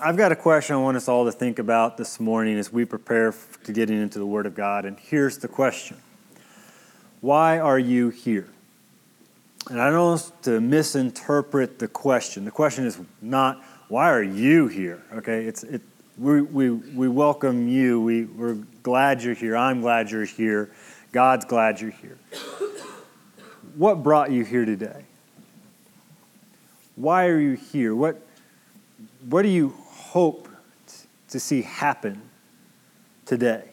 I've 0.00 0.16
got 0.16 0.32
a 0.32 0.36
question 0.36 0.76
I 0.76 0.78
want 0.78 0.96
us 0.96 1.08
all 1.08 1.24
to 1.24 1.32
think 1.32 1.58
about 1.58 1.96
this 1.96 2.20
morning 2.20 2.58
as 2.58 2.72
we 2.72 2.84
prepare 2.84 3.34
to 3.64 3.72
getting 3.72 4.00
into 4.00 4.18
the 4.18 4.26
Word 4.26 4.44
of 4.44 4.54
God. 4.54 4.84
And 4.84 4.98
here's 4.98 5.38
the 5.38 5.48
question 5.48 5.96
Why 7.20 7.58
are 7.58 7.78
you 7.78 8.10
here? 8.10 8.48
And 9.70 9.80
I 9.80 9.90
don't 9.90 10.06
want 10.06 10.42
to 10.42 10.60
misinterpret 10.60 11.78
the 11.78 11.88
question. 11.88 12.44
The 12.44 12.50
question 12.50 12.84
is 12.84 12.98
not, 13.22 13.62
Why 13.88 14.10
are 14.10 14.22
you 14.22 14.66
here? 14.66 15.02
Okay, 15.14 15.44
it's, 15.44 15.62
it, 15.62 15.82
we, 16.18 16.42
we, 16.42 16.70
we 16.70 17.08
welcome 17.08 17.68
you. 17.68 18.00
We, 18.00 18.24
we're 18.24 18.58
glad 18.82 19.22
you're 19.22 19.34
here. 19.34 19.56
I'm 19.56 19.80
glad 19.80 20.10
you're 20.10 20.24
here. 20.24 20.70
God's 21.12 21.44
glad 21.44 21.80
you're 21.80 21.90
here. 21.90 22.18
What 23.76 24.02
brought 24.02 24.30
you 24.30 24.44
here 24.44 24.64
today? 24.64 25.04
Why 26.96 27.26
are 27.26 27.38
you 27.38 27.54
here? 27.54 27.94
What, 27.94 28.20
what 29.28 29.42
do 29.42 29.48
you 29.48 29.74
hope 29.96 30.48
to 31.30 31.40
see 31.40 31.62
happen 31.62 32.20
today? 33.24 33.64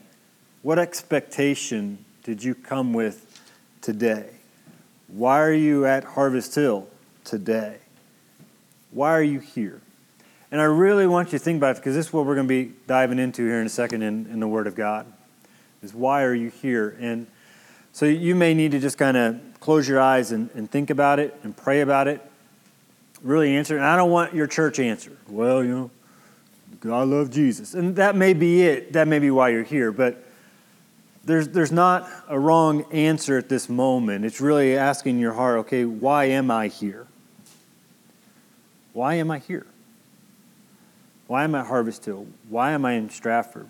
What 0.62 0.80
expectation 0.80 2.04
did 2.24 2.44
you 2.44 2.56
come 2.56 2.94
with 2.94 3.42
today? 3.82 4.30
Why 5.08 5.42
are 5.42 5.54
you 5.54 5.86
at 5.86 6.04
Harvest 6.04 6.56
Hill 6.56 6.88
today? 7.24 7.78
Why 8.92 9.12
are 9.14 9.24
you 9.24 9.40
here? 9.40 9.82
And 10.52 10.62
I 10.62 10.66
really 10.66 11.08
want 11.08 11.32
you 11.32 11.40
to 11.40 11.44
think 11.44 11.58
about 11.58 11.76
it 11.76 11.80
because 11.80 11.96
this 11.96 12.08
is 12.08 12.14
what 12.14 12.26
we're 12.26 12.36
going 12.36 12.48
to 12.48 12.66
be 12.66 12.74
diving 12.88 13.20
into 13.20 13.44
here 13.44 13.60
in 13.60 13.66
a 13.66 13.70
second 13.70 14.04
in, 14.04 14.28
in 14.28 14.40
the 14.40 14.48
Word 14.48 14.68
of 14.68 14.76
God. 14.76 15.06
Is 15.82 15.94
why 15.94 16.24
are 16.24 16.34
you 16.34 16.50
here? 16.50 16.96
And 17.00 17.28
so 17.92 18.06
you 18.06 18.36
may 18.36 18.54
need 18.54 18.72
to 18.72 18.80
just 18.80 18.98
kind 18.98 19.18
of 19.18 19.40
close 19.60 19.88
your 19.88 20.00
eyes 20.00 20.32
and, 20.32 20.50
and 20.56 20.70
think 20.70 20.90
about 20.90 21.20
it 21.20 21.38
and 21.44 21.56
pray 21.56 21.82
about 21.82 22.08
it. 22.08 22.22
Really 23.22 23.56
answer. 23.56 23.76
And 23.76 23.86
I 23.86 23.96
don't 23.96 24.12
want 24.12 24.34
your 24.34 24.48
church 24.48 24.80
answer. 24.80 25.12
Well, 25.28 25.64
you 25.64 25.70
know, 25.70 25.92
I 26.86 27.04
love 27.04 27.30
Jesus. 27.30 27.74
And 27.74 27.96
that 27.96 28.16
may 28.16 28.34
be 28.34 28.64
it. 28.64 28.94
That 28.94 29.08
may 29.08 29.20
be 29.20 29.32
why 29.32 29.50
you're 29.50 29.64
here. 29.64 29.92
But 29.92 30.24
there's, 31.26 31.48
there's 31.50 31.72
not 31.72 32.10
a 32.28 32.38
wrong 32.38 32.84
answer 32.92 33.38
at 33.38 33.48
this 33.48 33.70
moment. 33.70 34.26
It's 34.26 34.42
really 34.42 34.78
asking 34.78 35.20
your 35.20 35.34
heart, 35.34 35.60
okay, 35.60 35.86
why 35.86 36.26
am 36.26 36.52
I 36.52 36.68
here? 36.68 37.08
Why 38.92 39.16
am 39.16 39.32
I 39.32 39.40
here? 39.40 39.66
Why 41.28 41.46
am 41.46 41.56
I 41.56 41.64
Harvest 41.64 42.06
Hill? 42.06 42.28
Why 42.50 42.72
am 42.72 42.86
I 42.86 42.94
in 42.94 43.10
Stratford? 43.10 43.70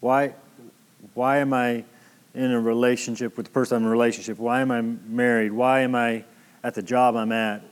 Why, 0.00 0.34
why 1.14 1.38
am 1.38 1.52
I 1.52 1.84
in 2.34 2.52
a 2.52 2.60
relationship 2.60 3.36
with 3.36 3.46
the 3.46 3.52
person 3.52 3.78
I'm 3.78 3.82
in 3.82 3.88
a 3.88 3.90
relationship? 3.90 4.38
Why 4.38 4.60
am 4.60 4.70
I 4.70 4.82
married? 4.82 5.52
Why 5.52 5.80
am 5.80 5.94
I 5.94 6.24
at 6.62 6.74
the 6.74 6.82
job 6.82 7.16
I'm 7.16 7.32
at? 7.32 7.62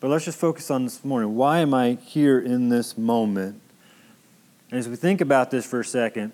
But 0.00 0.10
let's 0.10 0.24
just 0.24 0.38
focus 0.38 0.70
on 0.70 0.84
this 0.84 1.04
morning. 1.04 1.36
Why 1.36 1.60
am 1.60 1.72
I 1.72 1.92
here 2.02 2.38
in 2.40 2.68
this 2.68 2.98
moment? 2.98 3.61
And 4.72 4.78
as 4.78 4.88
we 4.88 4.96
think 4.96 5.20
about 5.20 5.50
this 5.50 5.66
for 5.66 5.80
a 5.80 5.84
second, 5.84 6.32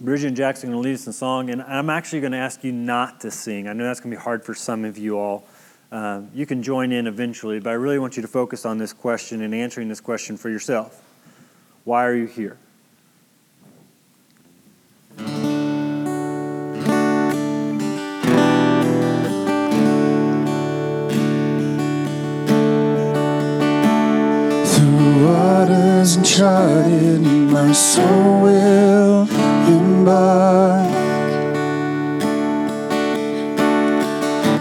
Bridget 0.00 0.28
and 0.28 0.36
Jackson 0.36 0.70
are 0.70 0.72
going 0.72 0.82
to 0.82 0.88
lead 0.88 0.94
us 0.94 1.06
in 1.06 1.12
song, 1.12 1.50
and 1.50 1.60
I'm 1.60 1.90
actually 1.90 2.20
going 2.20 2.32
to 2.32 2.38
ask 2.38 2.64
you 2.64 2.72
not 2.72 3.20
to 3.20 3.30
sing. 3.30 3.68
I 3.68 3.74
know 3.74 3.84
that's 3.84 4.00
going 4.00 4.10
to 4.12 4.16
be 4.16 4.22
hard 4.22 4.42
for 4.42 4.54
some 4.54 4.86
of 4.86 4.96
you 4.96 5.18
all. 5.18 5.44
Uh, 5.92 6.22
you 6.32 6.46
can 6.46 6.62
join 6.62 6.90
in 6.90 7.06
eventually, 7.06 7.60
but 7.60 7.68
I 7.68 7.74
really 7.74 7.98
want 7.98 8.16
you 8.16 8.22
to 8.22 8.28
focus 8.28 8.64
on 8.64 8.78
this 8.78 8.94
question 8.94 9.42
and 9.42 9.54
answering 9.54 9.88
this 9.88 10.00
question 10.00 10.38
for 10.38 10.48
yourself. 10.48 11.02
Why 11.84 12.06
are 12.06 12.14
you 12.14 12.24
here? 12.28 12.56
uncharted, 26.20 27.19
my 27.66 27.72
soul 27.72 28.40
will 28.42 29.28
embark. 29.68 30.90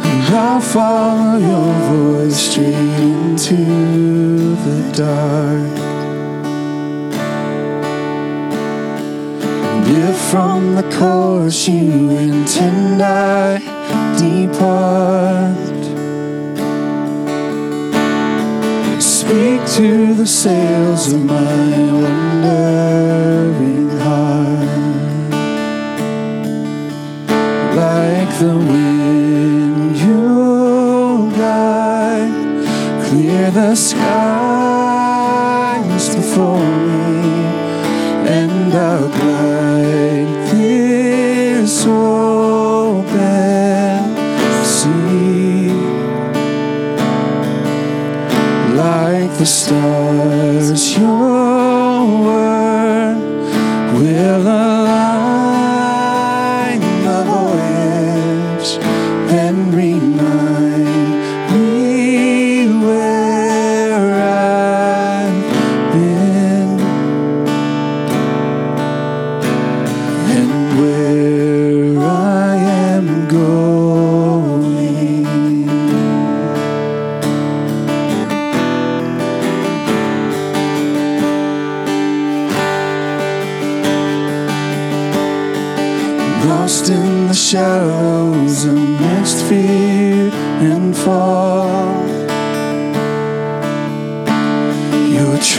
And 0.09 0.35
I'll 0.35 0.59
follow 0.59 1.37
your 1.37 1.73
voice 1.91 2.51
straight 2.51 2.73
into 2.73 3.55
the 4.65 4.79
dark. 4.91 5.77
And 9.71 9.87
if 9.87 10.17
from 10.31 10.75
the 10.75 10.87
course 10.97 11.67
you 11.69 12.09
intend 12.11 13.01
I 13.01 13.59
depart. 14.17 15.68
Speak 19.29 19.61
to 19.77 20.15
the 20.15 20.25
sails 20.25 21.13
of 21.13 21.23
my 21.23 21.43
wandering 22.01 23.68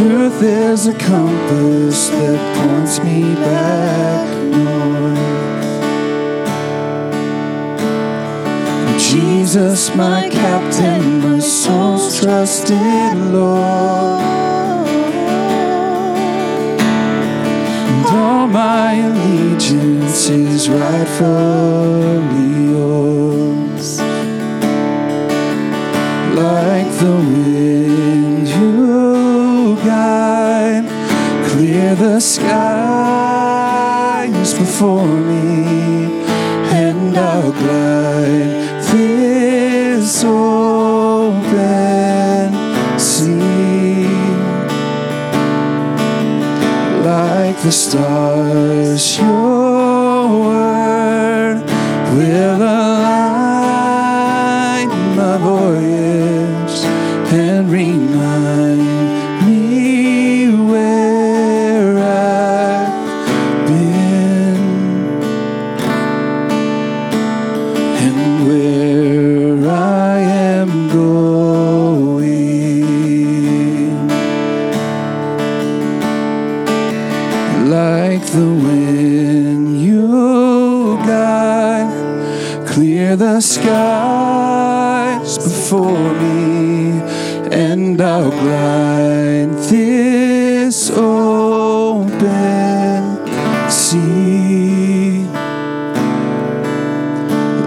truth 0.00 0.42
is 0.42 0.86
a 0.86 0.94
compass 0.94 2.08
that 2.08 2.40
points 2.56 3.02
me 3.04 3.34
back 3.34 4.28
north. 4.46 5.18
Jesus, 8.98 9.94
my 9.94 10.30
captain, 10.30 11.20
my 11.20 11.38
soul's 11.38 12.18
trusted 12.18 13.14
Lord. 13.34 14.22
And 17.92 18.06
all 18.06 18.46
my 18.46 18.94
allegiance 18.94 20.30
is 20.30 20.70
rightfully 20.70 22.49
stars, 47.90 49.18
the 83.40 83.46
skies 83.46 85.38
before 85.38 86.12
me, 86.12 87.00
and 87.50 87.98
I'll 87.98 88.30
glide 88.30 89.50
this 89.70 90.90
open 90.90 92.10
sea. 93.70 95.24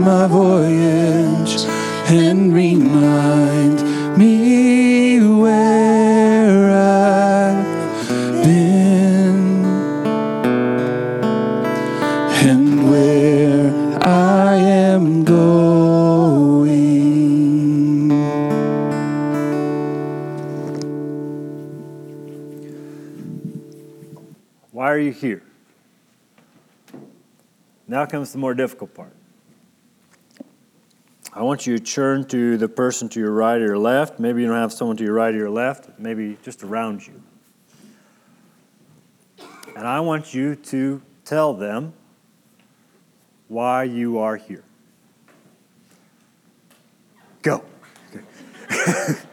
my 0.00 0.26
voyage 0.28 1.64
and 2.10 2.52
remind 2.52 3.80
Now 27.96 28.04
comes 28.04 28.30
the 28.30 28.36
more 28.36 28.52
difficult 28.52 28.92
part. 28.92 29.16
I 31.32 31.42
want 31.42 31.66
you 31.66 31.78
to 31.78 31.82
turn 31.82 32.26
to 32.26 32.58
the 32.58 32.68
person 32.68 33.08
to 33.08 33.20
your 33.20 33.32
right 33.32 33.56
or 33.56 33.68
your 33.68 33.78
left. 33.78 34.20
Maybe 34.20 34.42
you 34.42 34.48
don't 34.48 34.56
have 34.58 34.74
someone 34.74 34.98
to 34.98 35.02
your 35.02 35.14
right 35.14 35.34
or 35.34 35.38
your 35.38 35.48
left, 35.48 35.98
maybe 35.98 36.36
just 36.42 36.62
around 36.62 37.06
you. 37.06 37.22
And 39.74 39.88
I 39.88 40.00
want 40.00 40.34
you 40.34 40.56
to 40.56 41.00
tell 41.24 41.54
them 41.54 41.94
why 43.48 43.84
you 43.84 44.18
are 44.18 44.36
here. 44.36 44.64
Go. 47.40 47.64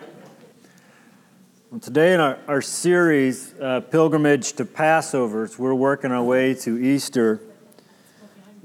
Well, 1.69 1.79
today, 1.79 2.13
in 2.13 2.19
our, 2.19 2.37
our 2.47 2.61
series, 2.61 3.55
uh, 3.59 3.81
Pilgrimage 3.81 4.53
to 4.53 4.63
Passovers, 4.63 5.57
we're 5.57 5.73
working 5.73 6.11
our 6.11 6.21
way 6.21 6.53
to 6.53 6.77
Easter. 6.77 7.41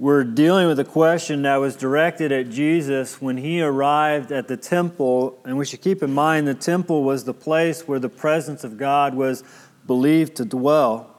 We're 0.00 0.22
dealing 0.22 0.68
with 0.68 0.78
a 0.78 0.84
question 0.84 1.42
that 1.42 1.56
was 1.56 1.74
directed 1.74 2.30
at 2.30 2.50
Jesus 2.50 3.20
when 3.20 3.36
he 3.36 3.60
arrived 3.60 4.30
at 4.30 4.46
the 4.46 4.56
temple. 4.56 5.36
And 5.44 5.58
we 5.58 5.64
should 5.64 5.80
keep 5.80 6.04
in 6.04 6.12
mind 6.12 6.46
the 6.46 6.54
temple 6.54 7.02
was 7.02 7.24
the 7.24 7.34
place 7.34 7.88
where 7.88 7.98
the 7.98 8.08
presence 8.08 8.62
of 8.62 8.78
God 8.78 9.16
was 9.16 9.42
believed 9.88 10.36
to 10.36 10.44
dwell. 10.44 11.16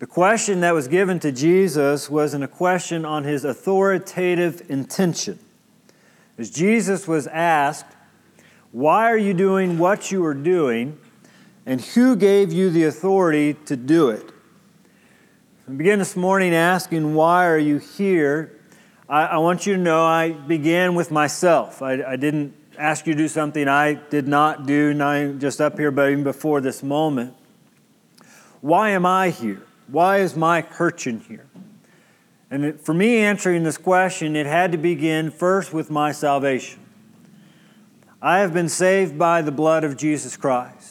The 0.00 0.08
question 0.08 0.58
that 0.62 0.74
was 0.74 0.88
given 0.88 1.20
to 1.20 1.30
Jesus 1.30 2.10
was 2.10 2.34
a 2.34 2.48
question 2.48 3.04
on 3.04 3.22
his 3.22 3.44
authoritative 3.44 4.68
intention. 4.68 5.38
As 6.36 6.50
Jesus 6.50 7.06
was 7.06 7.28
asked, 7.28 7.86
why 8.72 9.08
are 9.08 9.16
you 9.16 9.34
doing 9.34 9.78
what 9.78 10.10
you 10.10 10.24
are 10.24 10.34
doing? 10.34 10.98
And 11.64 11.80
who 11.80 12.16
gave 12.16 12.52
you 12.52 12.70
the 12.70 12.86
authority 12.86 13.54
to 13.66 13.76
do 13.76 14.08
it? 14.10 14.33
We 15.66 15.76
begin 15.76 15.98
this 15.98 16.14
morning 16.14 16.54
asking, 16.54 17.14
Why 17.14 17.46
are 17.46 17.56
you 17.56 17.78
here? 17.78 18.60
I, 19.08 19.22
I 19.22 19.36
want 19.38 19.66
you 19.66 19.76
to 19.76 19.80
know 19.80 20.04
I 20.04 20.32
began 20.32 20.94
with 20.94 21.10
myself. 21.10 21.80
I, 21.80 22.02
I, 22.02 22.16
didn't 22.16 22.54
ask 22.76 23.06
you 23.06 23.14
to 23.14 23.16
do 23.16 23.28
something 23.28 23.66
I 23.66 23.94
did 23.94 24.28
not 24.28 24.66
do, 24.66 24.92
not 24.92 25.38
just 25.38 25.62
up 25.62 25.78
here, 25.78 25.90
but 25.90 26.10
even 26.10 26.22
before 26.22 26.60
this 26.60 26.82
moment. 26.82 27.32
Why 28.60 28.90
am 28.90 29.06
I 29.06 29.30
here? 29.30 29.62
Why 29.88 30.18
is 30.18 30.36
Mike 30.36 30.70
Hurchin 30.74 31.22
here? 31.22 31.46
And 32.50 32.66
it, 32.66 32.80
for 32.82 32.92
me, 32.92 33.16
answering 33.16 33.62
this 33.62 33.78
question, 33.78 34.36
it 34.36 34.44
had 34.44 34.70
to 34.72 34.78
begin 34.78 35.30
first 35.30 35.72
with 35.72 35.90
my 35.90 36.12
salvation. 36.12 36.80
I 38.20 38.40
have 38.40 38.52
been 38.52 38.68
saved 38.68 39.18
by 39.18 39.40
the 39.40 39.52
blood 39.52 39.82
of 39.82 39.96
Jesus 39.96 40.36
Christ. 40.36 40.83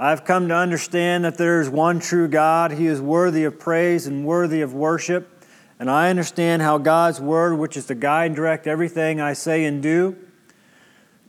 I've 0.00 0.24
come 0.24 0.46
to 0.48 0.54
understand 0.54 1.24
that 1.24 1.38
there 1.38 1.60
is 1.60 1.68
one 1.68 1.98
true 1.98 2.28
God. 2.28 2.70
He 2.70 2.86
is 2.86 3.00
worthy 3.00 3.42
of 3.42 3.58
praise 3.58 4.06
and 4.06 4.24
worthy 4.24 4.60
of 4.60 4.72
worship. 4.72 5.44
And 5.80 5.90
I 5.90 6.08
understand 6.08 6.62
how 6.62 6.78
God's 6.78 7.20
word, 7.20 7.56
which 7.56 7.76
is 7.76 7.86
to 7.86 7.96
guide 7.96 8.26
and 8.26 8.36
direct 8.36 8.68
everything 8.68 9.20
I 9.20 9.32
say 9.32 9.64
and 9.64 9.82
do, 9.82 10.16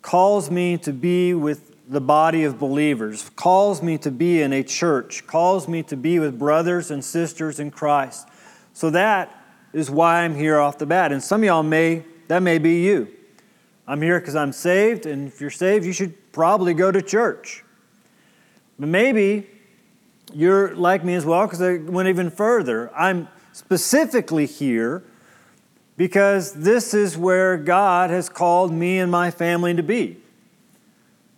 calls 0.03 0.51
me 0.51 0.77
to 0.79 0.93
be 0.93 1.33
with 1.33 1.75
the 1.87 1.99
body 1.99 2.43
of 2.43 2.59
believers, 2.59 3.31
calls 3.35 3.81
me 3.81 3.97
to 3.97 4.11
be 4.11 4.43
in 4.43 4.53
a 4.53 4.61
church, 4.61 5.25
calls 5.25 5.67
me 5.67 5.81
to 5.81 5.97
be 5.97 6.19
with 6.19 6.37
brothers 6.37 6.91
and 6.91 7.03
sisters 7.03 7.59
in 7.59 7.71
Christ. 7.71 8.27
So 8.73 8.91
that 8.91 9.35
is 9.73 9.89
why 9.89 10.21
I'm 10.21 10.35
here 10.35 10.59
off 10.59 10.77
the 10.77 10.85
bat. 10.85 11.11
And 11.11 11.23
some 11.23 11.41
of 11.41 11.45
y'all 11.45 11.63
may, 11.63 12.05
that 12.27 12.43
may 12.43 12.59
be 12.59 12.83
you. 12.83 13.07
I'm 13.87 14.03
here 14.03 14.19
because 14.19 14.35
I'm 14.35 14.51
saved, 14.51 15.07
and 15.07 15.27
if 15.27 15.41
you're 15.41 15.49
saved, 15.49 15.83
you 15.83 15.93
should 15.93 16.31
probably 16.31 16.75
go 16.75 16.91
to 16.91 17.01
church. 17.01 17.63
But 18.79 18.89
maybe 18.89 19.47
you're 20.33 20.75
like 20.75 21.03
me 21.03 21.15
as 21.15 21.25
well 21.25 21.45
because 21.45 21.61
I 21.61 21.77
went 21.77 22.07
even 22.07 22.29
further. 22.29 22.91
I'm 22.95 23.27
specifically 23.51 24.45
here 24.45 25.03
because 25.97 26.53
this 26.53 26.93
is 26.93 27.17
where 27.17 27.57
God 27.57 28.09
has 28.09 28.29
called 28.29 28.71
me 28.71 28.99
and 28.99 29.11
my 29.11 29.31
family 29.31 29.75
to 29.75 29.83
be. 29.83 30.17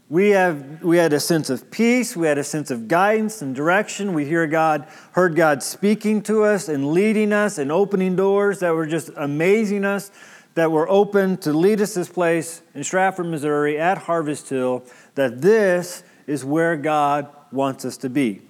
We, 0.07 0.31
have, 0.31 0.83
we 0.83 0.97
had 0.97 1.13
a 1.13 1.21
sense 1.21 1.49
of 1.49 1.71
peace, 1.71 2.17
we 2.17 2.27
had 2.27 2.37
a 2.37 2.43
sense 2.43 2.69
of 2.69 2.89
guidance 2.89 3.41
and 3.41 3.55
direction. 3.55 4.13
We 4.13 4.25
hear 4.25 4.45
God, 4.45 4.85
heard 5.13 5.37
God 5.37 5.63
speaking 5.63 6.21
to 6.23 6.43
us 6.43 6.67
and 6.67 6.91
leading 6.91 7.31
us 7.31 7.57
and 7.57 7.71
opening 7.71 8.17
doors 8.17 8.59
that 8.59 8.75
were 8.75 8.85
just 8.85 9.09
amazing 9.15 9.85
us 9.85 10.11
that 10.55 10.71
were 10.71 10.89
open 10.89 11.37
to 11.37 11.53
lead 11.53 11.79
us 11.81 11.93
this 11.93 12.09
place 12.09 12.61
in 12.75 12.83
Stratford, 12.83 13.27
Missouri 13.27 13.79
at 13.79 13.97
Harvest 13.99 14.49
Hill, 14.49 14.83
that 15.15 15.41
this 15.41 16.03
is 16.31 16.45
where 16.45 16.77
God 16.77 17.27
wants 17.51 17.83
us 17.83 17.97
to 17.97 18.09
be. 18.09 18.41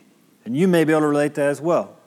And 0.46 0.56
you 0.56 0.68
may 0.68 0.84
be 0.84 0.94
able 0.94 1.02
to 1.02 1.08
relate 1.08 1.30
to 1.36 1.42
that 1.42 1.50
as 1.50 1.60
well. 1.60 1.98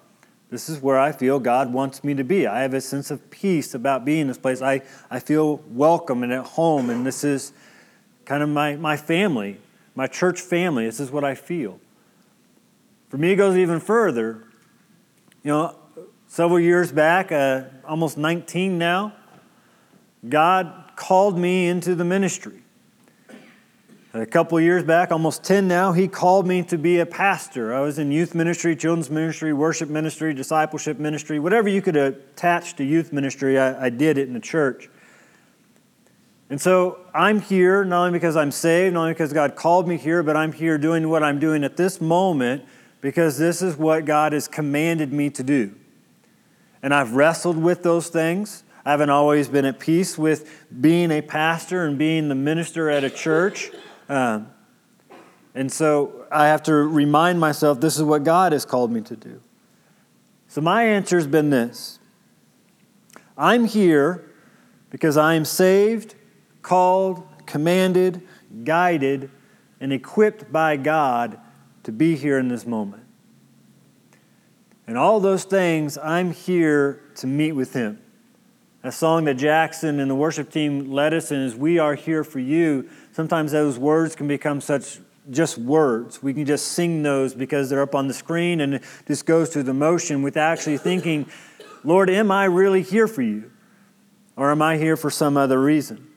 This 0.49 0.69
is 0.69 0.81
where 0.81 1.01
I 1.01 1.11
feel 1.11 1.41
God 1.41 1.73
wants 1.73 2.05
me 2.05 2.15
to 2.15 2.23
be. 2.23 2.47
I 2.47 2.63
have 2.63 2.75
a 2.75 2.81
sense 2.81 3.11
of 3.11 3.29
peace 3.29 3.75
about 3.75 4.05
being 4.05 4.21
in 4.21 4.29
this 4.29 4.39
place. 4.39 4.63
I, 4.63 4.83
I 5.11 5.19
feel 5.19 5.57
welcome 5.69 6.23
and 6.23 6.33
at 6.33 6.45
home, 6.45 6.91
and 6.91 7.05
this 7.05 7.25
is 7.25 7.53
kind 8.25 8.41
of 8.41 8.49
my, 8.49 8.77
my 8.77 8.97
family, 8.97 9.59
my 9.97 10.07
church 10.07 10.41
family. 10.41 10.87
This 10.87 11.01
is 11.01 11.11
what 11.11 11.25
I 11.25 11.35
feel. 11.35 11.81
For 13.09 13.17
me, 13.19 13.33
it 13.33 13.37
goes 13.37 13.57
even 13.57 13.81
further. 13.81 14.45
You 15.43 15.51
know, 15.51 15.77
several 16.29 16.61
years 16.61 16.93
back, 16.93 17.33
uh, 17.33 17.65
almost 17.85 18.17
19 18.17 18.79
now, 18.79 19.13
God 20.29 20.93
called 20.95 21.37
me 21.37 21.67
into 21.67 21.97
the 21.97 22.05
ministry. 22.05 22.64
A 24.17 24.25
couple 24.25 24.61
years 24.61 24.85
back, 24.85 25.11
almost 25.11 25.43
10 25.43 25.67
now, 25.67 25.91
He 25.91 26.07
called 26.07 26.47
me 26.47 26.63
to 26.65 26.79
be 26.79 27.01
a 27.01 27.07
pastor. 27.07 27.75
I 27.75 27.81
was 27.81 27.99
in 27.99 28.13
youth 28.13 28.33
ministry, 28.33 28.77
children's 28.77 29.11
ministry, 29.11 29.53
worship 29.53 29.89
ministry, 29.89 30.33
discipleship 30.33 31.01
ministry, 31.01 31.41
whatever 31.41 31.69
you 31.69 31.83
could 31.83 31.97
attach 31.97 32.77
to 32.77 32.85
youth 32.85 33.13
ministry, 33.13 33.59
I, 33.59 33.87
I 33.87 33.91
did 33.91 34.17
it 34.17 34.29
in 34.29 34.35
the 34.35 34.39
church. 34.39 34.89
And 36.49 36.61
so 36.61 37.01
I'm 37.13 37.41
here 37.41 37.85
not 37.85 38.07
only 38.07 38.13
because 38.13 38.37
I'm 38.37 38.53
saved, 38.53 38.95
not 38.95 39.01
only 39.01 39.15
because 39.15 39.33
God 39.33 39.57
called 39.57 39.89
me 39.89 39.97
here, 39.97 40.23
but 40.23 40.37
I'm 40.37 40.53
here 40.53 40.79
doing 40.79 41.09
what 41.09 41.25
I'm 41.25 41.41
doing 41.41 41.65
at 41.65 41.77
this 41.77 42.01
moment 42.01 42.65
because 43.01 43.37
this 43.37 43.63
is 43.63 43.77
what 43.77 44.05
God 44.05 44.33
has 44.33 44.47
commanded 44.47 45.13
me 45.13 45.29
to 45.31 45.43
do. 45.43 45.75
And 46.85 46.95
I've 46.95 47.15
wrestled 47.15 47.57
with 47.57 47.83
those 47.83 48.11
things. 48.11 48.63
I 48.85 48.93
haven't 48.93 49.11
always 49.11 49.49
been 49.49 49.65
at 49.65 49.81
peace 49.81 50.17
with 50.17 50.65
being 50.81 51.11
a 51.11 51.21
pastor 51.21 51.85
and 51.85 51.99
being 51.99 52.29
the 52.29 52.37
minister 52.37 52.89
at 52.91 53.03
a 53.03 53.11
church. 53.11 53.73
Um, 54.09 54.49
and 55.55 55.71
so 55.71 56.27
I 56.31 56.49
have 56.49 56.63
to 56.65 56.75
remind 56.75 57.39
myself 57.39 57.81
this 57.81 57.97
is 57.97 58.03
what 58.03 58.25
God 58.25 58.53
has 58.53 58.65
called 58.65 58.91
me 58.91 59.01
to 59.03 59.17
do. 59.17 59.41
So 60.49 60.61
my 60.61 60.85
answer 60.85 61.17
has 61.17 61.27
been 61.27 61.51
this 61.51 61.99
I'm 63.37 63.65
here 63.65 64.31
because 64.91 65.17
I 65.17 65.35
am 65.35 65.45
saved, 65.45 66.15
called, 66.63 67.27
commanded, 67.47 68.23
guided, 68.63 69.31
and 69.81 69.93
equipped 69.93 70.53
by 70.53 70.77
God 70.77 71.41
to 71.83 71.93
be 71.93 72.17
here 72.17 72.39
in 72.39 72.49
this 72.49 72.67
moment. 72.67 73.03
And 74.87 74.99
all 74.99 75.19
those 75.21 75.45
things, 75.45 75.99
I'm 75.99 76.33
here 76.33 77.03
to 77.17 77.27
meet 77.27 77.53
with 77.53 77.73
Him. 77.73 78.01
A 78.83 78.93
song 78.93 79.25
that 79.25 79.35
Jackson 79.35 79.99
and 79.99 80.11
the 80.11 80.15
worship 80.15 80.51
team 80.51 80.93
led 80.93 81.15
us 81.15 81.33
in 81.33 81.41
is 81.41 81.57
We 81.57 81.79
Are 81.79 81.95
Here 81.95 82.23
for 82.23 82.39
You. 82.39 82.89
Sometimes 83.15 83.53
those 83.53 83.79
words 83.79 84.17
can 84.17 84.27
become 84.27 84.61
such 84.61 84.99
just 85.31 85.57
words. 85.57 86.21
We 86.21 86.35
can 86.35 86.45
just 86.47 86.73
sing 86.73 87.05
those 87.05 87.33
because 87.33 87.71
they're 87.71 87.81
up 87.81 87.95
on 87.95 88.09
the 88.09 88.13
screen 88.13 88.61
and 88.61 88.75
it 88.75 88.83
just 89.07 89.25
goes 89.25 89.53
through 89.53 89.63
the 89.63 89.73
motion 89.73 90.21
without 90.23 90.51
actually 90.51 90.79
thinking, 90.79 91.31
Lord, 91.85 92.11
am 92.11 92.33
I 92.33 92.47
really 92.47 92.83
here 92.83 93.07
for 93.07 93.23
you? 93.23 93.53
Or 94.35 94.51
am 94.51 94.61
I 94.61 94.79
here 94.79 94.97
for 94.97 95.11
some 95.11 95.37
other 95.37 95.63
reason? 95.63 96.09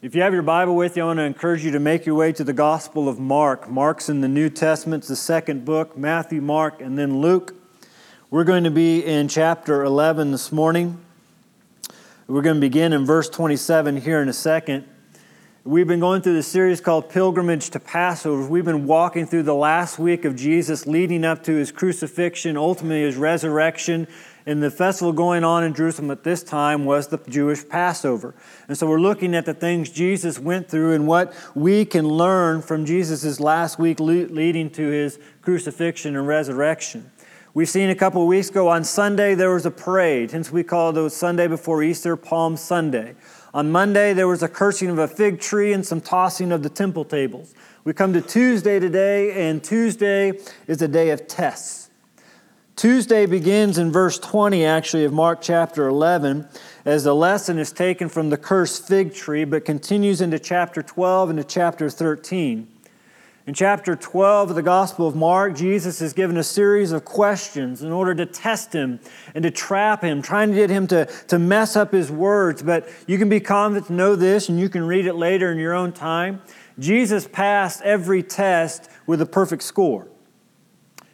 If 0.00 0.14
you 0.14 0.22
have 0.22 0.32
your 0.32 0.40
Bible 0.40 0.74
with 0.74 0.96
you, 0.96 1.02
I 1.02 1.06
want 1.06 1.18
to 1.18 1.24
encourage 1.24 1.62
you 1.62 1.72
to 1.72 1.80
make 1.80 2.06
your 2.06 2.14
way 2.14 2.32
to 2.32 2.42
the 2.42 2.54
Gospel 2.54 3.06
of 3.06 3.18
Mark. 3.18 3.68
Mark's 3.68 4.08
in 4.08 4.22
the 4.22 4.28
New 4.28 4.48
Testament, 4.48 5.04
the 5.04 5.16
second 5.16 5.66
book 5.66 5.98
Matthew, 5.98 6.40
Mark, 6.40 6.80
and 6.80 6.98
then 6.98 7.20
Luke. 7.20 7.54
We're 8.30 8.44
going 8.44 8.64
to 8.64 8.70
be 8.70 9.04
in 9.04 9.28
chapter 9.28 9.84
11 9.84 10.30
this 10.30 10.50
morning. 10.50 10.98
We're 12.26 12.40
going 12.40 12.56
to 12.56 12.60
begin 12.60 12.94
in 12.94 13.04
verse 13.04 13.28
27 13.28 13.98
here 13.98 14.22
in 14.22 14.30
a 14.30 14.32
second. 14.32 14.86
We've 15.66 15.88
been 15.88 15.98
going 15.98 16.22
through 16.22 16.36
the 16.36 16.44
series 16.44 16.80
called 16.80 17.10
Pilgrimage 17.10 17.70
to 17.70 17.80
Passover. 17.80 18.46
We've 18.46 18.64
been 18.64 18.86
walking 18.86 19.26
through 19.26 19.42
the 19.42 19.54
last 19.56 19.98
week 19.98 20.24
of 20.24 20.36
Jesus 20.36 20.86
leading 20.86 21.24
up 21.24 21.42
to 21.42 21.54
his 21.54 21.72
crucifixion, 21.72 22.56
ultimately 22.56 23.02
his 23.02 23.16
resurrection. 23.16 24.06
And 24.46 24.62
the 24.62 24.70
festival 24.70 25.12
going 25.12 25.42
on 25.42 25.64
in 25.64 25.74
Jerusalem 25.74 26.12
at 26.12 26.22
this 26.22 26.44
time 26.44 26.84
was 26.84 27.08
the 27.08 27.18
Jewish 27.28 27.68
Passover. 27.68 28.32
And 28.68 28.78
so 28.78 28.86
we're 28.86 29.00
looking 29.00 29.34
at 29.34 29.44
the 29.44 29.54
things 29.54 29.90
Jesus 29.90 30.38
went 30.38 30.68
through 30.68 30.92
and 30.92 31.08
what 31.08 31.34
we 31.56 31.84
can 31.84 32.06
learn 32.06 32.62
from 32.62 32.86
Jesus' 32.86 33.40
last 33.40 33.76
week 33.76 33.98
leading 33.98 34.70
to 34.70 34.86
his 34.86 35.18
crucifixion 35.42 36.14
and 36.14 36.28
resurrection. 36.28 37.10
We've 37.54 37.68
seen 37.68 37.90
a 37.90 37.96
couple 37.96 38.22
of 38.22 38.28
weeks 38.28 38.50
ago 38.50 38.68
on 38.68 38.84
Sunday 38.84 39.34
there 39.34 39.52
was 39.52 39.66
a 39.66 39.72
parade, 39.72 40.30
hence 40.30 40.52
we 40.52 40.62
call 40.62 40.96
it 40.96 41.10
Sunday 41.10 41.48
before 41.48 41.82
Easter, 41.82 42.14
Palm 42.14 42.56
Sunday. 42.56 43.16
On 43.56 43.72
Monday, 43.72 44.12
there 44.12 44.28
was 44.28 44.42
a 44.42 44.48
cursing 44.48 44.90
of 44.90 44.98
a 44.98 45.08
fig 45.08 45.40
tree 45.40 45.72
and 45.72 45.84
some 45.84 46.02
tossing 46.02 46.52
of 46.52 46.62
the 46.62 46.68
temple 46.68 47.06
tables. 47.06 47.54
We 47.84 47.94
come 47.94 48.12
to 48.12 48.20
Tuesday 48.20 48.78
today, 48.78 49.48
and 49.48 49.64
Tuesday 49.64 50.38
is 50.66 50.82
a 50.82 50.88
day 50.88 51.08
of 51.08 51.26
tests. 51.26 51.88
Tuesday 52.76 53.24
begins 53.24 53.78
in 53.78 53.90
verse 53.90 54.18
20, 54.18 54.62
actually, 54.62 55.06
of 55.06 55.14
Mark 55.14 55.40
chapter 55.40 55.88
11, 55.88 56.46
as 56.84 57.04
the 57.04 57.14
lesson 57.14 57.58
is 57.58 57.72
taken 57.72 58.10
from 58.10 58.28
the 58.28 58.36
cursed 58.36 58.86
fig 58.86 59.14
tree, 59.14 59.46
but 59.46 59.64
continues 59.64 60.20
into 60.20 60.38
chapter 60.38 60.82
12 60.82 61.30
and 61.30 61.38
to 61.38 61.44
chapter 61.44 61.88
13. 61.88 62.68
In 63.46 63.54
chapter 63.54 63.94
12 63.94 64.50
of 64.50 64.56
the 64.56 64.62
Gospel 64.62 65.06
of 65.06 65.14
Mark, 65.14 65.54
Jesus 65.54 66.02
is 66.02 66.12
given 66.12 66.36
a 66.36 66.42
series 66.42 66.90
of 66.90 67.04
questions 67.04 67.80
in 67.80 67.92
order 67.92 68.12
to 68.12 68.26
test 68.26 68.72
him 68.72 68.98
and 69.36 69.44
to 69.44 69.52
trap 69.52 70.02
him, 70.02 70.20
trying 70.20 70.48
to 70.48 70.56
get 70.56 70.68
him 70.68 70.88
to, 70.88 71.06
to 71.28 71.38
mess 71.38 71.76
up 71.76 71.92
his 71.92 72.10
words. 72.10 72.60
But 72.60 72.88
you 73.06 73.18
can 73.18 73.28
be 73.28 73.38
confident 73.38 73.86
to 73.86 73.92
know 73.92 74.16
this, 74.16 74.48
and 74.48 74.58
you 74.58 74.68
can 74.68 74.84
read 74.84 75.06
it 75.06 75.14
later 75.14 75.52
in 75.52 75.58
your 75.58 75.74
own 75.74 75.92
time. 75.92 76.42
Jesus 76.80 77.28
passed 77.28 77.82
every 77.82 78.24
test 78.24 78.90
with 79.06 79.22
a 79.22 79.26
perfect 79.26 79.62
score. 79.62 80.08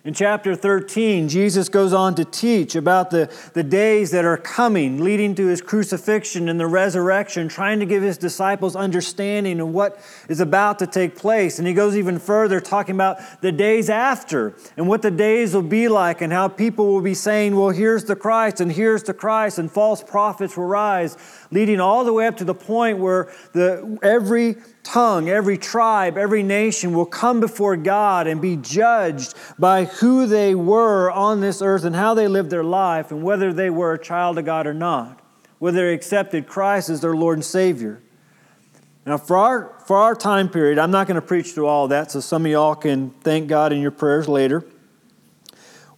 In 0.04 0.14
chapter 0.14 0.56
13, 0.56 1.28
Jesus 1.28 1.68
goes 1.68 1.92
on 1.92 2.16
to 2.16 2.24
teach 2.24 2.74
about 2.74 3.10
the, 3.10 3.32
the 3.52 3.62
days 3.62 4.10
that 4.10 4.24
are 4.24 4.36
coming, 4.36 5.04
leading 5.04 5.32
to 5.36 5.46
his 5.46 5.62
crucifixion 5.62 6.48
and 6.48 6.58
the 6.58 6.66
resurrection, 6.66 7.46
trying 7.46 7.78
to 7.78 7.86
give 7.86 8.02
his 8.02 8.18
disciples 8.18 8.74
understanding 8.74 9.60
of 9.60 9.68
what 9.68 10.00
is 10.28 10.40
about 10.40 10.80
to 10.80 10.88
take 10.88 11.14
place. 11.14 11.60
And 11.60 11.68
he 11.68 11.72
goes 11.72 11.96
even 11.96 12.18
further, 12.18 12.60
talking 12.60 12.96
about 12.96 13.18
the 13.42 13.52
days 13.52 13.88
after 13.88 14.56
and 14.76 14.88
what 14.88 15.02
the 15.02 15.10
days 15.12 15.54
will 15.54 15.62
be 15.62 15.86
like, 15.86 16.20
and 16.20 16.32
how 16.32 16.48
people 16.48 16.88
will 16.88 17.00
be 17.00 17.14
saying, 17.14 17.54
Well, 17.54 17.70
here's 17.70 18.02
the 18.02 18.16
Christ, 18.16 18.60
and 18.60 18.72
here's 18.72 19.04
the 19.04 19.14
Christ, 19.14 19.60
and 19.60 19.70
false 19.70 20.02
prophets 20.02 20.56
will 20.56 20.66
rise, 20.66 21.16
leading 21.52 21.78
all 21.78 22.04
the 22.04 22.12
way 22.12 22.26
up 22.26 22.36
to 22.38 22.44
the 22.44 22.56
point 22.56 22.98
where 22.98 23.32
the, 23.52 24.00
every 24.02 24.56
tongue, 24.82 25.28
every 25.28 25.58
tribe, 25.58 26.18
every 26.18 26.42
nation 26.42 26.92
will 26.94 27.06
come 27.06 27.40
before 27.40 27.76
God 27.76 28.26
and 28.26 28.40
be 28.40 28.56
judged 28.56 29.34
by 29.58 29.84
who 29.84 30.26
they 30.26 30.54
were 30.54 31.10
on 31.10 31.40
this 31.40 31.62
earth 31.62 31.84
and 31.84 31.94
how 31.94 32.14
they 32.14 32.28
lived 32.28 32.50
their 32.50 32.64
life 32.64 33.10
and 33.10 33.22
whether 33.22 33.52
they 33.52 33.70
were 33.70 33.92
a 33.92 34.02
child 34.02 34.38
of 34.38 34.44
God 34.44 34.66
or 34.66 34.74
not, 34.74 35.20
whether 35.58 35.86
they 35.86 35.94
accepted 35.94 36.46
Christ 36.46 36.88
as 36.88 37.00
their 37.00 37.14
Lord 37.14 37.38
and 37.38 37.44
Savior. 37.44 38.02
Now, 39.04 39.18
for 39.18 39.36
our, 39.36 39.76
for 39.86 39.96
our 39.96 40.14
time 40.14 40.48
period, 40.48 40.78
I'm 40.78 40.92
not 40.92 41.08
going 41.08 41.20
to 41.20 41.26
preach 41.26 41.52
through 41.52 41.66
all 41.66 41.88
that, 41.88 42.10
so 42.12 42.20
some 42.20 42.46
of 42.46 42.52
y'all 42.52 42.76
can 42.76 43.10
thank 43.10 43.48
God 43.48 43.72
in 43.72 43.80
your 43.80 43.90
prayers 43.90 44.28
later. 44.28 44.64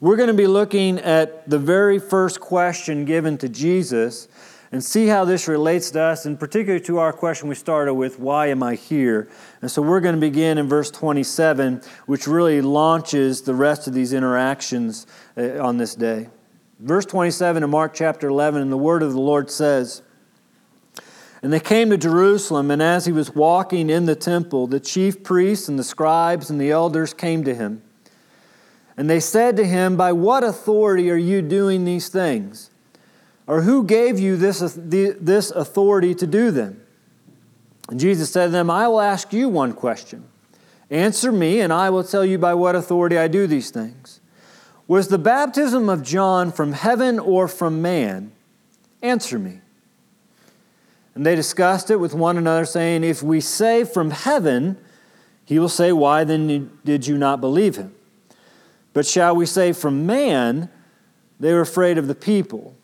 We're 0.01 0.17
going 0.17 0.29
to 0.29 0.35
be 0.35 0.47
looking 0.47 0.99
at 0.99 1.49
the 1.49 1.59
very 1.59 1.99
first 1.99 2.41
question 2.41 3.05
given 3.05 3.39
to 3.39 3.49
Jesus 3.49 4.29
and 4.75 4.83
see 4.83 5.07
how 5.07 5.25
this 5.25 5.47
relates 5.47 5.93
to 5.93 6.01
us, 6.01 6.27
and 6.27 6.37
particularly 6.37 6.85
to 6.85 6.99
our 6.99 7.13
question 7.13 7.49
we 7.49 7.55
started 7.55 7.95
with 7.95 8.19
why 8.19 8.49
am 8.49 8.61
I 8.61 8.75
here? 8.75 9.29
And 9.63 9.71
so 9.71 9.81
we're 9.81 10.01
going 10.01 10.17
to 10.17 10.21
begin 10.21 10.59
in 10.59 10.69
verse 10.69 10.91
27, 10.91 11.81
which 12.07 12.27
really 12.27 12.61
launches 12.61 13.43
the 13.43 13.55
rest 13.55 13.87
of 13.87 13.95
these 13.95 14.13
interactions 14.13 15.07
uh, 15.37 15.65
on 15.65 15.77
this 15.77 15.95
day. 15.95 16.29
Verse 16.81 17.07
27 17.07 17.63
in 17.63 17.71
Mark 17.71 17.95
chapter 17.95 18.27
11, 18.27 18.63
and 18.63 18.73
the 18.73 18.77
word 18.77 19.05
of 19.05 19.13
the 19.13 19.21
Lord 19.21 19.49
says, 19.49 20.03
and 21.41 21.53
they 21.53 21.61
came 21.61 21.91
to 21.91 21.97
Jerusalem, 21.97 22.73
and 22.73 22.83
as 22.83 23.07
he 23.07 23.13
was 23.13 23.33
walking 23.33 23.89
in 23.89 24.07
the 24.07 24.17
temple, 24.17 24.67
the 24.67 24.81
chief 24.81 25.23
priests 25.23 25.69
and 25.69 25.79
the 25.79 25.85
scribes 25.85 26.51
and 26.51 26.61
the 26.61 26.73
elders 26.73 27.15
came 27.15 27.45
to 27.45 27.55
him. 27.55 27.81
And 28.97 29.09
they 29.09 29.21
said 29.21 29.57
to 29.59 29.65
him, 29.65 29.97
By 29.97 30.11
what 30.11 30.43
authority 30.43 31.13
are 31.13 31.17
you 31.17 31.43
doing 31.43 31.85
these 31.85 32.09
things? 32.09 32.71
Or 33.47 33.63
who 33.63 33.85
gave 33.85 34.19
you 34.19 34.37
this, 34.37 34.61
this 34.77 35.51
authority 35.51 36.15
to 36.15 36.27
do 36.27 36.51
them? 36.51 36.81
And 37.91 38.01
Jesus 38.01 38.31
said 38.31 38.47
to 38.47 38.53
them, 38.53 38.71
I 38.71 38.89
will 38.89 39.01
ask 39.01 39.33
you 39.33 39.49
one 39.49 39.73
question. 39.73 40.25
Answer 40.91 41.31
me, 41.31 41.61
and 41.61 41.73
I 41.73 41.91
will 41.91 42.05
tell 42.05 42.25
you 42.25 42.39
by 42.39 42.55
what 42.55 42.75
authority 42.75 43.19
I 43.19 43.29
do 43.29 43.47
these 43.47 43.71
things. 43.71 44.21
Was 44.87 45.09
the 45.09 45.19
baptism 45.19 45.89
of 45.89 46.03
John 46.03 46.53
from 46.53 46.73
heaven 46.73 47.19
or 47.19 47.49
from 47.49 47.83
man? 47.83 48.33
Answer 49.03 49.39
me. 49.39 49.61
And 51.15 51.25
they 51.25 51.35
discussed 51.35 51.91
it 51.91 51.97
with 51.97 52.15
one 52.15 52.37
another, 52.37 52.65
saying, 52.65 53.05
If 53.05 53.23
we 53.23 53.41
say 53.41 53.85
from 53.85 54.11
heaven, 54.11 54.77
he 55.45 55.59
will 55.59 55.69
say, 55.69 55.93
Why 55.93 56.25
then 56.25 56.79
did 56.85 57.07
you 57.07 57.17
not 57.19 57.41
believe 57.41 57.77
him? 57.77 57.95
But 58.93 59.07
shall 59.07 59.37
we 59.37 59.47
say 59.47 59.73
from 59.73 60.07
man? 60.07 60.71
They 61.39 61.53
were 61.53 61.61
afraid 61.61 61.99
of 61.99 62.09
the 62.09 62.15
people 62.15 62.75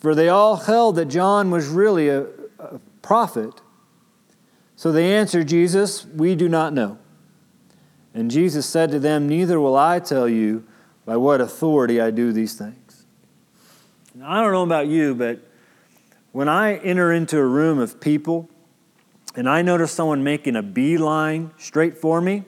for 0.00 0.14
they 0.14 0.28
all 0.28 0.56
held 0.56 0.96
that 0.96 1.06
John 1.06 1.50
was 1.50 1.68
really 1.68 2.08
a, 2.08 2.26
a 2.58 2.78
prophet. 3.02 3.60
So 4.76 4.92
they 4.92 5.14
answered 5.14 5.48
Jesus, 5.48 6.06
We 6.06 6.34
do 6.34 6.48
not 6.48 6.72
know. 6.72 6.98
And 8.14 8.30
Jesus 8.30 8.66
said 8.66 8.90
to 8.92 8.98
them, 8.98 9.28
Neither 9.28 9.60
will 9.60 9.76
I 9.76 9.98
tell 9.98 10.28
you 10.28 10.64
by 11.04 11.16
what 11.16 11.40
authority 11.40 12.00
I 12.00 12.10
do 12.10 12.32
these 12.32 12.54
things. 12.54 13.04
Now, 14.14 14.30
I 14.30 14.42
don't 14.42 14.52
know 14.52 14.62
about 14.62 14.88
you, 14.88 15.14
but 15.14 15.40
when 16.32 16.48
I 16.48 16.76
enter 16.76 17.12
into 17.12 17.38
a 17.38 17.46
room 17.46 17.78
of 17.78 18.00
people 18.00 18.48
and 19.34 19.48
I 19.48 19.62
notice 19.62 19.92
someone 19.92 20.22
making 20.22 20.56
a 20.56 20.62
beeline 20.62 21.52
straight 21.56 21.96
for 21.96 22.20
me, 22.20 22.44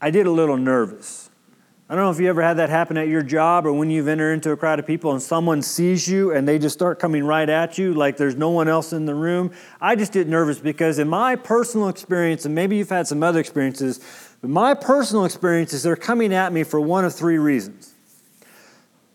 I 0.00 0.10
get 0.10 0.26
a 0.26 0.30
little 0.30 0.56
nervous. 0.56 1.27
I 1.90 1.94
don't 1.94 2.04
know 2.04 2.10
if 2.10 2.20
you 2.20 2.28
ever 2.28 2.42
had 2.42 2.58
that 2.58 2.68
happen 2.68 2.98
at 2.98 3.08
your 3.08 3.22
job 3.22 3.64
or 3.64 3.72
when 3.72 3.88
you've 3.88 4.08
entered 4.08 4.34
into 4.34 4.50
a 4.50 4.58
crowd 4.58 4.78
of 4.78 4.86
people 4.86 5.12
and 5.12 5.22
someone 5.22 5.62
sees 5.62 6.06
you 6.06 6.32
and 6.32 6.46
they 6.46 6.58
just 6.58 6.74
start 6.74 6.98
coming 6.98 7.24
right 7.24 7.48
at 7.48 7.78
you 7.78 7.94
like 7.94 8.18
there's 8.18 8.36
no 8.36 8.50
one 8.50 8.68
else 8.68 8.92
in 8.92 9.06
the 9.06 9.14
room. 9.14 9.50
I 9.80 9.96
just 9.96 10.12
get 10.12 10.28
nervous 10.28 10.58
because, 10.58 10.98
in 10.98 11.08
my 11.08 11.34
personal 11.34 11.88
experience, 11.88 12.44
and 12.44 12.54
maybe 12.54 12.76
you've 12.76 12.90
had 12.90 13.06
some 13.06 13.22
other 13.22 13.40
experiences, 13.40 14.00
but 14.42 14.50
my 14.50 14.74
personal 14.74 15.24
experiences, 15.24 15.82
they're 15.82 15.96
coming 15.96 16.34
at 16.34 16.52
me 16.52 16.62
for 16.62 16.78
one 16.78 17.06
of 17.06 17.14
three 17.14 17.38
reasons. 17.38 17.94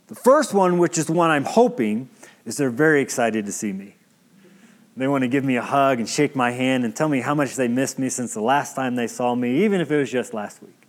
The 0.07 0.15
first 0.15 0.55
one, 0.55 0.79
which 0.79 0.97
is 0.97 1.05
the 1.05 1.13
one 1.13 1.29
I'm 1.29 1.45
hoping, 1.45 2.09
is 2.43 2.57
they're 2.57 2.71
very 2.71 3.03
excited 3.03 3.45
to 3.45 3.51
see 3.51 3.71
me. 3.71 3.97
They 4.97 5.07
want 5.07 5.21
to 5.21 5.27
give 5.27 5.43
me 5.43 5.57
a 5.57 5.61
hug 5.61 5.99
and 5.99 6.09
shake 6.09 6.35
my 6.35 6.49
hand 6.51 6.85
and 6.85 6.95
tell 6.95 7.07
me 7.07 7.21
how 7.21 7.35
much 7.35 7.55
they 7.55 7.67
missed 7.67 7.99
me 7.99 8.09
since 8.09 8.33
the 8.33 8.41
last 8.41 8.75
time 8.75 8.95
they 8.95 9.07
saw 9.07 9.35
me, 9.35 9.63
even 9.63 9.79
if 9.79 9.91
it 9.91 9.97
was 9.97 10.11
just 10.11 10.33
last 10.33 10.61
week. 10.63 10.82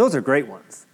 Those 0.00 0.14
are 0.14 0.22
great 0.22 0.46
ones. 0.46 0.86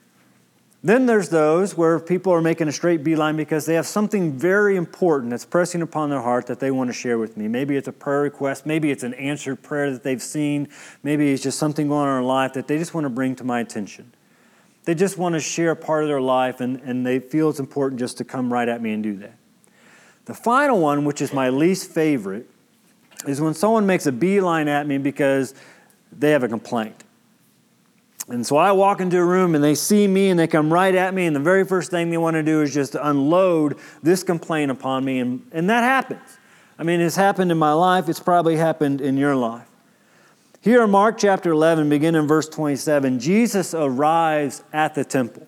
Then 0.83 1.07
there's 1.07 1.29
those 1.29 1.77
where 1.77 2.01
people 2.01 2.33
are 2.33 2.41
making 2.41 2.67
a 2.67 2.73
straight 2.73 3.05
beeline 3.05 3.37
because 3.37 3.65
they 3.65 3.75
have 3.75 3.87
something 3.87 4.33
very 4.33 4.75
important 4.75 5.31
that's 5.31 5.45
pressing 5.45 5.81
upon 5.81 6.11
their 6.11 6.23
heart 6.23 6.49
that 6.49 6.59
they 6.59 6.73
want 6.73 6.91
to 6.91 6.93
share 6.93 7.17
with 7.17 7.37
me. 7.37 7.47
Maybe 7.47 7.77
it's 7.77 7.87
a 7.87 7.93
prayer 7.93 8.23
request, 8.23 8.67
maybe 8.67 8.91
it's 8.91 9.05
an 9.05 9.15
answered 9.15 9.63
prayer 9.63 9.93
that 9.93 10.03
they've 10.03 10.21
seen, 10.21 10.67
maybe 11.05 11.31
it's 11.31 11.41
just 11.41 11.57
something 11.57 11.87
going 11.87 12.09
on 12.09 12.17
in 12.17 12.25
their 12.25 12.29
life 12.29 12.55
that 12.55 12.67
they 12.67 12.79
just 12.79 12.95
want 12.95 13.05
to 13.05 13.09
bring 13.09 13.37
to 13.37 13.45
my 13.45 13.61
attention. 13.61 14.11
They 14.87 14.97
just 14.97 15.17
want 15.17 15.35
to 15.37 15.41
share 15.41 15.77
part 15.77 16.03
of 16.03 16.09
their 16.09 16.21
life 16.21 16.61
and, 16.61 16.81
and 16.81 17.07
they 17.07 17.21
feel 17.21 17.49
it's 17.49 17.61
important 17.61 18.01
just 18.01 18.19
to 18.19 18.25
come 18.25 18.53
right 18.53 18.69
at 18.69 18.83
me 18.83 18.93
and 18.93 19.05
do 19.05 19.15
that. 19.19 19.39
The 20.25 20.35
final 20.35 20.81
one, 20.81 21.05
which 21.05 21.23
is 21.23 21.33
my 21.33 21.49
least 21.51 21.93
favorite, 21.93 22.51
is 23.25 23.41
when 23.41 23.55
someone 23.55 23.87
makes 23.87 24.07
a 24.07 24.13
beeline 24.13 24.67
at 24.67 24.85
me 24.89 24.99
because 24.99 25.55
they 26.11 26.33
have 26.33 26.43
a 26.43 26.49
complaint. 26.49 27.05
And 28.29 28.45
so 28.45 28.57
I 28.57 28.73
walk 28.73 29.01
into 29.01 29.19
a 29.19 29.25
room 29.25 29.55
and 29.55 29.63
they 29.63 29.77
see 29.77 30.09
me 30.09 30.31
and 30.31 30.39
they 30.39 30.49
come 30.49 30.73
right 30.73 30.95
at 30.95 31.15
me, 31.15 31.27
and 31.27 31.37
the 31.37 31.41
very 31.41 31.65
first 31.65 31.91
thing 31.91 32.11
they 32.11 32.17
want 32.17 32.35
to 32.35 32.43
do 32.43 32.63
is 32.63 32.75
just 32.75 32.97
unload 32.97 33.79
this 34.03 34.23
complaint 34.23 34.71
upon 34.71 35.05
me. 35.05 35.21
And, 35.21 35.47
and 35.53 35.71
that 35.71 35.83
happens. 35.83 36.39
I 36.79 36.83
mean, 36.83 37.01
it's 37.01 37.17
happened 37.17 37.53
in 37.53 37.59
my 37.59 37.73
life, 37.73 38.09
it's 38.09 38.21
probably 38.21 38.57
happened 38.57 39.01
in 39.01 39.17
your 39.17 39.37
life. 39.37 39.69
Here 40.61 40.83
in 40.83 40.91
Mark 40.91 41.17
chapter 41.19 41.53
11, 41.53 41.89
beginning 41.89 42.23
in 42.23 42.27
verse 42.27 42.49
27, 42.49 43.21
Jesus 43.21 43.73
arrives 43.73 44.65
at 44.73 44.97
the 44.97 45.05
temple. 45.05 45.47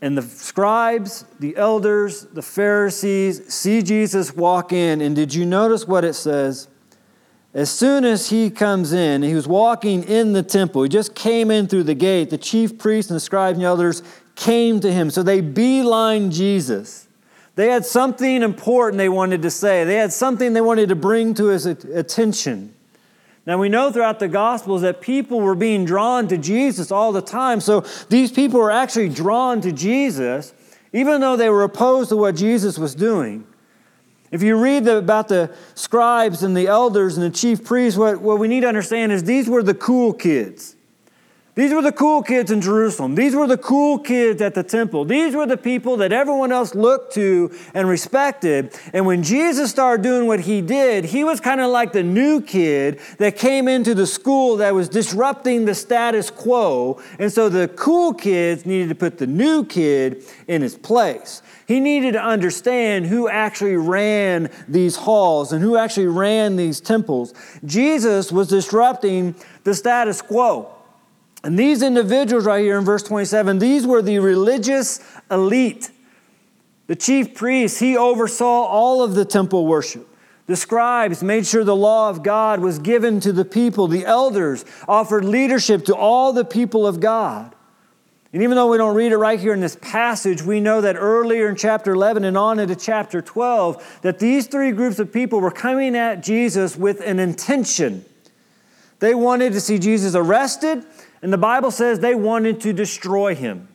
And 0.00 0.18
the 0.18 0.22
scribes, 0.22 1.24
the 1.38 1.56
elders, 1.56 2.24
the 2.24 2.42
Pharisees 2.42 3.54
see 3.54 3.82
Jesus 3.82 4.34
walk 4.34 4.72
in. 4.72 5.00
And 5.00 5.14
did 5.14 5.32
you 5.32 5.46
notice 5.46 5.86
what 5.86 6.04
it 6.04 6.14
says? 6.14 6.68
As 7.54 7.70
soon 7.70 8.04
as 8.04 8.30
he 8.30 8.50
comes 8.50 8.92
in, 8.92 9.22
he 9.22 9.34
was 9.34 9.46
walking 9.46 10.02
in 10.04 10.32
the 10.32 10.42
temple. 10.42 10.82
He 10.82 10.88
just 10.88 11.14
came 11.14 11.52
in 11.52 11.68
through 11.68 11.84
the 11.84 11.94
gate. 11.94 12.30
The 12.30 12.38
chief 12.38 12.78
priests 12.78 13.10
and 13.10 13.16
the 13.16 13.20
scribes 13.20 13.56
and 13.56 13.64
elders 13.64 14.02
came 14.34 14.80
to 14.80 14.92
him. 14.92 15.08
So 15.08 15.22
they 15.22 15.40
beeline 15.40 16.32
Jesus. 16.32 17.06
They 17.54 17.68
had 17.68 17.86
something 17.86 18.42
important 18.42 18.98
they 18.98 19.08
wanted 19.08 19.42
to 19.42 19.50
say, 19.50 19.84
they 19.84 19.94
had 19.94 20.12
something 20.12 20.52
they 20.52 20.60
wanted 20.60 20.88
to 20.88 20.96
bring 20.96 21.34
to 21.34 21.46
his 21.46 21.66
attention. 21.66 22.74
Now, 23.46 23.58
we 23.58 23.68
know 23.68 23.92
throughout 23.92 24.18
the 24.18 24.26
Gospels 24.26 24.82
that 24.82 25.00
people 25.00 25.40
were 25.40 25.54
being 25.54 25.84
drawn 25.84 26.26
to 26.28 26.38
Jesus 26.38 26.90
all 26.90 27.12
the 27.12 27.22
time. 27.22 27.60
So 27.60 27.82
these 28.08 28.32
people 28.32 28.58
were 28.58 28.70
actually 28.70 29.10
drawn 29.10 29.60
to 29.60 29.70
Jesus, 29.70 30.52
even 30.92 31.20
though 31.20 31.36
they 31.36 31.50
were 31.50 31.62
opposed 31.62 32.08
to 32.08 32.16
what 32.16 32.34
Jesus 32.34 32.78
was 32.78 32.94
doing. 32.94 33.46
If 34.34 34.42
you 34.42 34.56
read 34.56 34.84
the, 34.84 34.96
about 34.96 35.28
the 35.28 35.54
scribes 35.76 36.42
and 36.42 36.56
the 36.56 36.66
elders 36.66 37.16
and 37.16 37.24
the 37.24 37.30
chief 37.30 37.62
priests, 37.62 37.96
what, 37.96 38.20
what 38.20 38.40
we 38.40 38.48
need 38.48 38.62
to 38.62 38.66
understand 38.66 39.12
is 39.12 39.22
these 39.22 39.48
were 39.48 39.62
the 39.62 39.74
cool 39.74 40.12
kids. 40.12 40.74
These 41.54 41.72
were 41.72 41.82
the 41.82 41.92
cool 41.92 42.20
kids 42.20 42.50
in 42.50 42.60
Jerusalem. 42.60 43.14
These 43.14 43.36
were 43.36 43.46
the 43.46 43.56
cool 43.56 43.96
kids 44.00 44.42
at 44.42 44.54
the 44.54 44.64
temple. 44.64 45.04
These 45.04 45.36
were 45.36 45.46
the 45.46 45.56
people 45.56 45.98
that 45.98 46.10
everyone 46.10 46.50
else 46.50 46.74
looked 46.74 47.14
to 47.14 47.54
and 47.74 47.88
respected. 47.88 48.76
And 48.92 49.06
when 49.06 49.22
Jesus 49.22 49.70
started 49.70 50.02
doing 50.02 50.26
what 50.26 50.40
he 50.40 50.60
did, 50.60 51.04
he 51.04 51.22
was 51.22 51.38
kind 51.38 51.60
of 51.60 51.70
like 51.70 51.92
the 51.92 52.02
new 52.02 52.40
kid 52.40 52.98
that 53.18 53.36
came 53.36 53.68
into 53.68 53.94
the 53.94 54.06
school 54.08 54.56
that 54.56 54.74
was 54.74 54.88
disrupting 54.88 55.64
the 55.64 55.76
status 55.76 56.28
quo. 56.28 57.00
And 57.20 57.32
so 57.32 57.48
the 57.48 57.68
cool 57.68 58.12
kids 58.12 58.66
needed 58.66 58.88
to 58.88 58.96
put 58.96 59.18
the 59.18 59.28
new 59.28 59.64
kid 59.64 60.24
in 60.48 60.60
his 60.60 60.74
place. 60.74 61.40
He 61.66 61.80
needed 61.80 62.12
to 62.12 62.22
understand 62.22 63.06
who 63.06 63.28
actually 63.28 63.76
ran 63.76 64.50
these 64.68 64.96
halls 64.96 65.52
and 65.52 65.62
who 65.62 65.76
actually 65.76 66.08
ran 66.08 66.56
these 66.56 66.80
temples. 66.80 67.32
Jesus 67.64 68.30
was 68.30 68.48
disrupting 68.48 69.34
the 69.64 69.74
status 69.74 70.20
quo. 70.20 70.74
And 71.42 71.58
these 71.58 71.82
individuals 71.82 72.46
right 72.46 72.62
here 72.62 72.78
in 72.78 72.84
verse 72.84 73.02
27, 73.02 73.58
these 73.58 73.86
were 73.86 74.02
the 74.02 74.18
religious 74.18 75.00
elite. 75.30 75.90
The 76.86 76.96
chief 76.96 77.34
priest, 77.34 77.80
he 77.80 77.96
oversaw 77.96 78.64
all 78.64 79.02
of 79.02 79.14
the 79.14 79.24
temple 79.24 79.66
worship. 79.66 80.08
The 80.46 80.56
scribes 80.56 81.22
made 81.22 81.46
sure 81.46 81.64
the 81.64 81.74
law 81.74 82.10
of 82.10 82.22
God 82.22 82.60
was 82.60 82.78
given 82.78 83.20
to 83.20 83.32
the 83.32 83.46
people. 83.46 83.88
The 83.88 84.04
elders 84.04 84.64
offered 84.86 85.24
leadership 85.24 85.86
to 85.86 85.96
all 85.96 86.34
the 86.34 86.44
people 86.44 86.86
of 86.86 87.00
God. 87.00 87.54
And 88.34 88.42
even 88.42 88.56
though 88.56 88.66
we 88.66 88.78
don't 88.78 88.96
read 88.96 89.12
it 89.12 89.16
right 89.16 89.38
here 89.38 89.54
in 89.54 89.60
this 89.60 89.76
passage, 89.80 90.42
we 90.42 90.58
know 90.58 90.80
that 90.80 90.96
earlier 90.96 91.48
in 91.48 91.54
chapter 91.54 91.92
11 91.92 92.24
and 92.24 92.36
on 92.36 92.58
into 92.58 92.74
chapter 92.74 93.22
12, 93.22 94.00
that 94.02 94.18
these 94.18 94.48
three 94.48 94.72
groups 94.72 94.98
of 94.98 95.12
people 95.12 95.40
were 95.40 95.52
coming 95.52 95.94
at 95.94 96.20
Jesus 96.20 96.74
with 96.76 97.00
an 97.00 97.20
intention. 97.20 98.04
They 98.98 99.14
wanted 99.14 99.52
to 99.52 99.60
see 99.60 99.78
Jesus 99.78 100.16
arrested, 100.16 100.84
and 101.22 101.32
the 101.32 101.38
Bible 101.38 101.70
says 101.70 102.00
they 102.00 102.16
wanted 102.16 102.60
to 102.62 102.72
destroy 102.72 103.36
him. 103.36 103.68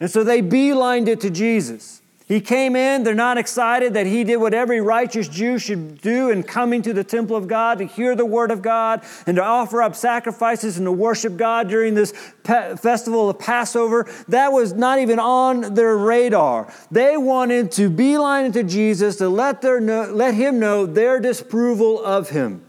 And 0.00 0.10
so 0.10 0.24
they 0.24 0.40
beelined 0.40 1.06
it 1.06 1.20
to 1.20 1.28
Jesus. 1.28 2.00
He 2.26 2.40
came 2.40 2.74
in, 2.74 3.02
they're 3.02 3.14
not 3.14 3.36
excited 3.36 3.92
that 3.94 4.06
he 4.06 4.24
did 4.24 4.38
what 4.38 4.54
every 4.54 4.80
righteous 4.80 5.28
Jew 5.28 5.58
should 5.58 6.00
do 6.00 6.30
in 6.30 6.42
coming 6.42 6.80
to 6.80 6.94
the 6.94 7.04
temple 7.04 7.36
of 7.36 7.46
God 7.46 7.78
to 7.78 7.84
hear 7.84 8.16
the 8.16 8.24
word 8.24 8.50
of 8.50 8.62
God 8.62 9.04
and 9.26 9.36
to 9.36 9.44
offer 9.44 9.82
up 9.82 9.94
sacrifices 9.94 10.78
and 10.78 10.86
to 10.86 10.92
worship 10.92 11.36
God 11.36 11.68
during 11.68 11.92
this 11.92 12.12
festival 12.42 13.28
of 13.28 13.38
Passover. 13.38 14.10
That 14.28 14.52
was 14.52 14.72
not 14.72 15.00
even 15.00 15.18
on 15.18 15.74
their 15.74 15.98
radar. 15.98 16.72
They 16.90 17.18
wanted 17.18 17.70
to 17.72 17.90
beeline 17.90 18.46
it 18.46 18.52
to 18.54 18.62
Jesus 18.62 19.16
to 19.16 19.28
let, 19.28 19.60
their 19.60 19.78
know, 19.78 20.10
let 20.10 20.32
him 20.32 20.58
know 20.58 20.86
their 20.86 21.20
disapproval 21.20 22.02
of 22.02 22.30
him. 22.30 22.64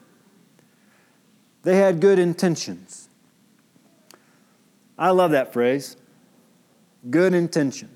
They 1.63 1.77
had 1.77 2.01
good 2.01 2.19
intentions. 2.19 3.07
I 4.97 5.11
love 5.11 5.31
that 5.31 5.53
phrase 5.53 5.95
good 7.09 7.33
intentions. 7.33 7.94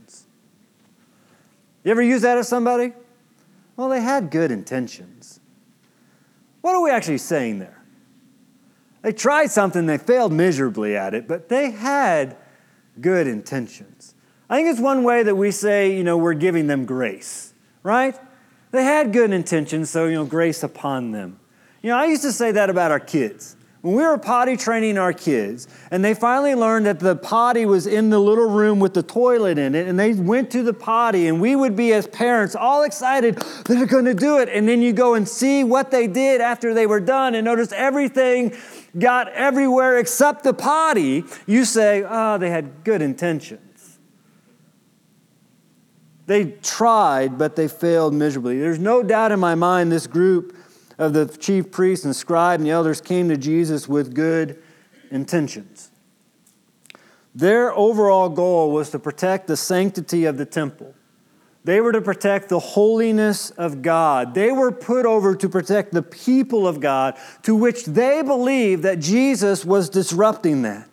You 1.84 1.92
ever 1.92 2.02
use 2.02 2.22
that 2.24 2.38
as 2.38 2.48
somebody? 2.48 2.94
Well, 3.76 3.90
they 3.90 4.02
had 4.02 4.32
good 4.32 4.52
intentions. 4.52 5.40
What 6.62 6.76
are 6.76 6.82
we 6.82 6.92
actually 6.92 7.20
saying 7.20 7.60
there? 7.60 7.82
They 9.02 9.14
tried 9.14 9.50
something, 9.52 9.86
they 9.86 9.98
failed 9.98 10.34
miserably 10.34 10.98
at 10.98 11.14
it, 11.14 11.28
but 11.28 11.48
they 11.48 11.72
had 11.72 12.36
good 13.00 13.28
intentions. 13.28 14.14
I 14.50 14.58
think 14.58 14.68
it's 14.68 14.82
one 14.82 15.04
way 15.04 15.24
that 15.24 15.36
we 15.36 15.52
say, 15.52 15.96
you 15.96 16.04
know, 16.04 16.18
we're 16.18 16.34
giving 16.34 16.68
them 16.68 16.86
grace, 16.86 17.54
right? 17.84 18.18
They 18.72 18.84
had 18.84 19.14
good 19.14 19.32
intentions, 19.32 19.90
so, 19.90 20.06
you 20.06 20.16
know, 20.16 20.26
grace 20.26 20.64
upon 20.64 21.12
them. 21.12 21.40
You 21.82 21.92
know, 21.92 21.98
I 21.98 22.06
used 22.06 22.24
to 22.24 22.34
say 22.34 22.52
that 22.52 22.70
about 22.70 22.92
our 22.92 23.00
kids. 23.00 23.56
When 23.82 23.96
we 23.96 24.04
were 24.04 24.18
potty 24.18 24.58
training 24.58 24.98
our 24.98 25.14
kids, 25.14 25.66
and 25.90 26.04
they 26.04 26.14
finally 26.14 26.54
learned 26.54 26.86
that 26.86 27.00
the 27.00 27.16
potty 27.16 27.66
was 27.66 27.88
in 27.88 28.10
the 28.10 28.20
little 28.20 28.50
room 28.50 28.82
with 28.82 28.94
the 28.94 29.04
toilet 29.04 29.58
in 29.58 29.74
it, 29.74 29.88
and 29.88 29.98
they 29.98 30.12
went 30.14 30.52
to 30.52 30.64
the 30.64 30.74
potty, 30.74 31.28
and 31.28 31.40
we 31.40 31.56
would 31.56 31.78
be, 31.78 31.94
as 31.94 32.06
parents, 32.06 32.56
all 32.56 32.84
excited, 32.84 33.38
they're 33.66 33.86
gonna 33.86 34.14
do 34.14 34.40
it. 34.40 34.50
And 34.50 34.68
then 34.68 34.82
you 34.82 34.92
go 34.92 35.14
and 35.14 35.26
see 35.26 35.64
what 35.64 35.92
they 35.92 36.08
did 36.08 36.42
after 36.42 36.74
they 36.74 36.88
were 36.88 37.00
done, 37.00 37.36
and 37.36 37.46
notice 37.46 37.72
everything 37.72 38.54
got 38.98 39.30
everywhere 39.30 39.98
except 39.98 40.44
the 40.44 40.54
potty. 40.54 41.24
You 41.48 41.64
say, 41.64 42.04
oh, 42.06 42.38
they 42.38 42.50
had 42.50 42.84
good 42.84 43.02
intentions. 43.02 44.00
They 46.26 46.52
tried, 46.62 47.38
but 47.38 47.56
they 47.56 47.70
failed 47.70 48.14
miserably. 48.14 48.60
There's 48.60 48.78
no 48.78 49.04
doubt 49.04 49.32
in 49.32 49.40
my 49.40 49.56
mind 49.56 49.90
this 49.90 50.06
group 50.06 50.56
of 51.00 51.14
the 51.14 51.26
chief 51.26 51.72
priests 51.72 52.06
and 52.06 52.16
scribe 52.16 52.60
and 52.60 52.68
the 52.68 52.72
elders 52.72 53.02
came 53.02 53.30
to 53.30 53.38
Jesus 53.38 53.88
with 53.88 54.14
good 54.14 54.62
intentions. 55.10 55.90
Their 57.34 57.72
overall 57.74 58.30
goal 58.30 58.72
was 58.72 58.90
to 58.92 59.00
protect 59.00 59.48
the 59.48 59.58
sanctity 59.58 60.26
of 60.26 60.38
the 60.38 60.46
temple. 60.46 60.94
They 61.64 61.82
were 61.82 61.92
to 61.92 62.02
protect 62.02 62.50
the 62.50 62.60
holiness 62.60 63.50
of 63.52 63.82
God. 63.82 64.34
They 64.34 64.52
were 64.52 64.72
put 64.72 65.06
over 65.06 65.36
to 65.36 65.50
protect 65.50 65.94
the 65.94 66.02
people 66.02 66.68
of 66.68 66.80
God, 66.80 67.18
to 67.44 67.56
which 67.56 67.86
they 67.86 68.22
believed 68.22 68.84
that 68.84 69.00
Jesus 69.00 69.64
was 69.64 69.90
disrupting 69.90 70.64
that. 70.64 70.89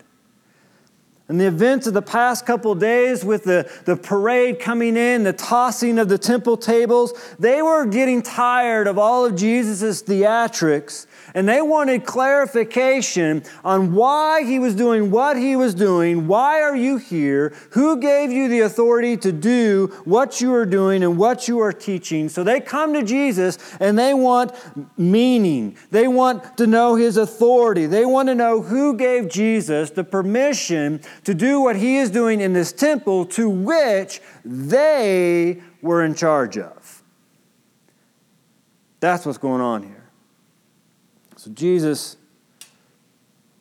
And 1.29 1.41
the 1.41 1.47
events 1.47 1.89
of 1.89 1.95
the 1.95 2.03
past 2.03 2.47
couple 2.47 2.75
days 2.77 3.25
with 3.25 3.45
the, 3.45 3.69
the 3.85 3.97
parade 3.97 4.61
coming 4.61 4.97
in, 4.97 5.25
the 5.25 5.33
tossing 5.33 5.99
of 5.99 6.09
the 6.09 6.19
temple 6.19 6.57
tables, 6.57 7.12
they 7.39 7.62
were 7.62 7.85
getting 7.85 8.23
tired 8.23 8.87
of 8.87 8.97
all 8.97 9.25
of 9.25 9.35
Jesus' 9.35 10.05
theatrics 10.05 11.07
and 11.37 11.47
they 11.47 11.61
wanted 11.61 12.07
clarification 12.07 13.43
on 13.62 13.93
why 13.93 14.43
he 14.43 14.59
was 14.59 14.75
doing 14.75 15.11
what 15.11 15.37
he 15.37 15.55
was 15.55 15.75
doing. 15.75 16.27
Why 16.27 16.62
are 16.62 16.75
you 16.75 16.97
here? 16.97 17.55
Who 17.73 18.01
gave 18.01 18.33
you 18.33 18.49
the 18.49 18.61
authority 18.61 19.19
to 19.19 19.33
do 19.33 19.89
what 20.07 20.41
you 20.41 20.55
are 20.55 20.65
doing 20.65 21.03
and 21.03 21.19
what 21.19 21.47
you 21.47 21.61
are 21.61 21.75
teaching? 21.75 22.31
So 22.31 22.43
they 22.43 22.59
come 22.59 22.95
to 22.95 23.03
Jesus 23.03 23.59
and 23.81 23.99
they 23.99 24.15
want 24.15 24.53
meaning. 24.97 25.77
They 25.91 26.09
want 26.09 26.57
to 26.57 26.67
know 26.67 26.95
his 26.95 27.19
authority. 27.19 27.85
They 27.85 28.07
want 28.07 28.31
to 28.31 28.35
know 28.35 28.62
who 28.62 28.97
gave 28.97 29.29
Jesus 29.29 29.91
the 29.91 30.05
permission 30.05 31.03
to 31.25 31.35
do 31.35 31.61
what 31.61 31.77
he 31.77 31.97
is 31.97 32.11
doing 32.11 32.41
in 32.41 32.53
this 32.53 32.73
temple 32.73 33.27
to 33.27 33.49
which 33.49 34.21
they 34.45 35.63
were 35.83 36.05
in 36.05 36.15
charge 36.15 36.59
of. 36.59 37.03
That's 39.01 39.27
what's 39.27 39.39
going 39.39 39.61
on 39.61 39.83
here. 39.83 40.09
So, 41.37 41.51
Jesus, 41.51 42.17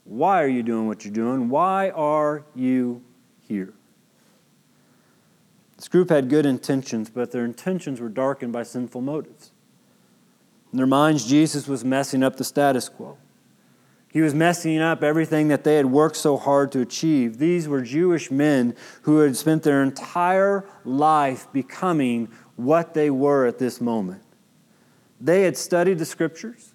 why 0.05 0.41
are 0.41 0.47
you 0.47 0.63
doing 0.63 0.87
what 0.87 1.03
you're 1.03 1.13
doing? 1.13 1.49
Why 1.49 1.89
are 1.89 2.43
you 2.55 3.03
here? 3.47 3.73
This 5.75 5.87
group 5.87 6.09
had 6.09 6.29
good 6.29 6.45
intentions, 6.45 7.09
but 7.09 7.31
their 7.31 7.43
intentions 7.43 7.99
were 7.99 8.09
darkened 8.09 8.53
by 8.53 8.63
sinful 8.63 9.01
motives. 9.01 9.51
In 10.71 10.77
their 10.77 10.87
minds, 10.87 11.25
Jesus 11.25 11.67
was 11.67 11.83
messing 11.83 12.23
up 12.23 12.37
the 12.37 12.43
status 12.43 12.89
quo. 12.89 13.17
He 14.15 14.21
was 14.21 14.33
messing 14.33 14.79
up 14.79 15.03
everything 15.03 15.49
that 15.49 15.65
they 15.65 15.75
had 15.75 15.87
worked 15.87 16.15
so 16.15 16.37
hard 16.37 16.71
to 16.71 16.79
achieve. 16.79 17.37
These 17.37 17.67
were 17.67 17.81
Jewish 17.81 18.31
men 18.31 18.73
who 19.01 19.17
had 19.17 19.35
spent 19.35 19.63
their 19.63 19.83
entire 19.83 20.63
life 20.85 21.51
becoming 21.51 22.29
what 22.55 22.93
they 22.93 23.09
were 23.09 23.45
at 23.45 23.59
this 23.59 23.81
moment. 23.81 24.21
They 25.19 25.41
had 25.41 25.57
studied 25.57 25.99
the 25.99 26.05
scriptures. 26.05 26.71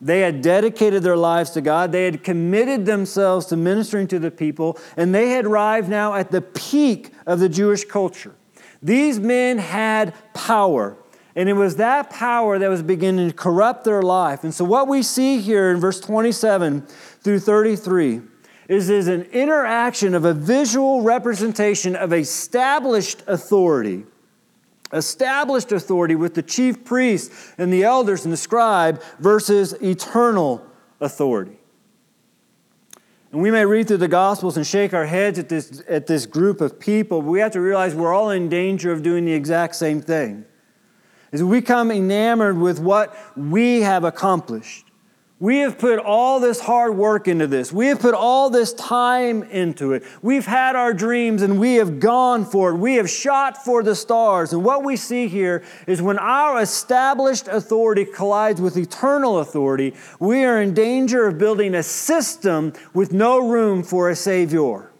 They 0.00 0.20
had 0.20 0.40
dedicated 0.40 1.02
their 1.02 1.18
lives 1.18 1.50
to 1.50 1.60
God. 1.60 1.92
They 1.92 2.06
had 2.06 2.24
committed 2.24 2.86
themselves 2.86 3.44
to 3.48 3.56
ministering 3.58 4.06
to 4.06 4.18
the 4.18 4.30
people, 4.30 4.78
and 4.96 5.14
they 5.14 5.28
had 5.28 5.44
arrived 5.44 5.90
now 5.90 6.14
at 6.14 6.30
the 6.30 6.40
peak 6.40 7.12
of 7.26 7.38
the 7.38 7.50
Jewish 7.50 7.84
culture. 7.84 8.34
These 8.82 9.20
men 9.20 9.58
had 9.58 10.14
power, 10.32 10.96
and 11.34 11.48
it 11.48 11.54
was 11.54 11.76
that 11.76 12.10
power 12.10 12.58
that 12.58 12.68
was 12.68 12.82
beginning 12.82 13.30
to 13.30 13.34
corrupt 13.34 13.84
their 13.84 14.02
life. 14.02 14.44
And 14.44 14.52
so, 14.52 14.64
what 14.64 14.88
we 14.88 15.02
see 15.02 15.40
here 15.40 15.70
in 15.70 15.80
verse 15.80 16.00
27 16.00 16.82
through 17.22 17.40
33 17.40 18.20
is, 18.68 18.90
is 18.90 19.08
an 19.08 19.22
interaction 19.32 20.14
of 20.14 20.24
a 20.24 20.34
visual 20.34 21.02
representation 21.02 21.96
of 21.96 22.12
established 22.12 23.22
authority. 23.26 24.04
Established 24.92 25.72
authority 25.72 26.16
with 26.16 26.34
the 26.34 26.42
chief 26.42 26.84
priest 26.84 27.32
and 27.56 27.72
the 27.72 27.82
elders 27.82 28.24
and 28.24 28.32
the 28.32 28.36
scribe 28.36 29.02
versus 29.18 29.72
eternal 29.82 30.64
authority. 31.00 31.56
And 33.32 33.40
we 33.40 33.50
may 33.50 33.64
read 33.64 33.88
through 33.88 33.96
the 33.96 34.08
Gospels 34.08 34.58
and 34.58 34.66
shake 34.66 34.92
our 34.92 35.06
heads 35.06 35.38
at 35.38 35.48
this, 35.48 35.82
at 35.88 36.06
this 36.06 36.26
group 36.26 36.60
of 36.60 36.78
people, 36.78 37.22
but 37.22 37.28
we 37.28 37.40
have 37.40 37.52
to 37.52 37.62
realize 37.62 37.94
we're 37.94 38.12
all 38.12 38.28
in 38.28 38.50
danger 38.50 38.92
of 38.92 39.02
doing 39.02 39.24
the 39.24 39.32
exact 39.32 39.74
same 39.76 40.02
thing. 40.02 40.44
As 41.32 41.42
we 41.42 41.60
become 41.60 41.90
enamored 41.90 42.58
with 42.58 42.78
what 42.78 43.16
we 43.36 43.80
have 43.80 44.04
accomplished, 44.04 44.86
we 45.42 45.58
have 45.58 45.76
put 45.76 45.98
all 45.98 46.38
this 46.38 46.60
hard 46.60 46.96
work 46.96 47.26
into 47.26 47.48
this. 47.48 47.72
We 47.72 47.88
have 47.88 47.98
put 47.98 48.14
all 48.14 48.48
this 48.48 48.72
time 48.74 49.42
into 49.42 49.92
it. 49.92 50.04
We've 50.22 50.46
had 50.46 50.76
our 50.76 50.94
dreams 50.94 51.42
and 51.42 51.58
we 51.58 51.74
have 51.74 51.98
gone 51.98 52.44
for 52.44 52.70
it. 52.70 52.76
We 52.76 52.94
have 52.94 53.10
shot 53.10 53.64
for 53.64 53.82
the 53.82 53.96
stars. 53.96 54.52
And 54.52 54.62
what 54.62 54.84
we 54.84 54.94
see 54.94 55.26
here 55.26 55.64
is 55.88 56.00
when 56.00 56.16
our 56.18 56.62
established 56.62 57.48
authority 57.48 58.04
collides 58.04 58.60
with 58.60 58.76
eternal 58.76 59.40
authority, 59.40 59.94
we 60.20 60.44
are 60.44 60.62
in 60.62 60.74
danger 60.74 61.26
of 61.26 61.38
building 61.38 61.74
a 61.74 61.82
system 61.82 62.72
with 62.94 63.12
no 63.12 63.44
room 63.44 63.82
for 63.82 64.10
a 64.10 64.14
Savior. 64.14 64.92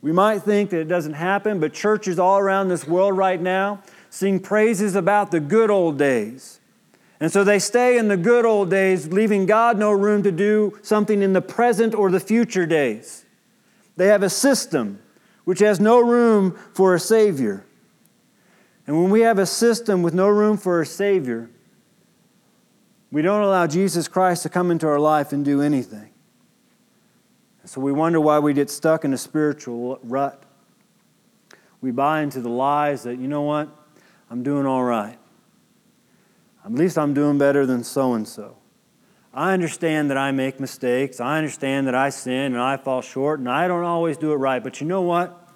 We 0.00 0.12
might 0.12 0.38
think 0.38 0.70
that 0.70 0.80
it 0.80 0.88
doesn't 0.88 1.12
happen, 1.12 1.60
but 1.60 1.74
churches 1.74 2.18
all 2.18 2.38
around 2.38 2.68
this 2.68 2.88
world 2.88 3.14
right 3.14 3.42
now 3.42 3.82
sing 4.10 4.40
praises 4.40 4.94
about 4.94 5.30
the 5.30 5.40
good 5.40 5.70
old 5.70 5.96
days 5.96 6.60
and 7.20 7.30
so 7.30 7.44
they 7.44 7.58
stay 7.58 7.98
in 7.98 8.08
the 8.08 8.16
good 8.16 8.46
old 8.46 8.70
days, 8.70 9.08
leaving 9.08 9.44
God 9.44 9.78
no 9.78 9.92
room 9.92 10.22
to 10.22 10.32
do 10.32 10.78
something 10.80 11.20
in 11.20 11.34
the 11.34 11.42
present 11.42 11.94
or 11.94 12.10
the 12.10 12.18
future 12.18 12.64
days. 12.64 13.26
They 13.96 14.06
have 14.06 14.22
a 14.22 14.30
system 14.30 15.00
which 15.44 15.58
has 15.58 15.78
no 15.78 16.00
room 16.00 16.58
for 16.72 16.94
a 16.94 17.00
Savior. 17.00 17.66
And 18.86 19.00
when 19.00 19.10
we 19.10 19.20
have 19.20 19.38
a 19.38 19.44
system 19.44 20.02
with 20.02 20.14
no 20.14 20.28
room 20.28 20.56
for 20.56 20.80
a 20.80 20.86
Savior, 20.86 21.50
we 23.12 23.20
don't 23.20 23.42
allow 23.42 23.66
Jesus 23.66 24.08
Christ 24.08 24.42
to 24.44 24.48
come 24.48 24.70
into 24.70 24.86
our 24.86 24.98
life 24.98 25.32
and 25.32 25.44
do 25.44 25.60
anything. 25.60 26.08
So 27.66 27.82
we 27.82 27.92
wonder 27.92 28.18
why 28.18 28.38
we 28.38 28.54
get 28.54 28.70
stuck 28.70 29.04
in 29.04 29.12
a 29.12 29.18
spiritual 29.18 29.98
rut. 30.02 30.42
We 31.82 31.90
buy 31.90 32.22
into 32.22 32.40
the 32.40 32.48
lies 32.48 33.02
that, 33.02 33.18
you 33.18 33.28
know 33.28 33.42
what, 33.42 33.68
I'm 34.30 34.42
doing 34.44 34.64
all 34.64 34.84
right. 34.84 35.18
At 36.64 36.72
least 36.72 36.96
I'm 36.96 37.14
doing 37.14 37.36
better 37.36 37.66
than 37.66 37.82
so 37.82 38.14
and 38.14 38.26
so. 38.26 38.56
I 39.34 39.52
understand 39.52 40.10
that 40.10 40.16
I 40.16 40.30
make 40.32 40.60
mistakes. 40.60 41.20
I 41.20 41.38
understand 41.38 41.86
that 41.86 41.94
I 41.94 42.10
sin 42.10 42.52
and 42.52 42.58
I 42.58 42.76
fall 42.76 43.00
short 43.00 43.40
and 43.40 43.48
I 43.48 43.68
don't 43.68 43.84
always 43.84 44.16
do 44.16 44.32
it 44.32 44.36
right. 44.36 44.62
But 44.62 44.80
you 44.80 44.86
know 44.86 45.02
what? 45.02 45.48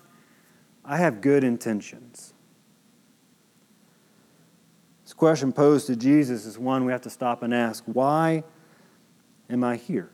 I 0.84 0.96
have 0.98 1.20
good 1.20 1.44
intentions. 1.44 2.34
This 5.04 5.12
question 5.12 5.52
posed 5.52 5.86
to 5.88 5.96
Jesus 5.96 6.44
is 6.44 6.58
one 6.58 6.84
we 6.84 6.92
have 6.92 7.02
to 7.02 7.10
stop 7.10 7.42
and 7.42 7.54
ask 7.54 7.84
why 7.86 8.44
am 9.50 9.64
I 9.64 9.76
here? 9.76 10.10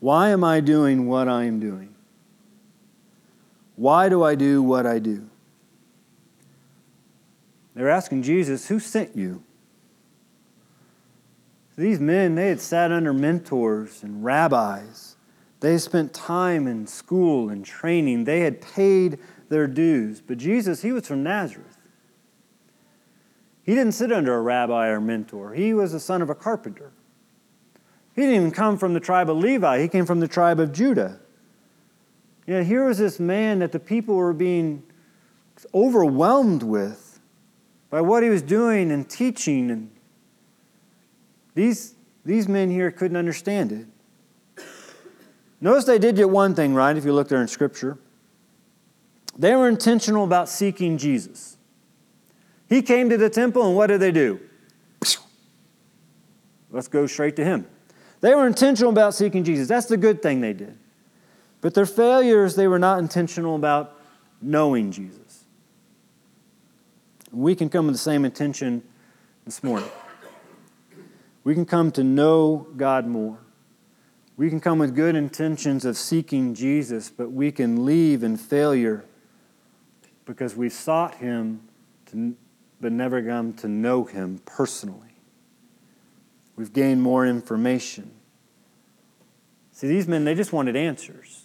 Why 0.00 0.30
am 0.30 0.44
I 0.44 0.60
doing 0.60 1.06
what 1.06 1.28
I 1.28 1.44
am 1.44 1.60
doing? 1.60 1.94
Why 3.76 4.08
do 4.08 4.22
I 4.22 4.34
do 4.34 4.62
what 4.62 4.86
I 4.86 4.98
do? 4.98 5.28
They're 7.74 7.90
asking 7.90 8.22
Jesus, 8.22 8.68
Who 8.68 8.78
sent 8.78 9.16
you? 9.16 9.42
These 11.76 11.98
men, 11.98 12.36
they 12.36 12.48
had 12.48 12.60
sat 12.60 12.92
under 12.92 13.12
mentors 13.12 14.02
and 14.02 14.24
rabbis. 14.24 15.16
They 15.60 15.72
had 15.72 15.80
spent 15.80 16.14
time 16.14 16.66
in 16.66 16.86
school 16.86 17.48
and 17.48 17.64
training. 17.64 18.24
They 18.24 18.40
had 18.40 18.60
paid 18.60 19.18
their 19.48 19.66
dues. 19.66 20.20
But 20.20 20.38
Jesus, 20.38 20.82
he 20.82 20.92
was 20.92 21.06
from 21.06 21.22
Nazareth. 21.22 21.78
He 23.64 23.74
didn't 23.74 23.92
sit 23.92 24.12
under 24.12 24.34
a 24.34 24.40
rabbi 24.42 24.88
or 24.88 25.00
mentor, 25.00 25.54
he 25.54 25.72
was 25.72 25.92
the 25.92 26.00
son 26.00 26.22
of 26.22 26.30
a 26.30 26.34
carpenter. 26.34 26.92
He 28.14 28.22
didn't 28.22 28.36
even 28.36 28.50
come 28.52 28.78
from 28.78 28.94
the 28.94 29.00
tribe 29.00 29.28
of 29.28 29.38
Levi, 29.38 29.80
he 29.80 29.88
came 29.88 30.06
from 30.06 30.20
the 30.20 30.28
tribe 30.28 30.60
of 30.60 30.70
Judah. 30.70 31.18
Yet 32.46 32.66
here 32.66 32.86
was 32.86 32.98
this 32.98 33.18
man 33.18 33.60
that 33.60 33.72
the 33.72 33.80
people 33.80 34.16
were 34.16 34.34
being 34.34 34.82
overwhelmed 35.72 36.62
with 36.62 37.03
by 37.94 38.00
what 38.00 38.24
he 38.24 38.28
was 38.28 38.42
doing 38.42 38.90
and 38.90 39.08
teaching. 39.08 39.70
And 39.70 39.88
these, 41.54 41.94
these 42.24 42.48
men 42.48 42.68
here 42.68 42.90
couldn't 42.90 43.16
understand 43.16 43.70
it. 43.70 44.64
Notice 45.60 45.84
they 45.84 46.00
did 46.00 46.16
get 46.16 46.28
one 46.28 46.56
thing 46.56 46.74
right 46.74 46.96
if 46.96 47.04
you 47.04 47.12
look 47.12 47.28
there 47.28 47.40
in 47.40 47.46
Scripture. 47.46 47.96
They 49.38 49.54
were 49.54 49.68
intentional 49.68 50.24
about 50.24 50.48
seeking 50.48 50.98
Jesus. 50.98 51.56
He 52.68 52.82
came 52.82 53.10
to 53.10 53.16
the 53.16 53.30
temple, 53.30 53.64
and 53.64 53.76
what 53.76 53.86
did 53.86 54.00
they 54.00 54.10
do? 54.10 54.40
Let's 56.72 56.88
go 56.88 57.06
straight 57.06 57.36
to 57.36 57.44
him. 57.44 57.64
They 58.22 58.34
were 58.34 58.48
intentional 58.48 58.90
about 58.90 59.14
seeking 59.14 59.44
Jesus. 59.44 59.68
That's 59.68 59.86
the 59.86 59.96
good 59.96 60.20
thing 60.20 60.40
they 60.40 60.52
did. 60.52 60.76
But 61.60 61.74
their 61.74 61.86
failures, 61.86 62.56
they 62.56 62.66
were 62.66 62.80
not 62.80 62.98
intentional 62.98 63.54
about 63.54 64.00
knowing 64.42 64.90
Jesus. 64.90 65.23
We 67.34 67.54
can 67.54 67.68
come 67.68 67.86
with 67.86 67.94
the 67.94 68.00
same 68.00 68.24
intention 68.24 68.82
this 69.44 69.62
morning. 69.62 69.88
We 71.42 71.54
can 71.54 71.66
come 71.66 71.90
to 71.92 72.04
know 72.04 72.68
God 72.76 73.06
more. 73.06 73.38
We 74.36 74.48
can 74.48 74.60
come 74.60 74.78
with 74.78 74.94
good 74.94 75.14
intentions 75.14 75.84
of 75.84 75.96
seeking 75.96 76.54
Jesus, 76.54 77.10
but 77.10 77.30
we 77.30 77.52
can 77.52 77.84
leave 77.84 78.22
in 78.22 78.36
failure 78.36 79.04
because 80.24 80.56
we 80.56 80.68
sought 80.68 81.16
Him 81.16 81.68
to, 82.06 82.36
but 82.80 82.92
never 82.92 83.22
come 83.22 83.52
to 83.54 83.68
know 83.68 84.04
Him 84.04 84.40
personally. 84.44 85.00
We've 86.56 86.72
gained 86.72 87.02
more 87.02 87.26
information. 87.26 88.12
See, 89.72 89.88
these 89.88 90.06
men, 90.06 90.24
they 90.24 90.34
just 90.34 90.52
wanted 90.52 90.76
answers. 90.76 91.43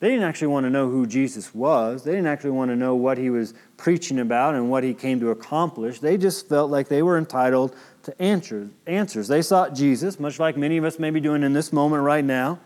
They 0.00 0.10
didn't 0.10 0.24
actually 0.24 0.48
want 0.48 0.64
to 0.64 0.70
know 0.70 0.88
who 0.88 1.06
Jesus 1.06 1.52
was. 1.52 2.04
They 2.04 2.12
didn't 2.12 2.28
actually 2.28 2.52
want 2.52 2.70
to 2.70 2.76
know 2.76 2.94
what 2.94 3.18
he 3.18 3.30
was 3.30 3.52
preaching 3.76 4.20
about 4.20 4.54
and 4.54 4.70
what 4.70 4.84
he 4.84 4.94
came 4.94 5.18
to 5.20 5.30
accomplish. 5.30 5.98
They 5.98 6.16
just 6.16 6.48
felt 6.48 6.70
like 6.70 6.86
they 6.86 7.02
were 7.02 7.18
entitled 7.18 7.74
to 8.04 8.22
answer, 8.22 8.68
answers. 8.86 9.26
They 9.26 9.42
sought 9.42 9.74
Jesus, 9.74 10.20
much 10.20 10.38
like 10.38 10.56
many 10.56 10.76
of 10.76 10.84
us 10.84 11.00
may 11.00 11.10
be 11.10 11.20
doing 11.20 11.42
in 11.42 11.52
this 11.52 11.72
moment 11.72 12.04
right 12.04 12.24
now, 12.24 12.60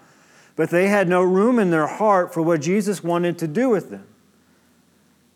but 0.57 0.68
they 0.68 0.88
had 0.88 1.09
no 1.09 1.23
room 1.23 1.59
in 1.59 1.71
their 1.71 1.87
heart 1.87 2.35
for 2.35 2.42
what 2.42 2.61
Jesus 2.61 3.03
wanted 3.03 3.38
to 3.38 3.49
do 3.49 3.71
with 3.71 3.88
them. 3.88 4.07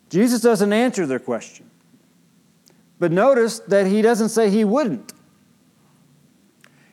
Jesus 0.09 0.41
doesn't 0.41 0.71
answer 0.71 1.07
their 1.07 1.19
question. 1.19 1.69
But 2.99 3.11
notice 3.11 3.59
that 3.59 3.87
he 3.87 4.03
doesn't 4.03 4.29
say 4.29 4.49
he 4.51 4.63
wouldn't. 4.63 5.13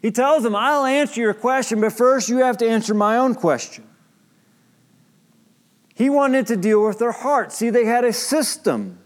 He 0.00 0.10
tells 0.10 0.42
them, 0.42 0.56
I'll 0.56 0.84
answer 0.84 1.20
your 1.20 1.34
question, 1.34 1.80
but 1.80 1.92
first 1.92 2.28
you 2.28 2.38
have 2.38 2.58
to 2.58 2.68
answer 2.68 2.94
my 2.94 3.18
own 3.18 3.34
question. 3.34 3.86
He 5.94 6.11
wanted 6.11 6.46
to 6.48 6.57
deal 6.57 6.85
with 6.85 6.98
their 6.98 7.12
heart. 7.12 7.52
See, 7.52 7.70
they 7.70 7.85
had 7.85 8.04
a 8.04 8.12
system. 8.12 8.98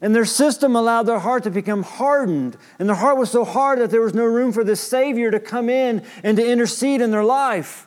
And 0.00 0.14
their 0.14 0.24
system 0.24 0.76
allowed 0.76 1.04
their 1.04 1.20
heart 1.20 1.44
to 1.44 1.50
become 1.50 1.82
hardened. 1.82 2.56
And 2.78 2.88
their 2.88 2.96
heart 2.96 3.16
was 3.16 3.30
so 3.30 3.44
hard 3.44 3.78
that 3.78 3.90
there 3.90 4.02
was 4.02 4.12
no 4.14 4.24
room 4.24 4.52
for 4.52 4.64
the 4.64 4.76
Savior 4.76 5.30
to 5.30 5.40
come 5.40 5.70
in 5.70 6.04
and 6.22 6.36
to 6.36 6.46
intercede 6.46 7.00
in 7.00 7.10
their 7.10 7.24
life. 7.24 7.86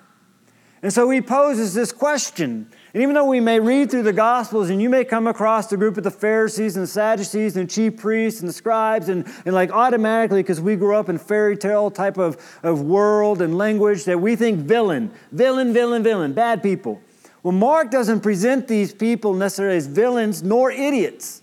And 0.82 0.94
so 0.94 1.10
he 1.10 1.22
poses 1.22 1.74
this 1.74 1.92
question. 1.92 2.72
And 2.94 3.04
even 3.04 3.16
though 3.16 3.26
we 3.26 3.40
may 3.40 3.60
read 3.60 3.92
through 3.92 4.04
the 4.04 4.14
Gospels 4.14 4.70
and 4.70 4.82
you 4.82 4.90
may 4.90 5.04
come 5.04 5.28
across 5.28 5.68
the 5.68 5.78
group 5.78 5.98
of 5.98 6.04
the 6.04 6.12
Pharisees 6.12 6.76
and 6.76 6.84
the 6.84 6.88
Sadducees 6.88 7.58
and 7.58 7.68
the 7.68 7.74
chief 7.74 7.98
priests 7.98 8.40
and 8.40 8.48
the 8.48 8.54
scribes, 8.54 9.10
and, 9.10 9.26
and 9.46 9.54
like 9.54 9.72
automatically, 9.72 10.42
because 10.42 10.62
we 10.62 10.76
grew 10.76 10.96
up 10.96 11.10
in 11.10 11.18
fairy 11.18 11.58
tale 11.58 11.92
type 11.92 12.18
of, 12.18 12.38
of 12.64 12.82
world 12.82 13.42
and 13.42 13.58
language, 13.58 14.06
that 14.06 14.20
we 14.20 14.36
think 14.36 14.60
villain, 14.60 15.12
villain, 15.32 15.74
villain, 15.74 16.04
villain, 16.04 16.34
bad 16.34 16.64
people. 16.64 17.02
Well, 17.48 17.56
Mark 17.56 17.92
doesn't 17.92 18.20
present 18.20 18.68
these 18.68 18.94
people 18.94 19.34
necessarily 19.34 19.78
as 19.78 19.88
villains 19.88 20.44
nor 20.44 20.70
idiots. 20.70 21.42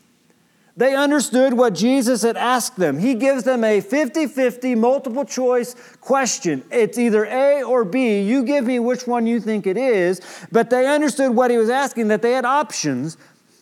They 0.76 0.94
understood 0.94 1.54
what 1.54 1.74
Jesus 1.74 2.20
had 2.20 2.36
asked 2.36 2.76
them. 2.76 2.98
He 2.98 3.14
gives 3.14 3.44
them 3.44 3.64
a 3.64 3.80
50 3.80 4.26
50 4.26 4.74
multiple 4.74 5.24
choice 5.24 5.74
question. 6.02 6.62
It's 6.70 6.98
either 6.98 7.24
A 7.24 7.62
or 7.62 7.86
B. 7.86 8.20
You 8.20 8.44
give 8.44 8.66
me 8.66 8.80
which 8.80 9.06
one 9.06 9.26
you 9.26 9.40
think 9.40 9.66
it 9.66 9.78
is. 9.78 10.20
But 10.52 10.68
they 10.68 10.86
understood 10.86 11.34
what 11.34 11.50
he 11.50 11.56
was 11.56 11.70
asking, 11.70 12.08
that 12.08 12.20
they 12.20 12.32
had 12.32 12.44
options, 12.44 13.16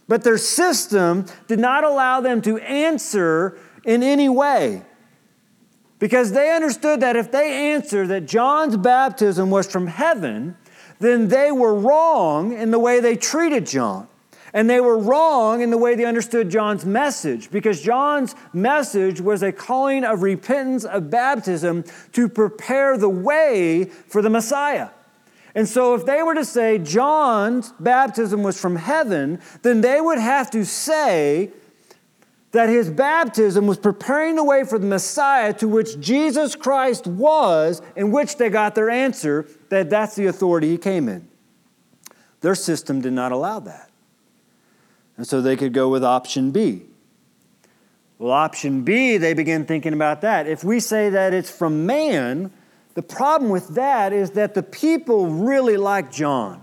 but 0.09 0.25
their 0.25 0.37
system 0.37 1.27
did 1.47 1.61
not 1.61 1.85
allow 1.85 2.21
them 2.21 2.43
to 2.43 2.59
answer 2.59 3.57
in 3.85 4.03
any 4.03 4.29
way. 4.29 4.83
Because 6.01 6.33
they 6.33 6.53
understood 6.53 7.03
that 7.03 7.15
if 7.15 7.31
they 7.31 7.73
answered 7.73 8.09
that 8.09 8.27
John's 8.27 8.77
baptism 8.77 9.49
was 9.49 9.71
from 9.71 9.87
heaven, 9.87 10.57
then 11.03 11.29
they 11.29 11.53
were 11.53 11.75
wrong 11.75 12.53
in 12.53 12.71
the 12.71 12.79
way 12.79 13.01
they 13.01 13.17
treated 13.17 13.67
John. 13.67 14.09
And 14.55 14.69
they 14.69 14.81
were 14.81 14.99
wrong 14.99 15.63
in 15.63 15.71
the 15.71 15.79
way 15.79 15.95
they 15.95 16.05
understood 16.05 16.51
John's 16.51 16.85
message 16.85 17.51
because 17.51 17.81
John's 17.81 18.35
message 18.53 19.21
was 19.21 19.43
a 19.43 19.51
calling 19.51 20.05
of 20.05 20.23
repentance, 20.23 20.85
of 20.85 21.11
baptism 21.11 21.85
to 22.13 22.29
prepare 22.29 22.99
the 22.99 23.09
way 23.09 23.85
for 23.85 24.21
the 24.21 24.29
Messiah. 24.29 24.91
And 25.55 25.69
so, 25.69 25.95
if 25.95 26.07
they 26.07 26.23
were 26.23 26.35
to 26.35 26.45
say 26.45 26.79
John's 26.79 27.73
baptism 27.81 28.43
was 28.43 28.61
from 28.61 28.77
heaven, 28.77 29.41
then 29.63 29.81
they 29.81 30.01
would 30.01 30.19
have 30.19 30.51
to 30.53 30.65
say 30.65 31.51
that 32.53 32.69
his 32.69 32.91
baptism 32.91 33.67
was 33.67 33.79
preparing 33.79 34.37
the 34.37 34.45
way 34.45 34.63
for 34.65 34.79
the 34.79 34.87
Messiah 34.87 35.53
to 35.55 35.67
which 35.67 35.99
Jesus 35.99 36.55
Christ 36.55 37.07
was, 37.07 37.83
in 37.97 38.13
which 38.13 38.37
they 38.37 38.51
got 38.51 38.75
their 38.75 38.91
answer 38.91 39.47
that 39.71 39.91
that's 39.91 40.15
the 40.15 40.27
authority 40.27 40.71
he 40.71 40.79
came 40.79 41.09
in. 41.09 41.27
Their 42.43 42.55
system 42.55 43.01
did 43.01 43.15
not 43.15 43.33
allow 43.33 43.61
that. 43.61 43.91
And 45.17 45.27
so 45.27 45.41
they 45.41 45.57
could 45.57 45.73
go 45.73 45.89
with 45.89 46.05
option 46.05 46.51
B. 46.51 46.83
Well, 48.19 48.33
option 48.33 48.83
B, 48.83 49.17
they 49.17 49.35
begin 49.35 49.65
thinking 49.65 49.95
about 49.95 50.21
that. 50.21 50.47
If 50.47 50.63
we 50.63 50.79
say 50.79 51.09
that 51.11 51.33
it's 51.33 51.51
from 51.51 51.87
man, 51.87 52.53
the 52.95 53.03
problem 53.03 53.51
with 53.51 53.69
that 53.69 54.13
is 54.13 54.33
that 54.33 54.55
the 54.55 54.63
people 54.63 55.27
really 55.27 55.77
like 55.77 56.13
John. 56.13 56.63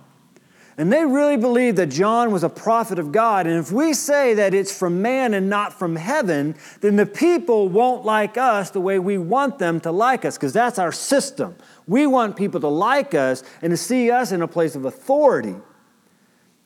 And 0.80 0.94
they 0.94 1.04
really 1.04 1.36
believe 1.36 1.76
that 1.76 1.88
John 1.88 2.32
was 2.32 2.42
a 2.46 2.50
prophet 2.50 3.00
of 3.00 3.12
God. 3.12 3.46
And 3.46 3.60
if 3.60 3.70
we 3.70 3.94
say 3.94 4.34
that 4.36 4.54
it's 4.54 4.76
from 4.76 5.02
man 5.02 5.34
and 5.34 5.50
not 5.50 5.74
from 5.74 5.98
heaven, 5.98 6.56
then 6.80 6.96
the 6.96 7.06
people 7.06 7.68
won't 7.68 8.06
like 8.06 8.38
us 8.38 8.70
the 8.70 8.80
way 8.80 8.98
we 8.98 9.18
want 9.18 9.60
them 9.60 9.82
to 9.82 9.92
like 9.92 10.24
us, 10.24 10.38
because 10.38 10.54
that's 10.54 10.80
our 10.80 10.94
system. 10.94 11.58
We 11.86 12.08
want 12.08 12.38
people 12.38 12.62
to 12.62 12.70
like 12.70 13.14
us 13.14 13.44
and 13.62 13.72
to 13.72 13.78
see 13.78 14.10
us 14.10 14.32
in 14.32 14.42
a 14.42 14.48
place 14.48 14.74
of 14.74 14.86
authority. 14.86 15.56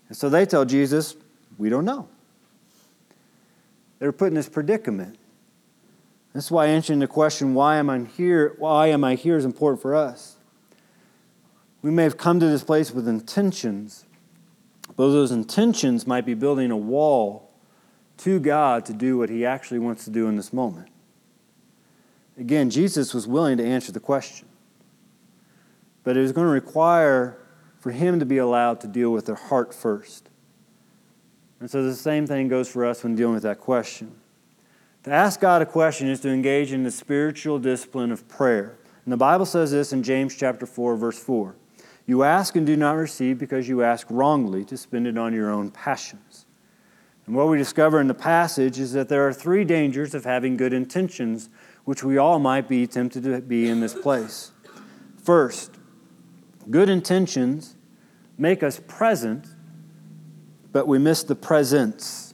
And 0.10 0.16
so 0.16 0.30
they 0.30 0.46
tell 0.46 0.64
Jesus, 0.64 1.16
We 1.58 1.70
don't 1.70 1.86
know. 1.86 2.08
They're 3.98 4.12
put 4.12 4.28
in 4.28 4.36
this 4.36 4.48
predicament. 4.48 5.18
That's 6.34 6.52
why 6.52 6.68
answering 6.68 7.00
the 7.00 7.08
question, 7.08 7.56
why 7.56 7.78
am 7.78 7.90
I 7.90 8.02
here, 8.02 8.54
why 8.60 8.88
am 8.88 9.04
I 9.04 9.16
here 9.16 9.38
is 9.38 9.46
important 9.46 9.82
for 9.82 9.96
us. 9.96 10.36
We 11.84 11.92
may 11.92 12.04
have 12.04 12.18
come 12.18 12.40
to 12.40 12.48
this 12.48 12.64
place 12.64 12.92
with 12.92 13.10
intentions, 13.10 14.06
but 14.96 15.10
those 15.10 15.32
intentions 15.32 16.08
might 16.08 16.26
be 16.26 16.34
building 16.34 16.72
a 16.72 16.78
wall 16.78 17.52
to 18.20 18.40
God 18.40 18.86
to 18.86 18.94
do 18.94 19.18
what 19.18 19.30
He 19.30 19.46
actually 19.46 19.80
wants 19.80 20.06
to 20.06 20.10
do 20.10 20.28
in 20.28 20.38
this 20.38 20.54
moment. 20.54 20.88
Again, 22.38 22.70
Jesus 22.70 23.14
was 23.14 23.28
willing 23.28 23.58
to 23.58 23.66
answer 23.66 23.92
the 23.92 24.00
question, 24.00 24.48
but 26.06 26.16
it 26.16 26.22
was 26.22 26.32
going 26.32 26.48
to 26.48 26.52
require 26.52 27.38
for 27.80 27.92
Him 27.92 28.18
to 28.18 28.26
be 28.26 28.38
allowed 28.38 28.80
to 28.82 28.88
deal 28.88 29.12
with 29.12 29.26
their 29.26 29.36
heart 29.36 29.74
first. 29.74 30.30
And 31.60 31.70
so 31.70 31.84
the 31.84 31.96
same 31.96 32.26
thing 32.26 32.48
goes 32.48 32.70
for 32.70 32.86
us 32.86 33.04
when 33.04 33.16
dealing 33.16 33.34
with 33.34 33.44
that 33.44 33.60
question. 33.60 34.16
To 35.04 35.12
ask 35.12 35.42
God 35.42 35.62
a 35.62 35.66
question 35.66 36.08
is 36.08 36.22
to 36.22 36.30
engage 36.30 36.72
in 36.72 36.84
the 36.84 36.92
spiritual 36.92 37.60
discipline 37.60 38.12
of 38.14 38.26
prayer. 38.30 38.78
And 39.04 39.12
the 39.12 39.18
Bible 39.18 39.46
says 39.46 39.72
this 39.72 39.92
in 39.92 40.02
James 40.02 40.34
chapter 40.34 40.66
4 40.66 40.96
verse 40.96 41.20
4. 41.20 41.56
You 42.06 42.24
ask 42.24 42.56
and 42.56 42.66
do 42.66 42.76
not 42.76 42.94
receive 42.94 43.38
because 43.38 43.68
you 43.68 43.82
ask 43.84 44.08
wrongly 44.10 44.66
to 44.66 44.78
spend 44.78 45.08
it 45.08 45.18
on 45.18 45.34
your 45.34 45.50
own 45.50 45.72
passions. 45.72 46.46
And 47.26 47.36
what 47.36 47.48
we 47.48 47.58
discover 47.58 48.02
in 48.02 48.08
the 48.08 48.14
passage 48.14 48.80
is 48.80 48.92
that 48.94 49.08
there 49.08 49.26
are 49.26 49.32
three 49.32 49.64
dangers 49.64 50.14
of 50.14 50.26
having 50.26 50.58
good 50.58 50.74
intentions, 50.74 51.50
which 51.86 52.04
we 52.04 52.18
all 52.18 52.40
might 52.40 52.68
be 52.68 52.86
tempted 52.86 53.24
to 53.24 53.40
be 53.42 53.70
in 53.70 53.80
this 53.80 53.94
place. 53.94 54.52
First, 55.24 55.72
good 56.70 56.90
intentions 56.90 57.78
make 58.38 58.62
us 58.62 58.82
present, 58.88 59.48
but 60.74 60.86
we 60.86 61.00
miss 61.00 61.24
the 61.24 61.36
presence. 61.36 62.34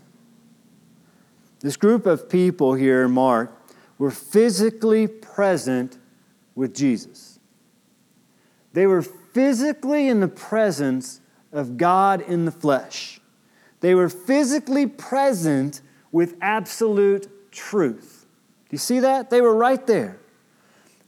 This 1.60 1.78
group 1.78 2.08
of 2.08 2.28
people 2.28 2.74
here 2.74 3.04
in 3.04 3.12
Mark 3.12 3.56
were 4.00 4.12
physically 4.12 5.08
present 5.08 6.00
with 6.56 6.74
Jesus. 6.74 7.40
They 8.74 8.88
were 8.88 9.04
physically 9.34 10.08
in 10.08 10.20
the 10.20 10.28
presence 10.28 11.22
of 11.52 11.78
God 11.78 12.22
in 12.22 12.46
the 12.46 12.52
flesh. 12.52 13.20
They 13.80 13.96
were 13.96 14.10
physically 14.10 14.88
present 14.88 15.82
with 16.12 16.36
absolute 16.42 17.52
truth. 17.52 18.26
Do 18.70 18.74
you 18.74 18.78
see 18.78 19.00
that? 19.00 19.30
They 19.30 19.42
were 19.42 19.56
right 19.56 19.86
there. 19.88 20.20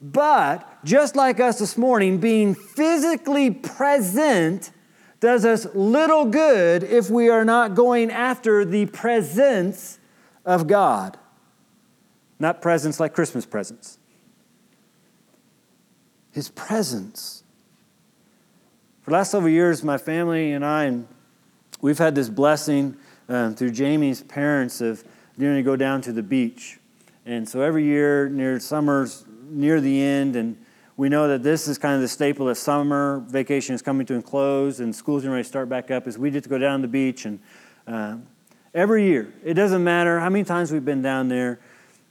But 0.02 0.84
just 0.84 1.16
like 1.16 1.40
us 1.40 1.60
this 1.60 1.78
morning, 1.78 2.18
being 2.20 2.56
physically 2.56 3.52
present 3.52 4.72
does 5.20 5.46
us 5.46 5.68
little 5.76 6.26
good 6.26 6.84
if 6.84 7.10
we 7.10 7.30
are 7.30 7.46
not 7.46 7.76
going 7.76 8.10
after 8.10 8.66
the 8.66 8.88
presence 8.88 10.00
of 10.44 10.66
God. 10.66 11.18
Not 12.40 12.62
presents 12.64 13.00
like 13.00 13.14
Christmas 13.14 13.46
presents. 13.46 14.00
His 16.32 16.50
presence. 16.50 17.44
The 19.12 19.17
last 19.17 19.32
several 19.32 19.52
years, 19.52 19.84
my 19.84 19.97
family 19.97 20.54
and 20.54 20.63
I, 20.63 20.86
and 20.86 21.06
we've 21.82 21.97
had 21.97 22.15
this 22.15 22.30
blessing 22.30 22.95
um, 23.28 23.54
through 23.56 23.71
Jamie's 23.71 24.24
parents 24.24 24.80
of 24.80 25.04
getting 25.38 25.58
to 25.58 25.63
go 25.63 25.76
down 25.76 26.00
to 26.04 26.13
the 26.13 26.24
beach. 26.24 26.80
And 27.26 27.45
so 27.50 27.60
every 27.60 27.84
year, 27.84 28.30
near 28.30 28.58
summer's 28.62 29.26
near 29.50 29.82
the 29.82 30.02
end, 30.02 30.38
and 30.38 30.56
we 30.95 31.10
know 31.10 31.28
that 31.28 31.43
this 31.43 31.67
is 31.67 31.78
kind 31.78 31.95
of 31.95 32.00
the 32.00 32.08
staple 32.08 32.45
that 32.45 32.56
summer 32.56 33.21
vacation 33.28 33.76
is 33.76 33.82
coming 33.82 34.06
to 34.06 34.15
a 34.15 34.21
close 34.21 34.80
and 34.80 34.95
school's 34.95 35.26
going 35.26 35.36
to 35.36 35.43
start 35.43 35.67
back 35.67 35.91
up, 35.91 36.08
is 36.08 36.17
we 36.17 36.32
get 36.32 36.43
to 36.43 36.50
go 36.50 36.58
down 36.58 36.80
to 36.80 36.88
the 36.88 36.91
beach. 36.93 37.26
And 37.26 37.41
uh, 37.86 38.15
every 38.74 39.04
year, 39.04 39.34
it 39.43 39.56
doesn't 39.56 39.84
matter 39.84 40.21
how 40.21 40.30
many 40.30 40.45
times 40.45 40.71
we've 40.71 40.86
been 40.86 41.02
down 41.02 41.28
there, 41.28 41.60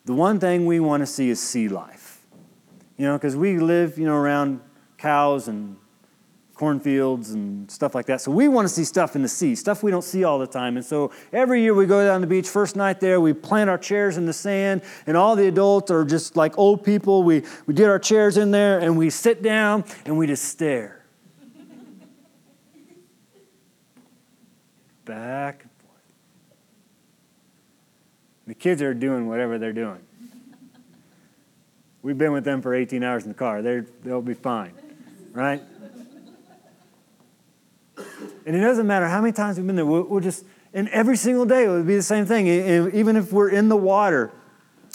the 0.05 0.13
one 0.13 0.39
thing 0.39 0.67
we 0.67 0.81
want 0.81 1.01
to 1.01 1.07
see 1.07 1.31
is 1.31 1.41
sea 1.41 1.67
life. 1.67 2.21
You 2.99 3.07
know, 3.07 3.17
because 3.17 3.37
we 3.37 3.57
live, 3.57 3.99
you 3.99 4.05
know, 4.05 4.17
around 4.17 4.61
cows 4.99 5.49
and 5.49 5.79
cornfields 6.61 7.31
and 7.31 7.71
stuff 7.71 7.95
like 7.95 8.05
that. 8.05 8.21
So 8.21 8.31
we 8.31 8.47
want 8.47 8.69
to 8.69 8.75
see 8.75 8.85
stuff 8.85 9.17
in 9.17 9.23
the 9.23 9.29
sea, 9.29 9.55
stuff 9.55 9.83
we 9.83 9.91
don't 9.91 10.05
see 10.05 10.25
all 10.25 10.39
the 10.39 10.47
time. 10.47 10.77
And 10.77 10.85
so 10.85 11.11
every 11.33 11.63
year 11.63 11.73
we 11.73 11.87
go 11.87 12.07
down 12.07 12.21
the 12.21 12.27
beach, 12.27 12.47
first 12.47 12.77
night 12.77 13.01
there, 13.01 13.19
we 13.19 13.33
plant 13.33 13.71
our 13.71 13.79
chairs 13.79 14.19
in 14.19 14.27
the 14.27 14.35
sand, 14.35 14.83
and 15.07 15.17
all 15.17 15.37
the 15.37 15.49
adults 15.49 15.91
are 15.91 16.05
just 16.05 16.37
like 16.37 16.59
old 16.59 16.85
people. 16.85 17.23
We, 17.23 17.45
we 17.65 17.73
get 17.73 17.89
our 17.89 17.99
chairs 17.99 18.37
in 18.37 18.51
there 18.51 18.79
and 18.79 18.99
we 18.99 19.09
sit 19.09 19.43
down 19.43 19.85
and 20.05 20.19
we 20.19 20.27
just 20.27 20.45
stare. 20.45 21.03
Back 25.07 25.63
and 25.63 25.71
forth. 25.79 26.13
The 28.49 28.55
kids 28.55 28.83
are 28.83 28.93
doing 28.93 29.27
whatever 29.29 29.57
they're 29.57 29.73
doing. 29.73 30.01
We've 32.03 32.19
been 32.19 32.33
with 32.33 32.45
them 32.45 32.61
for 32.61 32.75
18 32.75 33.03
hours 33.03 33.23
in 33.23 33.31
the 33.31 33.35
car. 33.35 33.63
They're, 33.63 33.87
they'll 34.05 34.21
be 34.21 34.35
fine, 34.35 34.75
right? 35.33 35.63
And 38.47 38.57
it 38.57 38.61
doesn't 38.61 38.87
matter 38.87 39.07
how 39.07 39.21
many 39.21 39.33
times 39.33 39.57
we've 39.57 39.67
been 39.67 39.77
there, 39.77 39.87
we'll, 39.87 40.05
we'll 40.05 40.21
just, 40.21 40.45
and 40.73 40.89
every 40.89 41.17
single 41.17 41.45
day 41.45 41.65
it 41.65 41.69
would 41.69 41.87
be 41.87 41.97
the 41.97 42.03
same 42.03 42.27
thing. 42.27 42.49
And 42.49 42.95
Even 42.95 43.17
if 43.17 43.33
we're 43.33 43.51
in 43.51 43.69
the 43.69 43.77
water, 43.77 44.33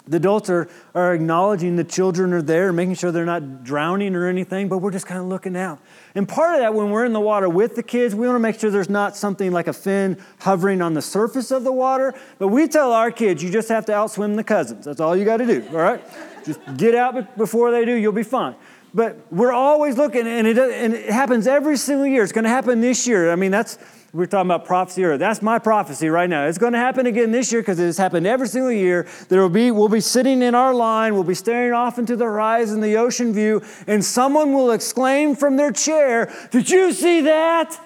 the 0.07 0.17
adults 0.17 0.49
are, 0.51 0.69
are 0.93 1.15
acknowledging 1.15 1.75
the 1.75 1.83
children 1.83 2.31
are 2.33 2.41
there, 2.41 2.71
making 2.71 2.95
sure 2.95 3.11
they're 3.11 3.25
not 3.25 3.63
drowning 3.63 4.15
or 4.15 4.27
anything, 4.27 4.67
but 4.67 4.77
we're 4.77 4.91
just 4.91 5.07
kind 5.07 5.19
of 5.19 5.25
looking 5.25 5.57
out. 5.57 5.79
And 6.13 6.27
part 6.29 6.55
of 6.55 6.61
that, 6.61 6.75
when 6.75 6.91
we're 6.91 7.05
in 7.05 7.13
the 7.13 7.19
water 7.19 7.49
with 7.49 7.75
the 7.75 7.81
kids, 7.81 8.13
we 8.13 8.27
want 8.27 8.35
to 8.35 8.39
make 8.39 8.59
sure 8.59 8.69
there's 8.69 8.89
not 8.89 9.15
something 9.15 9.51
like 9.51 9.67
a 9.67 9.73
fin 9.73 10.21
hovering 10.39 10.81
on 10.81 10.93
the 10.93 11.01
surface 11.01 11.49
of 11.49 11.63
the 11.63 11.71
water. 11.71 12.13
But 12.37 12.49
we 12.49 12.67
tell 12.67 12.91
our 12.91 13.09
kids, 13.09 13.41
you 13.41 13.49
just 13.49 13.69
have 13.69 13.85
to 13.87 13.93
outswim 13.93 14.35
the 14.35 14.43
cousins. 14.43 14.85
That's 14.85 14.99
all 14.99 15.15
you 15.15 15.25
got 15.25 15.37
to 15.37 15.45
do, 15.45 15.65
all 15.69 15.77
right? 15.77 16.03
just 16.45 16.59
get 16.77 16.93
out 16.93 17.37
before 17.37 17.71
they 17.71 17.85
do, 17.85 17.93
you'll 17.93 18.11
be 18.13 18.23
fine. 18.23 18.55
But 18.95 19.17
we're 19.29 19.51
always 19.51 19.97
looking, 19.97 20.25
and 20.25 20.47
it, 20.47 20.57
and 20.57 20.93
it 20.93 21.09
happens 21.09 21.47
every 21.47 21.75
single 21.75 22.07
year. 22.07 22.23
It's 22.23 22.31
going 22.31 22.45
to 22.45 22.49
happen 22.49 22.79
this 22.79 23.05
year. 23.05 23.29
I 23.29 23.35
mean, 23.35 23.51
that's, 23.51 23.77
we're 24.13 24.25
talking 24.25 24.49
about 24.49 24.63
prophecy, 24.63 25.03
or 25.03 25.17
that's 25.17 25.41
my 25.41 25.59
prophecy 25.59 26.07
right 26.07 26.29
now. 26.29 26.45
It's 26.45 26.57
going 26.57 26.71
to 26.71 26.79
happen 26.79 27.05
again 27.05 27.33
this 27.33 27.51
year 27.51 27.61
because 27.61 27.77
it 27.77 27.87
has 27.87 27.97
happened 27.97 28.25
every 28.25 28.47
single 28.47 28.71
year. 28.71 29.05
There 29.27 29.41
will 29.41 29.49
be, 29.49 29.69
we'll 29.69 29.89
be 29.89 29.99
sitting 29.99 30.41
in 30.41 30.55
our 30.55 30.73
line, 30.73 31.13
we'll 31.13 31.25
be 31.25 31.35
staring 31.35 31.73
off 31.73 31.99
into 31.99 32.15
the 32.15 32.23
horizon, 32.23 32.79
the 32.79 32.95
ocean 32.95 33.33
view, 33.33 33.61
and 33.85 34.03
someone 34.03 34.53
will 34.53 34.71
exclaim 34.71 35.35
from 35.35 35.57
their 35.57 35.73
chair, 35.73 36.33
Did 36.51 36.69
you 36.69 36.93
see 36.93 37.19
that? 37.19 37.77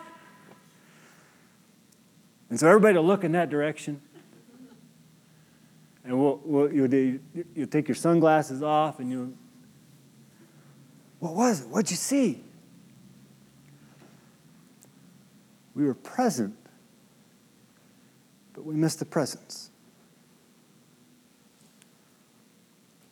And 2.52 2.60
so 2.60 2.67
everybody 2.67 2.98
will 2.98 3.08
look 3.08 3.24
in 3.24 3.32
that 3.32 3.50
direction. 3.50 4.00
And 6.06 6.19
we'll, 6.19 6.39
we'll, 6.43 6.72
you'll, 6.72 7.19
you'll 7.56 7.67
take 7.67 7.88
your 7.88 7.95
sunglasses 7.95 8.62
off 8.62 9.00
and 9.00 9.10
you'll 9.10 9.34
what 11.19 11.36
was 11.36 11.62
it? 11.62 11.67
What'd 11.67 11.91
you 11.91 11.97
see? 11.97 12.43
We 15.75 15.86
were 15.86 15.93
present, 15.93 16.55
but 18.53 18.65
we 18.65 18.75
missed 18.75 18.99
the 18.99 19.05
presence. 19.05 19.69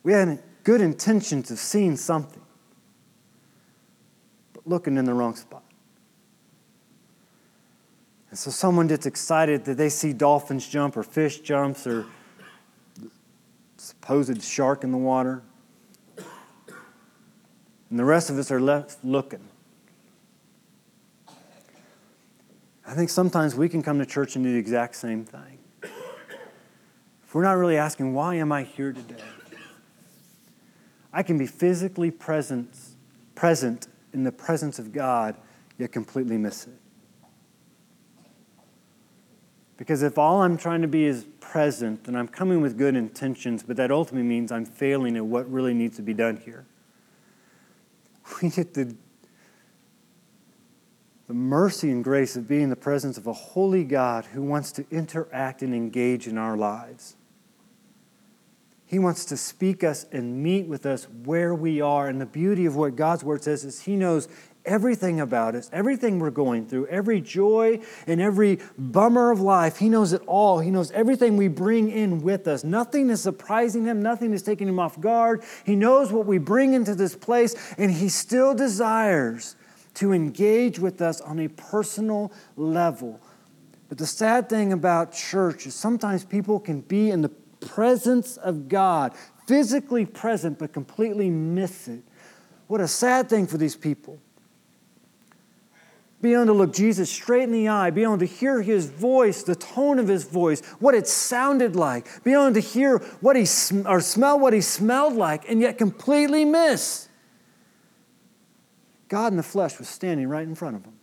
We 0.02 0.12
had 0.12 0.42
good 0.64 0.80
intentions 0.80 1.50
of 1.50 1.58
seeing 1.58 1.96
something, 1.96 2.42
but 4.52 4.66
looking 4.66 4.96
in 4.96 5.04
the 5.04 5.14
wrong 5.14 5.34
spot. 5.34 5.62
And 8.30 8.38
so 8.38 8.50
someone 8.50 8.86
gets 8.86 9.06
excited 9.06 9.64
that 9.64 9.76
they 9.76 9.88
see 9.88 10.12
dolphins 10.12 10.68
jump 10.68 10.96
or 10.96 11.02
fish 11.02 11.40
jumps 11.40 11.86
or 11.86 12.06
supposed 13.78 14.42
shark 14.42 14.84
in 14.84 14.92
the 14.92 14.98
water. 14.98 15.42
And 17.90 17.98
the 17.98 18.04
rest 18.04 18.30
of 18.30 18.38
us 18.38 18.50
are 18.50 18.60
left 18.60 19.04
looking. 19.04 19.48
I 22.86 22.94
think 22.94 23.10
sometimes 23.10 23.54
we 23.54 23.68
can 23.68 23.82
come 23.82 23.98
to 23.98 24.06
church 24.06 24.34
and 24.34 24.44
do 24.44 24.52
the 24.52 24.58
exact 24.58 24.96
same 24.96 25.24
thing. 25.24 25.58
If 25.82 27.34
we're 27.34 27.42
not 27.42 27.58
really 27.58 27.76
asking, 27.76 28.14
why 28.14 28.36
am 28.36 28.50
I 28.50 28.62
here 28.62 28.92
today? 28.92 29.22
I 31.12 31.22
can 31.22 31.36
be 31.36 31.46
physically 31.46 32.10
present, 32.10 32.74
present 33.34 33.88
in 34.14 34.24
the 34.24 34.32
presence 34.32 34.78
of 34.78 34.92
God, 34.92 35.36
yet 35.76 35.92
completely 35.92 36.38
miss 36.38 36.66
it. 36.66 36.72
Because 39.76 40.02
if 40.02 40.18
all 40.18 40.42
I'm 40.42 40.56
trying 40.56 40.82
to 40.82 40.88
be 40.88 41.04
is 41.04 41.26
present 41.40 42.08
and 42.08 42.18
I'm 42.18 42.28
coming 42.28 42.60
with 42.60 42.76
good 42.76 42.96
intentions, 42.96 43.62
but 43.62 43.76
that 43.76 43.90
ultimately 43.90 44.26
means 44.26 44.50
I'm 44.50 44.64
failing 44.64 45.16
at 45.16 45.24
what 45.24 45.50
really 45.50 45.74
needs 45.74 45.96
to 45.96 46.02
be 46.02 46.14
done 46.14 46.38
here, 46.38 46.66
we 48.42 48.50
get 48.50 48.74
the, 48.74 48.94
the 51.26 51.34
mercy 51.34 51.90
and 51.90 52.02
grace 52.02 52.36
of 52.36 52.48
being 52.48 52.62
in 52.62 52.70
the 52.70 52.76
presence 52.76 53.18
of 53.18 53.26
a 53.26 53.32
holy 53.32 53.84
God 53.84 54.24
who 54.26 54.42
wants 54.42 54.72
to 54.72 54.86
interact 54.90 55.62
and 55.62 55.74
engage 55.74 56.26
in 56.26 56.38
our 56.38 56.56
lives. 56.56 57.16
He 58.88 58.98
wants 58.98 59.26
to 59.26 59.36
speak 59.36 59.84
us 59.84 60.06
and 60.12 60.42
meet 60.42 60.66
with 60.66 60.86
us 60.86 61.06
where 61.24 61.54
we 61.54 61.82
are. 61.82 62.08
And 62.08 62.18
the 62.18 62.26
beauty 62.26 62.64
of 62.64 62.74
what 62.74 62.96
God's 62.96 63.22
word 63.22 63.44
says 63.44 63.62
is 63.62 63.82
He 63.82 63.96
knows 63.96 64.28
everything 64.68 65.20
about 65.20 65.54
us, 65.54 65.68
everything 65.72 66.18
we're 66.18 66.30
going 66.30 66.66
through, 66.66 66.86
every 66.86 67.20
joy 67.20 67.80
and 68.06 68.20
every 68.20 68.60
bummer 68.76 69.30
of 69.30 69.40
life. 69.40 69.78
He 69.78 69.88
knows 69.88 70.12
it 70.12 70.22
all. 70.26 70.60
He 70.60 70.70
knows 70.70 70.90
everything 70.92 71.36
we 71.36 71.48
bring 71.48 71.90
in 71.90 72.20
with 72.22 72.46
us. 72.46 72.62
Nothing 72.62 73.10
is 73.10 73.20
surprising 73.20 73.84
Him, 73.84 74.02
nothing 74.02 74.32
is 74.32 74.42
taking 74.42 74.68
Him 74.68 74.78
off 74.78 75.00
guard. 75.00 75.42
He 75.64 75.74
knows 75.74 76.12
what 76.12 76.26
we 76.26 76.38
bring 76.38 76.74
into 76.74 76.94
this 76.94 77.16
place, 77.16 77.56
and 77.78 77.90
He 77.90 78.08
still 78.08 78.54
desires 78.54 79.56
to 79.94 80.12
engage 80.12 80.78
with 80.78 81.02
us 81.02 81.20
on 81.20 81.40
a 81.40 81.48
personal 81.48 82.32
level. 82.56 83.20
But 83.88 83.98
the 83.98 84.06
sad 84.06 84.48
thing 84.48 84.72
about 84.72 85.12
church 85.12 85.66
is 85.66 85.74
sometimes 85.74 86.24
people 86.24 86.60
can 86.60 86.82
be 86.82 87.10
in 87.10 87.22
the 87.22 87.30
presence 87.30 88.36
of 88.36 88.68
God, 88.68 89.14
physically 89.46 90.04
present, 90.06 90.58
but 90.58 90.72
completely 90.72 91.30
miss 91.30 91.88
it. 91.88 92.02
What 92.68 92.80
a 92.82 92.88
sad 92.88 93.28
thing 93.30 93.46
for 93.46 93.56
these 93.56 93.74
people. 93.74 94.20
Be 96.20 96.34
able 96.34 96.46
to 96.46 96.52
look 96.52 96.72
Jesus 96.72 97.10
straight 97.10 97.44
in 97.44 97.52
the 97.52 97.68
eye, 97.68 97.90
be 97.90 98.02
able 98.02 98.18
to 98.18 98.24
hear 98.24 98.60
his 98.60 98.86
voice, 98.86 99.44
the 99.44 99.54
tone 99.54 100.00
of 100.00 100.08
his 100.08 100.24
voice, 100.24 100.60
what 100.80 100.94
it 100.94 101.06
sounded 101.06 101.76
like, 101.76 102.24
be 102.24 102.32
able 102.32 102.52
to 102.52 102.60
hear 102.60 102.98
what 103.20 103.36
he 103.36 103.46
or 103.86 104.00
smell 104.00 104.38
what 104.38 104.52
he 104.52 104.60
smelled 104.60 105.14
like, 105.14 105.48
and 105.48 105.60
yet 105.60 105.78
completely 105.78 106.44
miss. 106.44 107.08
God 109.08 109.32
in 109.32 109.36
the 109.36 109.42
flesh 109.42 109.78
was 109.78 109.88
standing 109.88 110.28
right 110.28 110.46
in 110.46 110.54
front 110.54 110.76
of 110.76 110.84
him. 110.84 110.94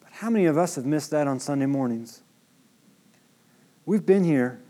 But 0.00 0.12
how 0.12 0.30
many 0.30 0.46
of 0.46 0.56
us 0.56 0.76
have 0.76 0.86
missed 0.86 1.10
that 1.10 1.26
on 1.26 1.40
Sunday 1.40 1.66
mornings? 1.66 2.22
We've 3.84 4.06
been 4.06 4.24
here, 4.24 4.60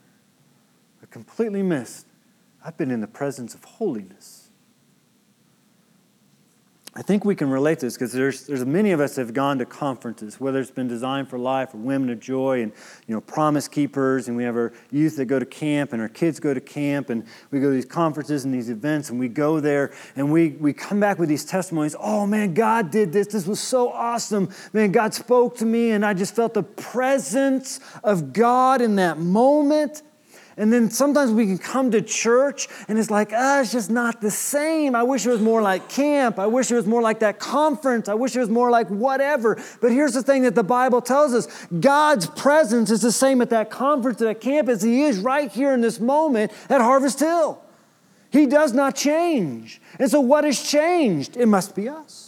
but 1.00 1.10
completely 1.10 1.62
missed. 1.62 2.06
I've 2.64 2.76
been 2.76 2.90
in 2.90 3.00
the 3.00 3.06
presence 3.06 3.54
of 3.54 3.62
holiness. 3.62 4.45
I 6.98 7.02
think 7.02 7.26
we 7.26 7.34
can 7.34 7.50
relate 7.50 7.80
to 7.80 7.86
this 7.86 7.92
because 7.92 8.14
there's, 8.14 8.46
there's 8.46 8.64
many 8.64 8.92
of 8.92 9.00
us 9.00 9.16
have 9.16 9.34
gone 9.34 9.58
to 9.58 9.66
conferences, 9.66 10.40
whether 10.40 10.60
it's 10.60 10.70
been 10.70 10.88
Designed 10.88 11.28
for 11.28 11.38
Life 11.38 11.74
or 11.74 11.76
Women 11.76 12.08
of 12.08 12.20
Joy 12.20 12.62
and 12.62 12.72
you 13.06 13.14
know 13.14 13.20
Promise 13.20 13.68
Keepers, 13.68 14.28
and 14.28 14.36
we 14.36 14.44
have 14.44 14.56
our 14.56 14.72
youth 14.90 15.16
that 15.16 15.26
go 15.26 15.38
to 15.38 15.44
camp 15.44 15.92
and 15.92 16.00
our 16.00 16.08
kids 16.08 16.40
go 16.40 16.54
to 16.54 16.60
camp, 16.60 17.10
and 17.10 17.26
we 17.50 17.60
go 17.60 17.68
to 17.68 17.74
these 17.74 17.84
conferences 17.84 18.46
and 18.46 18.54
these 18.54 18.70
events, 18.70 19.10
and 19.10 19.20
we 19.20 19.28
go 19.28 19.60
there 19.60 19.92
and 20.16 20.32
we, 20.32 20.52
we 20.52 20.72
come 20.72 20.98
back 20.98 21.18
with 21.18 21.28
these 21.28 21.44
testimonies. 21.44 21.94
Oh 22.00 22.26
man, 22.26 22.54
God 22.54 22.90
did 22.90 23.12
this. 23.12 23.26
This 23.26 23.46
was 23.46 23.60
so 23.60 23.92
awesome. 23.92 24.48
Man, 24.72 24.90
God 24.90 25.12
spoke 25.12 25.58
to 25.58 25.66
me, 25.66 25.90
and 25.90 26.02
I 26.02 26.14
just 26.14 26.34
felt 26.34 26.54
the 26.54 26.62
presence 26.62 27.78
of 28.04 28.32
God 28.32 28.80
in 28.80 28.96
that 28.96 29.18
moment. 29.18 30.00
And 30.58 30.72
then 30.72 30.90
sometimes 30.90 31.32
we 31.32 31.44
can 31.44 31.58
come 31.58 31.90
to 31.90 32.00
church 32.00 32.66
and 32.88 32.98
it's 32.98 33.10
like, 33.10 33.32
ah, 33.34 33.60
it's 33.60 33.72
just 33.72 33.90
not 33.90 34.22
the 34.22 34.30
same. 34.30 34.94
I 34.94 35.02
wish 35.02 35.26
it 35.26 35.30
was 35.30 35.40
more 35.40 35.60
like 35.60 35.90
camp. 35.90 36.38
I 36.38 36.46
wish 36.46 36.70
it 36.70 36.76
was 36.76 36.86
more 36.86 37.02
like 37.02 37.18
that 37.18 37.38
conference. 37.38 38.08
I 38.08 38.14
wish 38.14 38.34
it 38.34 38.40
was 38.40 38.48
more 38.48 38.70
like 38.70 38.88
whatever. 38.88 39.62
But 39.82 39.92
here's 39.92 40.14
the 40.14 40.22
thing 40.22 40.44
that 40.44 40.54
the 40.54 40.64
Bible 40.64 41.02
tells 41.02 41.34
us 41.34 41.66
God's 41.78 42.26
presence 42.26 42.90
is 42.90 43.02
the 43.02 43.12
same 43.12 43.42
at 43.42 43.50
that 43.50 43.70
conference, 43.70 44.22
at 44.22 44.24
that 44.24 44.40
camp, 44.40 44.70
as 44.70 44.80
He 44.82 45.02
is 45.02 45.18
right 45.18 45.52
here 45.52 45.74
in 45.74 45.82
this 45.82 46.00
moment 46.00 46.52
at 46.70 46.80
Harvest 46.80 47.20
Hill. 47.20 47.62
He 48.30 48.46
does 48.46 48.72
not 48.72 48.96
change. 48.96 49.80
And 49.98 50.10
so, 50.10 50.20
what 50.20 50.44
has 50.44 50.62
changed? 50.62 51.36
It 51.36 51.46
must 51.46 51.74
be 51.74 51.88
us. 51.88 52.25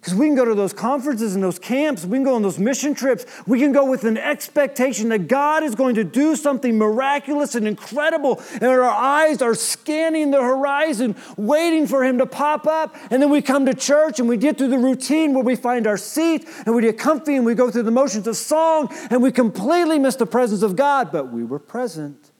Because 0.00 0.14
we 0.14 0.28
can 0.28 0.34
go 0.34 0.46
to 0.46 0.54
those 0.54 0.72
conferences 0.72 1.34
and 1.34 1.44
those 1.44 1.58
camps, 1.58 2.06
we 2.06 2.16
can 2.16 2.24
go 2.24 2.34
on 2.34 2.40
those 2.40 2.58
mission 2.58 2.94
trips, 2.94 3.26
we 3.46 3.58
can 3.58 3.70
go 3.70 3.84
with 3.84 4.04
an 4.04 4.16
expectation 4.16 5.10
that 5.10 5.28
God 5.28 5.62
is 5.62 5.74
going 5.74 5.94
to 5.96 6.04
do 6.04 6.36
something 6.36 6.78
miraculous 6.78 7.54
and 7.54 7.68
incredible, 7.68 8.42
and 8.54 8.64
our 8.64 8.82
eyes 8.82 9.42
are 9.42 9.54
scanning 9.54 10.30
the 10.30 10.40
horizon, 10.40 11.16
waiting 11.36 11.86
for 11.86 12.02
Him 12.02 12.16
to 12.16 12.24
pop 12.24 12.66
up. 12.66 12.96
And 13.10 13.22
then 13.22 13.28
we 13.28 13.42
come 13.42 13.66
to 13.66 13.74
church 13.74 14.18
and 14.18 14.26
we 14.26 14.38
get 14.38 14.56
through 14.56 14.68
the 14.68 14.78
routine 14.78 15.34
where 15.34 15.44
we 15.44 15.54
find 15.54 15.86
our 15.86 15.98
seat 15.98 16.48
and 16.64 16.74
we 16.74 16.80
get 16.80 16.98
comfy 16.98 17.36
and 17.36 17.44
we 17.44 17.54
go 17.54 17.70
through 17.70 17.82
the 17.82 17.90
motions 17.90 18.26
of 18.26 18.38
song 18.38 18.88
and 19.10 19.22
we 19.22 19.30
completely 19.30 19.98
miss 19.98 20.16
the 20.16 20.24
presence 20.24 20.62
of 20.62 20.76
God, 20.76 21.12
but 21.12 21.30
we 21.30 21.44
were 21.44 21.58
present. 21.58 22.30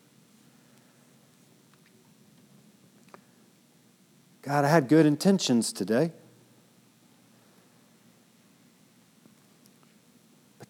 God, 4.40 4.64
I 4.64 4.68
had 4.68 4.88
good 4.88 5.04
intentions 5.04 5.74
today. 5.74 6.12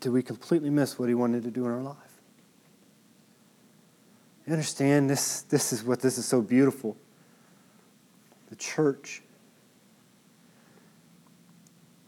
Did 0.01 0.11
we 0.11 0.23
completely 0.23 0.71
miss 0.71 0.99
what 0.99 1.09
he 1.09 1.15
wanted 1.15 1.43
to 1.45 1.51
do 1.51 1.67
in 1.67 1.71
our 1.71 1.83
life? 1.83 1.97
You 4.47 4.55
understand 4.55 5.09
this, 5.09 5.43
this 5.43 5.73
is 5.73 5.85
what 5.85 6.01
this 6.01 6.19
is 6.19 6.25
so 6.25 6.41
beautiful. 6.41 6.97
The 8.49 8.57
church. 8.57 9.23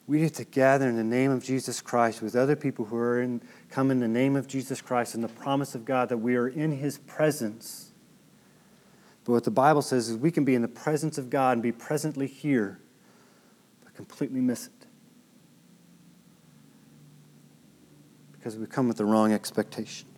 We 0.09 0.21
get 0.21 0.35
to 0.35 0.45
gather 0.45 0.89
in 0.89 0.97
the 0.97 1.05
name 1.05 1.31
of 1.31 1.45
Jesus 1.45 1.81
Christ 1.81 2.23
with 2.23 2.35
other 2.35 2.57
people 2.57 2.87
who 2.87 2.97
are 2.97 3.23
in, 3.23 3.41
come 3.71 3.91
in 3.91 4.01
the 4.01 4.09
name 4.09 4.35
of 4.35 4.49
Jesus 4.49 4.81
Christ 4.81 5.15
and 5.15 5.23
the 5.23 5.29
promise 5.29 5.75
of 5.75 5.85
God 5.85 6.09
that 6.09 6.17
we 6.17 6.35
are 6.35 6.49
in 6.49 6.73
his 6.73 6.99
presence. 6.99 7.93
But 9.25 9.33
what 9.33 9.45
the 9.45 9.53
Bible 9.53 9.83
says 9.83 10.09
is 10.09 10.17
we 10.17 10.33
can 10.33 10.45
be 10.45 10.55
in 10.55 10.63
the 10.63 10.69
presence 10.69 11.19
of 11.19 11.31
God 11.31 11.53
and 11.53 11.63
be 11.63 11.71
presently 11.71 12.27
here, 12.27 12.81
but 13.85 13.95
completely 13.95 14.41
miss 14.41 14.67
it. 14.67 14.82
Because 18.43 18.59
we 18.59 18.67
come 18.67 18.89
with 18.89 18.97
the 18.97 19.05
wrong 19.05 19.33
expectation 19.33 20.09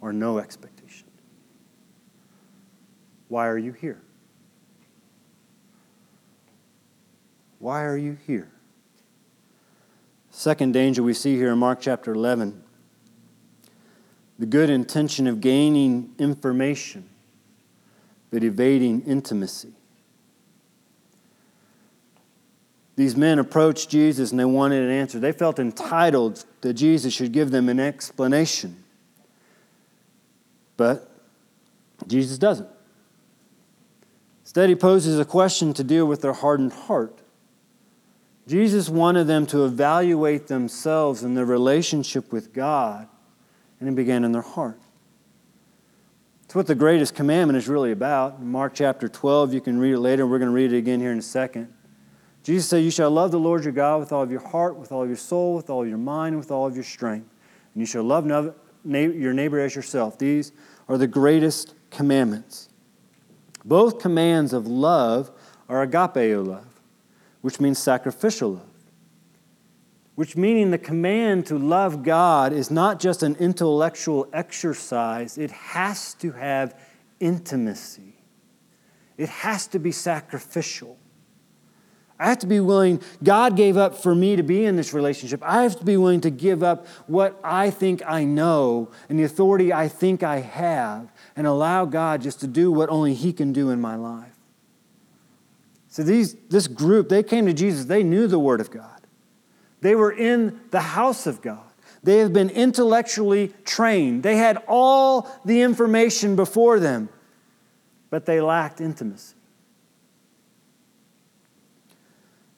or 0.00 0.10
no 0.10 0.38
expectation. 0.38 1.06
Why 3.28 3.46
are 3.46 3.58
you 3.58 3.72
here? 3.72 4.00
Why 7.58 7.84
are 7.84 7.98
you 7.98 8.16
here? 8.26 8.50
Second 10.30 10.72
danger 10.72 11.02
we 11.02 11.12
see 11.12 11.36
here 11.36 11.52
in 11.52 11.58
Mark 11.58 11.78
chapter 11.82 12.14
11 12.14 12.62
the 14.38 14.46
good 14.46 14.70
intention 14.70 15.26
of 15.26 15.42
gaining 15.42 16.14
information, 16.18 17.08
but 18.30 18.42
evading 18.42 19.02
intimacy. 19.02 19.75
These 22.96 23.14
men 23.14 23.38
approached 23.38 23.90
Jesus 23.90 24.30
and 24.30 24.40
they 24.40 24.44
wanted 24.46 24.82
an 24.82 24.90
answer. 24.90 25.18
They 25.18 25.32
felt 25.32 25.58
entitled 25.58 26.44
that 26.62 26.74
Jesus 26.74 27.12
should 27.12 27.32
give 27.32 27.50
them 27.50 27.68
an 27.68 27.78
explanation. 27.78 28.82
But 30.78 31.10
Jesus 32.06 32.38
doesn't. 32.38 32.68
Instead, 34.44 34.70
he 34.70 34.74
poses 34.74 35.18
a 35.18 35.24
question 35.24 35.74
to 35.74 35.84
deal 35.84 36.06
with 36.06 36.22
their 36.22 36.32
hardened 36.32 36.72
heart. 36.72 37.20
Jesus 38.46 38.88
wanted 38.88 39.26
them 39.26 39.44
to 39.46 39.64
evaluate 39.64 40.46
themselves 40.46 41.22
and 41.22 41.36
their 41.36 41.44
relationship 41.44 42.32
with 42.32 42.52
God, 42.52 43.08
and 43.80 43.88
it 43.88 43.94
began 43.96 44.24
in 44.24 44.32
their 44.32 44.42
heart. 44.42 44.78
It's 46.44 46.54
what 46.54 46.68
the 46.68 46.76
greatest 46.76 47.16
commandment 47.16 47.56
is 47.56 47.68
really 47.68 47.90
about. 47.90 48.38
In 48.38 48.50
Mark 48.52 48.72
chapter 48.72 49.08
12, 49.08 49.52
you 49.52 49.60
can 49.60 49.80
read 49.80 49.94
it 49.94 49.98
later. 49.98 50.26
We're 50.26 50.38
going 50.38 50.50
to 50.50 50.54
read 50.54 50.72
it 50.72 50.76
again 50.78 51.00
here 51.00 51.10
in 51.10 51.18
a 51.18 51.22
second. 51.22 51.74
Jesus 52.46 52.68
said, 52.68 52.84
You 52.84 52.92
shall 52.92 53.10
love 53.10 53.32
the 53.32 53.40
Lord 53.40 53.64
your 53.64 53.72
God 53.72 53.98
with 53.98 54.12
all 54.12 54.22
of 54.22 54.30
your 54.30 54.46
heart, 54.46 54.76
with 54.76 54.92
all 54.92 55.02
of 55.02 55.08
your 55.08 55.16
soul, 55.16 55.56
with 55.56 55.68
all 55.68 55.82
of 55.82 55.88
your 55.88 55.98
mind, 55.98 56.34
and 56.34 56.38
with 56.38 56.52
all 56.52 56.64
of 56.64 56.76
your 56.76 56.84
strength. 56.84 57.28
And 57.74 57.80
you 57.80 57.86
shall 57.86 58.04
love 58.04 58.24
your 58.24 59.32
neighbor 59.32 59.58
as 59.58 59.74
yourself. 59.74 60.16
These 60.16 60.52
are 60.88 60.96
the 60.96 61.08
greatest 61.08 61.74
commandments. 61.90 62.68
Both 63.64 63.98
commands 63.98 64.52
of 64.52 64.68
love 64.68 65.32
or 65.66 65.84
agapeo 65.84 66.46
love, 66.46 66.80
which 67.40 67.58
means 67.58 67.80
sacrificial 67.80 68.52
love. 68.52 68.68
Which 70.14 70.36
meaning 70.36 70.70
the 70.70 70.78
command 70.78 71.46
to 71.46 71.58
love 71.58 72.04
God 72.04 72.52
is 72.52 72.70
not 72.70 73.00
just 73.00 73.24
an 73.24 73.34
intellectual 73.40 74.28
exercise, 74.32 75.36
it 75.36 75.50
has 75.50 76.14
to 76.14 76.30
have 76.30 76.78
intimacy. 77.18 78.14
It 79.18 79.30
has 79.30 79.66
to 79.66 79.80
be 79.80 79.90
sacrificial. 79.90 80.96
I 82.18 82.26
have 82.26 82.38
to 82.38 82.46
be 82.46 82.60
willing, 82.60 83.02
God 83.22 83.56
gave 83.56 83.76
up 83.76 83.94
for 83.94 84.14
me 84.14 84.36
to 84.36 84.42
be 84.42 84.64
in 84.64 84.76
this 84.76 84.94
relationship. 84.94 85.42
I 85.42 85.62
have 85.62 85.78
to 85.78 85.84
be 85.84 85.96
willing 85.98 86.22
to 86.22 86.30
give 86.30 86.62
up 86.62 86.86
what 87.06 87.38
I 87.44 87.70
think 87.70 88.02
I 88.06 88.24
know 88.24 88.90
and 89.08 89.18
the 89.18 89.24
authority 89.24 89.72
I 89.72 89.88
think 89.88 90.22
I 90.22 90.40
have 90.40 91.12
and 91.36 91.46
allow 91.46 91.84
God 91.84 92.22
just 92.22 92.40
to 92.40 92.46
do 92.46 92.72
what 92.72 92.88
only 92.88 93.12
He 93.12 93.32
can 93.32 93.52
do 93.52 93.68
in 93.68 93.80
my 93.80 93.96
life. 93.96 94.32
So 95.88 96.02
these, 96.02 96.34
this 96.48 96.66
group, 96.68 97.08
they 97.08 97.22
came 97.22 97.46
to 97.46 97.52
Jesus, 97.52 97.84
they 97.84 98.02
knew 98.02 98.26
the 98.26 98.38
Word 98.38 98.60
of 98.60 98.70
God. 98.70 99.06
They 99.82 99.94
were 99.94 100.12
in 100.12 100.60
the 100.70 100.80
house 100.80 101.26
of 101.26 101.42
God. 101.42 101.60
They 102.02 102.18
have 102.18 102.32
been 102.32 102.50
intellectually 102.50 103.52
trained. 103.64 104.22
They 104.22 104.36
had 104.36 104.62
all 104.68 105.30
the 105.44 105.62
information 105.62 106.36
before 106.36 106.78
them, 106.78 107.08
but 108.10 108.26
they 108.26 108.40
lacked 108.40 108.80
intimacy. 108.80 109.35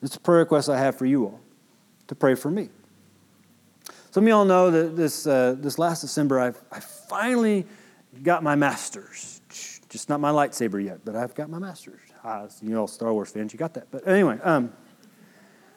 It's 0.03 0.16
a 0.16 0.20
prayer 0.20 0.38
request 0.38 0.68
I 0.68 0.78
have 0.78 0.96
for 0.96 1.07
you 1.07 1.24
all 1.24 1.40
to 2.07 2.14
pray 2.14 2.34
for 2.34 2.51
me. 2.51 2.68
Some 4.11 4.24
of 4.24 4.28
y'all 4.28 4.44
know 4.44 4.70
that 4.70 4.96
this, 4.96 5.26
uh, 5.26 5.55
this 5.59 5.78
last 5.78 6.01
December, 6.01 6.40
I've, 6.40 6.61
I 6.72 6.80
finally 6.80 7.66
got 8.22 8.42
my 8.42 8.55
master's. 8.55 9.40
Just 9.88 10.09
not 10.09 10.20
my 10.20 10.30
lightsaber 10.30 10.82
yet, 10.82 11.01
but 11.05 11.16
I've 11.16 11.34
got 11.34 11.49
my 11.49 11.59
master's. 11.59 12.01
You 12.62 12.70
know, 12.70 12.86
Star 12.86 13.12
Wars 13.12 13.30
fans, 13.30 13.53
you 13.53 13.59
got 13.59 13.74
that. 13.74 13.90
But 13.90 14.07
anyway, 14.07 14.38
um, 14.42 14.72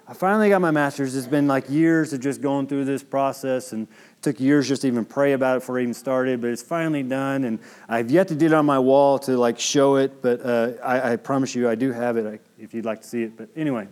I 0.07 0.13
finally 0.13 0.49
got 0.49 0.59
my 0.59 0.72
master's. 0.72 1.15
It's 1.15 1.28
been 1.28 1.47
like 1.47 1.69
years 1.69 2.11
of 2.11 2.19
just 2.19 2.41
going 2.41 2.67
through 2.67 2.84
this 2.84 3.03
process, 3.03 3.72
and 3.72 3.88
it 3.88 4.22
took 4.22 4.39
years 4.39 4.67
just 4.67 4.82
to 4.82 4.88
even 4.88 5.05
pray 5.05 5.32
about 5.32 5.57
it 5.57 5.59
before 5.61 5.80
I 5.80 5.84
even 5.84 5.93
started. 5.93 6.41
But 6.41 6.49
it's 6.49 6.61
finally 6.61 7.03
done, 7.03 7.45
and 7.45 7.59
I've 7.88 8.11
yet 8.11 8.28
to 8.30 8.36
do 8.36 8.47
it 8.47 8.53
on 8.53 8.65
my 8.65 8.80
wall 8.80 9.17
to 9.19 9.38
like 9.38 9.59
show 9.59 9.95
it. 9.95 10.22
But 10.22 10.45
uh, 10.45 10.72
I, 10.84 11.13
I, 11.13 11.15
promise 11.15 11.55
you, 11.55 11.69
I 11.69 11.76
do 11.76 11.93
have 11.93 12.17
it 12.17 12.41
if 12.59 12.74
you'd 12.74 12.84
like 12.84 13.01
to 13.01 13.07
see 13.07 13.24
it. 13.24 13.38
But 13.38 13.47
anyway, 13.55 13.88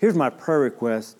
here's 0.00 0.16
my 0.16 0.30
prayer 0.30 0.58
request. 0.58 1.16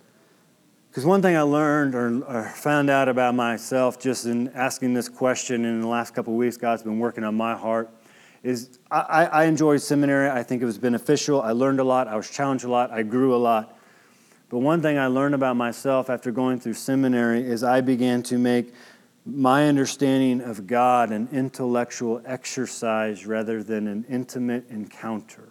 Because 0.90 1.06
one 1.06 1.22
thing 1.22 1.36
I 1.36 1.42
learned 1.42 1.94
or, 1.94 2.24
or, 2.24 2.48
found 2.48 2.90
out 2.90 3.08
about 3.08 3.36
myself 3.36 4.00
just 4.00 4.26
in 4.26 4.48
asking 4.54 4.94
this 4.94 5.08
question 5.08 5.64
in 5.64 5.80
the 5.80 5.86
last 5.86 6.14
couple 6.14 6.34
weeks, 6.34 6.56
God's 6.56 6.82
been 6.82 6.98
working 6.98 7.22
on 7.22 7.36
my 7.36 7.54
heart, 7.54 7.88
is 8.42 8.80
I, 8.90 9.26
I 9.26 9.44
enjoyed 9.44 9.80
seminary. 9.82 10.28
I 10.28 10.42
think 10.42 10.62
it 10.62 10.64
was 10.64 10.78
beneficial. 10.78 11.42
I 11.42 11.52
learned 11.52 11.78
a 11.78 11.84
lot. 11.84 12.08
I 12.08 12.16
was 12.16 12.28
challenged 12.28 12.64
a 12.64 12.70
lot. 12.70 12.90
I 12.90 13.04
grew 13.04 13.36
a 13.36 13.38
lot. 13.38 13.78
But 14.48 14.58
one 14.58 14.82
thing 14.82 14.98
I 14.98 15.06
learned 15.06 15.36
about 15.36 15.54
myself 15.56 16.10
after 16.10 16.32
going 16.32 16.58
through 16.58 16.74
seminary 16.74 17.42
is 17.42 17.62
I 17.62 17.82
began 17.82 18.24
to 18.24 18.38
make 18.38 18.74
my 19.24 19.68
understanding 19.68 20.40
of 20.40 20.66
God 20.66 21.12
an 21.12 21.28
intellectual 21.30 22.20
exercise 22.24 23.26
rather 23.26 23.62
than 23.62 23.86
an 23.86 24.04
intimate 24.08 24.68
encounter. 24.70 25.49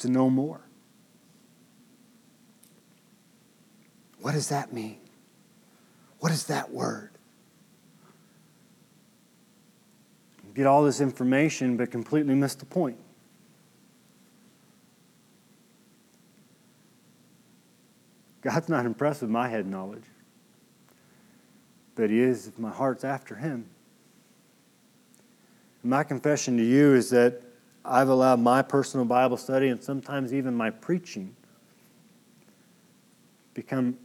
To 0.00 0.08
know 0.08 0.28
more. 0.28 0.60
What 4.20 4.32
does 4.32 4.48
that 4.50 4.72
mean? 4.72 4.98
What 6.18 6.32
is 6.32 6.44
that 6.44 6.70
word? 6.70 7.10
get 10.54 10.66
all 10.66 10.84
this 10.84 11.00
information, 11.00 11.76
but 11.76 11.90
completely 11.90 12.34
miss 12.34 12.54
the 12.54 12.66
point. 12.66 12.98
God's 18.42 18.68
not 18.68 18.86
impressed 18.86 19.22
with 19.22 19.30
my 19.30 19.48
head 19.48 19.66
knowledge, 19.66 20.04
but 21.94 22.10
He 22.10 22.20
is 22.20 22.46
if 22.46 22.58
my 22.58 22.70
heart's 22.70 23.04
after 23.04 23.36
Him. 23.36 23.66
my 25.82 26.04
confession 26.04 26.56
to 26.56 26.64
you 26.64 26.94
is 26.94 27.10
that 27.10 27.42
I've 27.90 28.08
allowed 28.08 28.38
my 28.38 28.62
personal 28.62 29.04
Bible 29.04 29.36
study 29.36 29.68
and 29.68 29.82
sometimes 29.82 30.32
even 30.32 30.54
my 30.54 30.70
preaching 30.70 31.34
become 33.52 33.98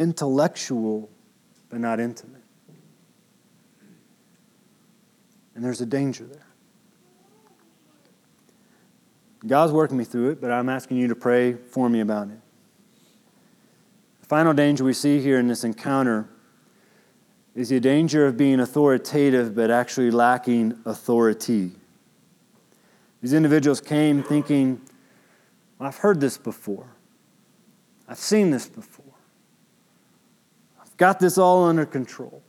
intellectual 0.00 1.08
but 1.70 1.78
not 1.78 2.00
intimate. 2.00 2.42
And 5.54 5.64
there's 5.64 5.80
a 5.80 5.86
danger 5.86 6.24
there. 6.24 6.46
God's 9.46 9.72
working 9.72 9.96
me 9.96 10.04
through 10.04 10.30
it, 10.30 10.40
but 10.40 10.50
I'm 10.50 10.68
asking 10.68 10.96
you 10.96 11.06
to 11.06 11.14
pray 11.14 11.52
for 11.54 11.88
me 11.88 12.00
about 12.00 12.28
it. 12.28 12.40
The 14.22 14.26
final 14.26 14.52
danger 14.54 14.82
we 14.82 14.92
see 14.92 15.20
here 15.20 15.38
in 15.38 15.46
this 15.46 15.62
encounter 15.62 16.28
is 17.54 17.68
the 17.68 17.78
danger 17.78 18.26
of 18.26 18.36
being 18.36 18.58
authoritative 18.58 19.54
but 19.54 19.70
actually 19.70 20.10
lacking 20.10 20.80
authority. 20.84 21.76
These 23.22 23.32
individuals 23.32 23.80
came 23.80 24.22
thinking, 24.22 24.80
well, 25.78 25.88
I've 25.88 25.98
heard 25.98 26.20
this 26.20 26.36
before. 26.36 26.88
I've 28.08 28.18
seen 28.18 28.50
this 28.50 28.68
before. 28.68 29.04
I've 30.80 30.96
got 30.96 31.20
this 31.20 31.38
all 31.38 31.64
under 31.64 31.86
control. 31.86 32.42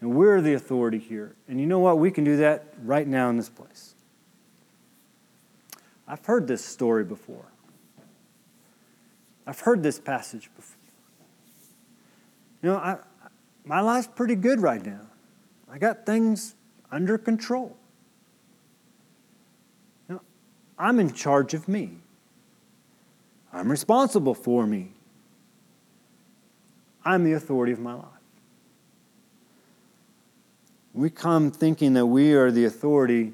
And 0.00 0.14
we're 0.14 0.40
the 0.40 0.54
authority 0.54 0.98
here. 0.98 1.36
And 1.48 1.60
you 1.60 1.66
know 1.66 1.78
what? 1.78 1.98
We 1.98 2.10
can 2.10 2.24
do 2.24 2.36
that 2.38 2.74
right 2.82 3.06
now 3.06 3.30
in 3.30 3.36
this 3.36 3.48
place. 3.48 3.94
I've 6.06 6.24
heard 6.26 6.46
this 6.46 6.64
story 6.64 7.04
before. 7.04 7.46
I've 9.46 9.60
heard 9.60 9.82
this 9.82 9.98
passage 9.98 10.50
before. 10.56 10.76
You 12.62 12.70
know, 12.70 12.76
I, 12.76 12.96
my 13.64 13.80
life's 13.80 14.08
pretty 14.08 14.34
good 14.34 14.60
right 14.60 14.84
now. 14.84 15.02
I 15.70 15.78
got 15.78 16.04
things 16.04 16.54
under 16.90 17.16
control. 17.16 17.76
I'm 20.78 20.98
in 20.98 21.12
charge 21.12 21.54
of 21.54 21.68
me. 21.68 21.98
I'm 23.52 23.70
responsible 23.70 24.34
for 24.34 24.66
me. 24.66 24.92
I'm 27.04 27.24
the 27.24 27.34
authority 27.34 27.72
of 27.72 27.78
my 27.78 27.94
life. 27.94 28.06
We 30.92 31.10
come 31.10 31.50
thinking 31.50 31.94
that 31.94 32.06
we 32.06 32.34
are 32.34 32.50
the 32.50 32.64
authority, 32.64 33.32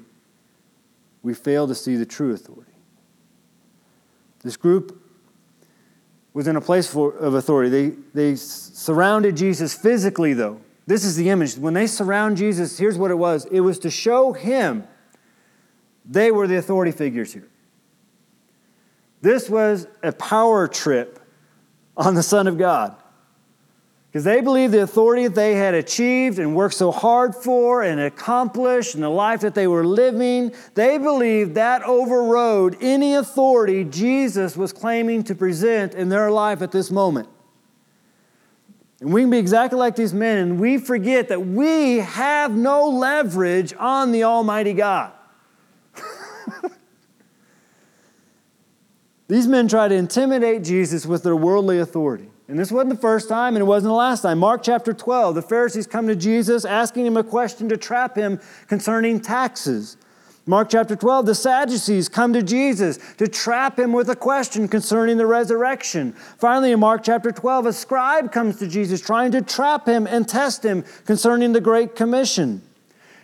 we 1.23 1.33
fail 1.33 1.67
to 1.67 1.75
see 1.75 1.95
the 1.95 2.05
true 2.05 2.33
authority. 2.33 2.71
This 4.43 4.57
group 4.57 4.99
was 6.33 6.47
in 6.47 6.55
a 6.55 6.61
place 6.61 6.87
for, 6.87 7.13
of 7.13 7.35
authority. 7.35 7.69
They, 7.69 7.95
they 8.13 8.35
surrounded 8.35 9.37
Jesus 9.37 9.73
physically, 9.73 10.33
though. 10.33 10.59
This 10.87 11.03
is 11.03 11.15
the 11.15 11.29
image. 11.29 11.57
When 11.57 11.73
they 11.73 11.87
surround 11.87 12.37
Jesus, 12.37 12.77
here's 12.77 12.97
what 12.97 13.11
it 13.11 13.15
was 13.15 13.45
it 13.45 13.59
was 13.59 13.79
to 13.79 13.89
show 13.89 14.33
him 14.33 14.87
they 16.05 16.31
were 16.31 16.47
the 16.47 16.57
authority 16.57 16.91
figures 16.91 17.33
here. 17.33 17.47
This 19.21 19.49
was 19.49 19.87
a 20.01 20.11
power 20.11 20.67
trip 20.67 21.19
on 21.95 22.15
the 22.15 22.23
Son 22.23 22.47
of 22.47 22.57
God. 22.57 22.95
Because 24.11 24.25
they 24.25 24.41
believed 24.41 24.73
the 24.73 24.81
authority 24.81 25.23
that 25.23 25.35
they 25.35 25.55
had 25.55 25.73
achieved 25.73 26.37
and 26.37 26.53
worked 26.53 26.73
so 26.75 26.91
hard 26.91 27.33
for 27.33 27.81
and 27.81 27.97
accomplished 27.97 28.93
and 28.93 29.01
the 29.01 29.09
life 29.09 29.39
that 29.39 29.55
they 29.55 29.67
were 29.67 29.85
living, 29.85 30.53
they 30.73 30.97
believed 30.97 31.55
that 31.55 31.81
overrode 31.83 32.75
any 32.81 33.13
authority 33.13 33.85
Jesus 33.85 34.57
was 34.57 34.73
claiming 34.73 35.23
to 35.23 35.35
present 35.35 35.93
in 35.93 36.09
their 36.09 36.29
life 36.29 36.61
at 36.61 36.73
this 36.73 36.91
moment. 36.91 37.29
And 38.99 39.13
we 39.13 39.21
can 39.21 39.29
be 39.29 39.37
exactly 39.37 39.79
like 39.79 39.95
these 39.95 40.13
men, 40.13 40.37
and 40.37 40.59
we 40.59 40.77
forget 40.77 41.29
that 41.29 41.47
we 41.47 41.99
have 41.99 42.53
no 42.53 42.89
leverage 42.89 43.73
on 43.79 44.11
the 44.11 44.25
Almighty 44.25 44.73
God. 44.73 45.13
These 49.27 49.47
men 49.47 49.67
try 49.67 49.87
to 49.87 49.95
intimidate 49.95 50.63
Jesus 50.63 51.05
with 51.05 51.23
their 51.23 51.35
worldly 51.35 51.79
authority. 51.79 52.29
And 52.49 52.59
this 52.59 52.69
wasn't 52.69 52.89
the 52.89 52.99
first 52.99 53.29
time, 53.29 53.55
and 53.55 53.61
it 53.61 53.65
wasn't 53.65 53.91
the 53.91 53.95
last 53.95 54.23
time. 54.23 54.39
Mark 54.39 54.61
chapter 54.61 54.91
12, 54.91 55.35
the 55.35 55.41
Pharisees 55.41 55.87
come 55.87 56.05
to 56.07 56.17
Jesus 56.17 56.65
asking 56.65 57.05
him 57.05 57.15
a 57.15 57.23
question 57.23 57.69
to 57.69 57.77
trap 57.77 58.17
him 58.17 58.41
concerning 58.67 59.21
taxes. 59.21 59.95
Mark 60.45 60.69
chapter 60.69 60.97
12, 60.97 61.27
the 61.27 61.35
Sadducees 61.35 62.09
come 62.09 62.33
to 62.33 62.41
Jesus 62.41 62.99
to 63.17 63.27
trap 63.27 63.79
him 63.79 63.93
with 63.93 64.09
a 64.09 64.17
question 64.17 64.67
concerning 64.67 65.15
the 65.15 65.25
resurrection. 65.25 66.11
Finally, 66.11 66.73
in 66.73 66.79
Mark 66.81 67.03
chapter 67.03 67.31
12, 67.31 67.67
a 67.67 67.73
scribe 67.73 68.33
comes 68.33 68.57
to 68.57 68.67
Jesus 68.67 68.99
trying 68.99 69.31
to 69.31 69.41
trap 69.41 69.87
him 69.87 70.05
and 70.05 70.27
test 70.27 70.65
him 70.65 70.83
concerning 71.05 71.53
the 71.53 71.61
Great 71.61 71.95
Commission. 71.95 72.61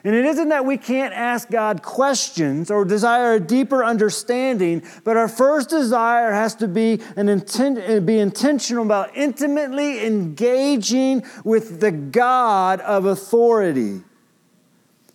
And 0.08 0.16
it 0.16 0.24
isn't 0.24 0.48
that 0.48 0.64
we 0.64 0.78
can't 0.78 1.14
ask 1.14 1.50
God 1.50 1.84
questions 1.84 2.72
or 2.72 2.86
desire 2.86 3.34
a 3.34 3.42
deeper 3.42 3.84
understanding, 3.84 4.82
but 5.04 5.18
our 5.18 5.28
first 5.28 5.70
desire 5.70 6.32
has 6.32 6.56
to 6.56 6.68
be, 6.70 7.02
an 7.18 7.28
intent, 7.28 8.06
be 8.06 8.18
intentional 8.18 8.86
about 8.86 9.18
intimately 9.18 10.06
engaging 10.06 11.26
with 11.44 11.82
the 11.82 11.92
God 11.92 12.80
of 12.80 13.04
authority. 13.04 14.02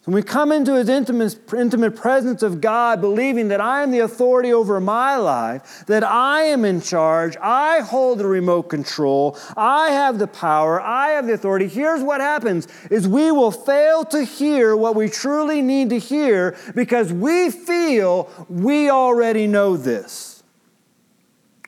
When 0.04 0.16
we 0.16 0.22
come 0.22 0.50
into 0.50 0.74
his 0.74 0.88
intimate, 0.88 1.38
intimate 1.56 1.94
presence 1.94 2.42
of 2.42 2.60
God, 2.60 3.00
believing 3.00 3.48
that 3.48 3.60
I 3.60 3.84
am 3.84 3.92
the 3.92 4.00
authority 4.00 4.52
over 4.52 4.80
my 4.80 5.16
life, 5.16 5.84
that 5.86 6.02
I 6.02 6.42
am 6.42 6.64
in 6.64 6.80
charge, 6.80 7.36
I 7.40 7.82
hold 7.82 8.18
the 8.18 8.26
remote 8.26 8.64
control, 8.64 9.38
I 9.56 9.90
have 9.90 10.18
the 10.18 10.26
power, 10.26 10.80
I 10.80 11.10
have 11.10 11.28
the 11.28 11.34
authority, 11.34 11.68
here's 11.68 12.02
what 12.02 12.20
happens 12.20 12.66
is 12.90 13.06
we 13.06 13.30
will 13.30 13.52
fail 13.52 14.04
to 14.06 14.24
hear 14.24 14.76
what 14.76 14.96
we 14.96 15.08
truly 15.08 15.62
need 15.62 15.90
to 15.90 16.00
hear 16.00 16.56
because 16.74 17.12
we 17.12 17.50
feel 17.50 18.28
we 18.48 18.90
already 18.90 19.46
know 19.46 19.76
this. 19.76 20.42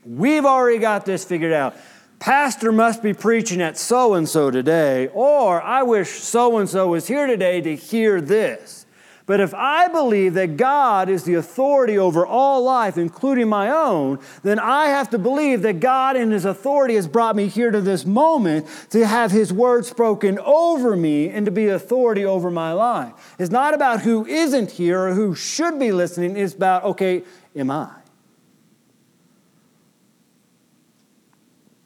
We've 0.05 0.45
already 0.45 0.79
got 0.79 1.07
this 1.07 1.25
figured 1.25 1.53
out. 1.53 1.77
Pastor 2.25 2.73
must 2.73 3.03
be 3.03 3.13
preaching 3.13 3.61
at 3.61 3.77
so 3.77 4.15
and 4.15 4.27
so 4.27 4.51
today, 4.51 5.09
or 5.13 5.61
I 5.61 5.83
wish 5.83 6.09
so 6.09 6.57
and 6.57 6.67
so 6.67 6.89
was 6.89 7.07
here 7.07 7.27
today 7.27 7.61
to 7.61 7.77
hear 7.77 8.19
this. 8.23 8.87
But 9.27 9.41
if 9.41 9.53
I 9.53 9.89
believe 9.89 10.33
that 10.33 10.57
God 10.57 11.11
is 11.11 11.25
the 11.25 11.35
authority 11.35 11.99
over 11.99 12.25
all 12.25 12.63
life, 12.63 12.97
including 12.97 13.51
my 13.51 13.69
own, 13.69 14.21
then 14.43 14.59
I 14.59 14.87
have 14.87 15.11
to 15.11 15.19
believe 15.19 15.61
that 15.63 15.81
God 15.81 16.17
in 16.17 16.31
His 16.31 16.47
authority 16.47 16.95
has 16.95 17.07
brought 17.07 17.37
me 17.37 17.47
here 17.47 17.71
to 17.71 17.83
this 17.83 18.07
moment 18.07 18.69
to 18.89 19.07
have 19.07 19.31
His 19.31 19.53
word 19.53 19.85
spoken 19.85 20.39
over 20.39 20.97
me 20.97 21.29
and 21.29 21.45
to 21.45 21.53
be 21.53 21.69
authority 21.69 22.25
over 22.25 22.51
my 22.51 22.73
life. 22.73 23.35
It's 23.39 23.51
not 23.51 23.75
about 23.75 24.01
who 24.01 24.25
isn't 24.25 24.71
here 24.71 25.09
or 25.09 25.13
who 25.13 25.35
should 25.35 25.79
be 25.79 25.93
listening, 25.93 26.39
it's 26.39 26.55
about, 26.55 26.85
okay, 26.85 27.23
am 27.55 27.71
I? 27.71 27.91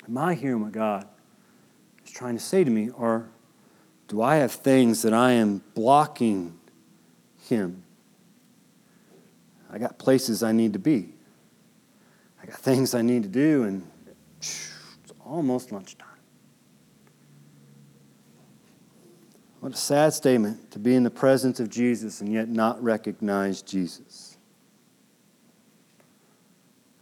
Am 0.09 0.17
I 0.17 0.35
hearing 0.35 0.63
what 0.63 0.73
God 0.73 1.07
is 2.05 2.11
trying 2.11 2.35
to 2.35 2.43
say 2.43 2.65
to 2.65 2.71
me? 2.71 2.89
Or 2.91 3.29
do 4.09 4.23
I 4.23 4.37
have 4.37 4.53
things 4.53 5.03
that 5.03 5.13
I 5.13 5.33
am 5.33 5.63
blocking 5.75 6.59
Him? 7.49 7.83
I 9.71 9.79
got 9.79 9.99
places 9.99 10.43
I 10.43 10.53
need 10.53 10.73
to 10.73 10.79
be. 10.79 11.13
I 12.43 12.47
got 12.47 12.57
things 12.57 12.95
I 12.95 13.03
need 13.03 13.25
to 13.25 13.29
do, 13.29 13.65
and 13.65 13.87
it's 14.39 15.13
almost 15.25 15.73
lunchtime. 15.73 16.07
What 19.61 19.73
a 19.73 19.77
sad 19.77 20.15
statement 20.15 20.71
to 20.71 20.79
be 20.79 20.95
in 20.95 21.03
the 21.03 21.11
presence 21.11 21.61
of 21.61 21.69
Jesus 21.69 22.21
and 22.23 22.33
yet 22.33 22.49
not 22.49 22.83
recognize 22.83 23.61
Jesus. 23.61 24.39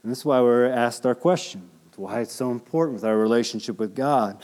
And 0.03 0.11
this 0.11 0.21
is 0.21 0.25
why 0.25 0.41
we're 0.41 0.67
asked 0.67 1.05
our 1.07 1.15
question 1.15 1.69
why 1.97 2.20
it's 2.20 2.32
so 2.32 2.51
important 2.51 2.94
with 2.94 3.05
our 3.05 3.16
relationship 3.16 3.78
with 3.78 3.94
God. 3.94 4.42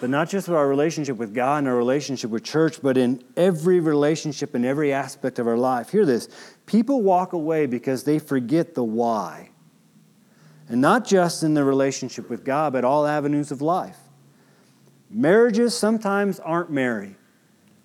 But 0.00 0.10
not 0.10 0.28
just 0.28 0.48
with 0.48 0.56
our 0.56 0.68
relationship 0.68 1.16
with 1.16 1.34
God 1.34 1.58
and 1.58 1.68
our 1.68 1.76
relationship 1.76 2.30
with 2.30 2.42
church, 2.42 2.82
but 2.82 2.96
in 2.96 3.22
every 3.36 3.80
relationship 3.80 4.54
in 4.54 4.64
every 4.64 4.92
aspect 4.92 5.38
of 5.38 5.46
our 5.46 5.56
life. 5.56 5.90
Hear 5.90 6.04
this 6.04 6.28
people 6.66 7.02
walk 7.02 7.32
away 7.32 7.66
because 7.66 8.04
they 8.04 8.18
forget 8.18 8.74
the 8.74 8.84
why. 8.84 9.50
And 10.68 10.80
not 10.80 11.04
just 11.04 11.42
in 11.42 11.54
the 11.54 11.64
relationship 11.64 12.30
with 12.30 12.44
God, 12.44 12.72
but 12.72 12.84
all 12.84 13.06
avenues 13.06 13.50
of 13.50 13.60
life. 13.60 13.98
Marriages 15.10 15.76
sometimes 15.76 16.40
aren't 16.40 16.70
merry, 16.70 17.16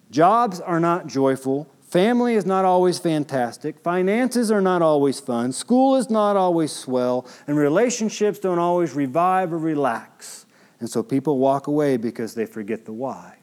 jobs 0.09 0.59
are 0.59 0.79
not 0.79 1.07
joyful, 1.07 1.69
Family 1.89 2.35
is 2.35 2.45
not 2.45 2.65
always 2.65 2.99
fantastic. 2.99 3.79
Finances 3.79 4.51
are 4.51 4.61
not 4.61 4.83
always 4.83 5.19
fun. 5.19 5.51
School 5.51 5.95
is 5.95 6.11
not 6.11 6.37
always 6.37 6.71
swell. 6.71 7.25
And 7.47 7.57
relationships 7.57 8.37
don't 8.37 8.59
always 8.59 8.93
revive 8.93 9.51
or 9.51 9.57
relax. 9.57 10.45
And 10.79 10.87
so 10.87 11.01
people 11.01 11.39
walk 11.39 11.65
away 11.65 11.97
because 11.97 12.35
they 12.35 12.45
forget 12.45 12.85
the 12.85 12.93
why. 12.93 13.37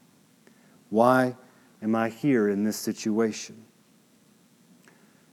Why 0.91 1.35
am 1.83 1.97
I 1.97 2.09
here 2.09 2.49
in 2.49 2.63
this 2.63 2.77
situation? 2.77 3.65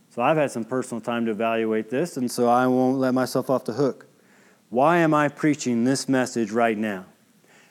So 0.10 0.24
I've 0.24 0.38
had 0.38 0.50
some 0.50 0.64
personal 0.64 1.00
time 1.00 1.26
to 1.26 1.32
evaluate 1.32 1.92
this, 1.92 2.18
and 2.18 2.30
so 2.30 2.48
I 2.48 2.66
won't 2.66 2.98
let 2.98 3.14
myself 3.14 3.50
off 3.50 3.66
the 3.66 3.74
hook. 3.74 4.08
Why 4.70 4.98
am 4.98 5.14
I 5.14 5.28
preaching 5.28 5.84
this 5.84 6.10
message 6.10 6.52
right 6.52 6.78
now? 6.78 7.06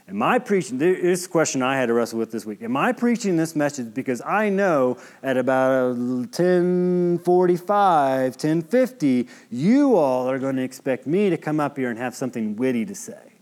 Am 0.09 0.22
I 0.22 0.38
preaching? 0.38 0.78
This 0.78 0.98
is 0.98 1.26
a 1.26 1.28
question 1.28 1.62
I 1.62 1.76
had 1.76 1.86
to 1.86 1.94
wrestle 1.94 2.18
with 2.18 2.32
this 2.32 2.44
week. 2.44 2.61
Am 2.62 2.76
I 2.76 2.90
preaching 2.92 3.36
this 3.36 3.55
message 3.55 3.94
because 3.94 4.20
I 4.20 4.48
know 4.48 4.98
at 5.22 5.36
about 5.36 5.92
uh, 5.92 5.94
1045, 5.94 8.32
1050, 8.32 9.28
you 9.50 9.94
all 9.94 10.28
are 10.28 10.40
going 10.40 10.57
to 10.57 10.62
expect 10.62 11.07
me 11.07 11.30
to 11.30 11.36
come 11.36 11.61
up 11.61 11.76
here 11.76 11.88
and 11.88 11.96
have 11.98 12.16
something 12.16 12.57
witty 12.57 12.84
to 12.86 12.96
say? 12.96 13.32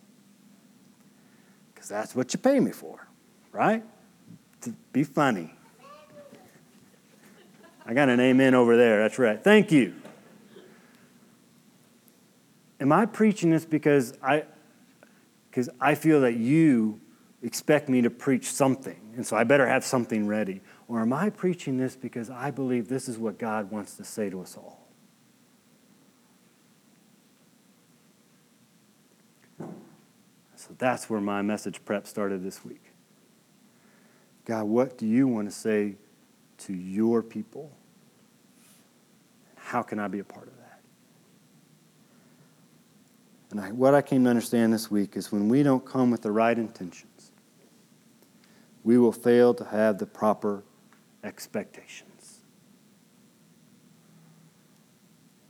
Because 1.73 1.89
that's 1.89 2.15
what 2.15 2.35
you 2.35 2.39
pay 2.39 2.61
me 2.61 2.73
for, 2.73 3.09
right? 3.53 3.83
To 4.61 4.75
be 4.93 5.03
funny. 5.03 5.55
I 7.87 7.95
got 7.95 8.11
an 8.11 8.21
amen 8.21 8.55
over 8.55 8.77
there. 8.77 9.03
That's 9.03 9.19
right. 9.19 9.43
Thank 9.43 9.73
you. 9.73 9.95
Am 12.79 12.93
I 12.93 13.07
preaching 13.07 13.51
this 13.51 13.65
because 13.65 14.13
I, 14.23 14.45
because 15.51 15.69
I 15.81 15.95
feel 15.95 16.21
that 16.21 16.37
you 16.37 17.01
expect 17.43 17.89
me 17.89 18.03
to 18.03 18.11
preach 18.11 18.47
something, 18.47 19.01
and 19.17 19.27
so 19.27 19.37
I 19.37 19.45
better 19.45 19.67
have 19.67 19.85
something 19.85 20.27
ready? 20.27 20.61
Or 20.89 21.01
am 21.01 21.13
I 21.13 21.31
preaching 21.31 21.79
this 21.79 21.97
because 21.97 22.31
I 22.31 22.51
believe 22.51 22.89
this 22.89 23.09
is 23.09 23.19
what 23.19 23.39
God 23.39 23.71
wants 23.71 23.97
to 23.97 24.05
say 24.05 24.31
to 24.31 24.41
us 24.41 24.57
all? 24.57 24.89
So 30.57 30.75
that's 30.77 31.09
where 31.09 31.21
my 31.21 31.41
message 31.41 31.83
prep 31.85 32.07
started 32.07 32.45
this 32.45 32.65
week. 32.65 32.93
God, 34.45 34.65
what 34.65 34.99
do 34.99 35.07
you 35.07 35.27
want 35.27 35.49
to 35.49 35.55
say 35.55 35.95
to 36.59 36.75
your 36.75 37.23
people? 37.23 37.73
How 39.57 39.83
can 39.83 39.99
I 39.99 40.09
be 40.09 40.19
a 40.19 40.25
part 40.25 40.49
of 40.49 40.57
that? 40.57 40.60
And 43.51 43.61
I, 43.61 43.73
what 43.73 43.95
I 43.95 44.03
came 44.03 44.25
to 44.25 44.31
understand 44.31 44.73
this 44.73 44.91
week 44.91 45.17
is 45.17 45.33
when 45.33 45.49
we 45.49 45.63
don't 45.63 45.85
come 45.85 46.11
with 46.11 46.23
the 46.23 46.31
right 46.31 46.57
intentions, 46.57 47.33
we 48.85 48.97
will 48.97 49.13
fail 49.13 49.55
to 49.55 49.65
have 49.65 49.99
the 49.99 50.07
proper 50.07 50.63
expectations. 51.25 52.39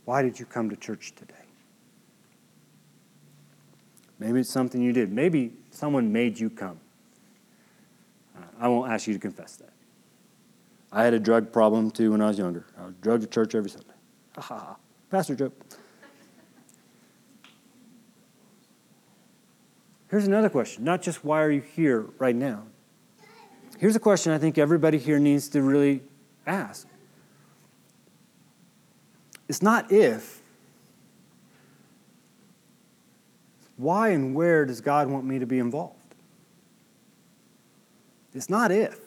Why 0.05 0.21
did 0.21 0.39
you 0.39 0.45
come 0.45 0.69
to 0.69 0.75
church 0.75 1.13
today? 1.15 1.35
Maybe 4.19 4.39
it's 4.39 4.49
something 4.49 4.81
you 4.81 4.93
did. 4.93 5.11
Maybe 5.11 5.53
someone 5.69 6.11
made 6.11 6.39
you 6.39 6.49
come. 6.49 6.79
Uh, 8.37 8.41
I 8.59 8.67
won't 8.67 8.91
ask 8.91 9.07
you 9.07 9.13
to 9.13 9.19
confess 9.19 9.55
that. 9.57 9.73
I 10.91 11.03
had 11.03 11.13
a 11.13 11.19
drug 11.19 11.51
problem 11.51 11.89
too 11.89 12.11
when 12.11 12.21
I 12.21 12.27
was 12.27 12.37
younger. 12.37 12.65
I 12.77 12.85
was 12.85 12.93
drugged 13.01 13.23
to 13.23 13.29
church 13.29 13.55
every 13.55 13.69
Sunday. 13.69 13.93
Ha 14.35 14.41
ha 14.41 14.57
ha. 14.57 14.75
Pastor 15.09 15.35
joke. 15.35 15.53
Here's 20.11 20.27
another 20.27 20.49
question 20.49 20.83
not 20.83 21.01
just 21.01 21.23
why 21.23 21.41
are 21.41 21.49
you 21.49 21.61
here 21.61 22.01
right 22.19 22.35
now? 22.35 22.63
Here's 23.79 23.95
a 23.95 23.99
question 23.99 24.33
I 24.33 24.37
think 24.37 24.57
everybody 24.57 24.99
here 24.99 25.17
needs 25.17 25.47
to 25.49 25.63
really 25.63 26.03
ask. 26.45 26.85
It's 29.47 29.61
not 29.61 29.91
if. 29.91 30.41
Why 33.77 34.09
and 34.09 34.35
where 34.35 34.65
does 34.65 34.81
God 34.81 35.07
want 35.07 35.25
me 35.25 35.39
to 35.39 35.45
be 35.45 35.57
involved? 35.57 35.95
It's 38.35 38.49
not 38.49 38.71
if. 38.71 38.99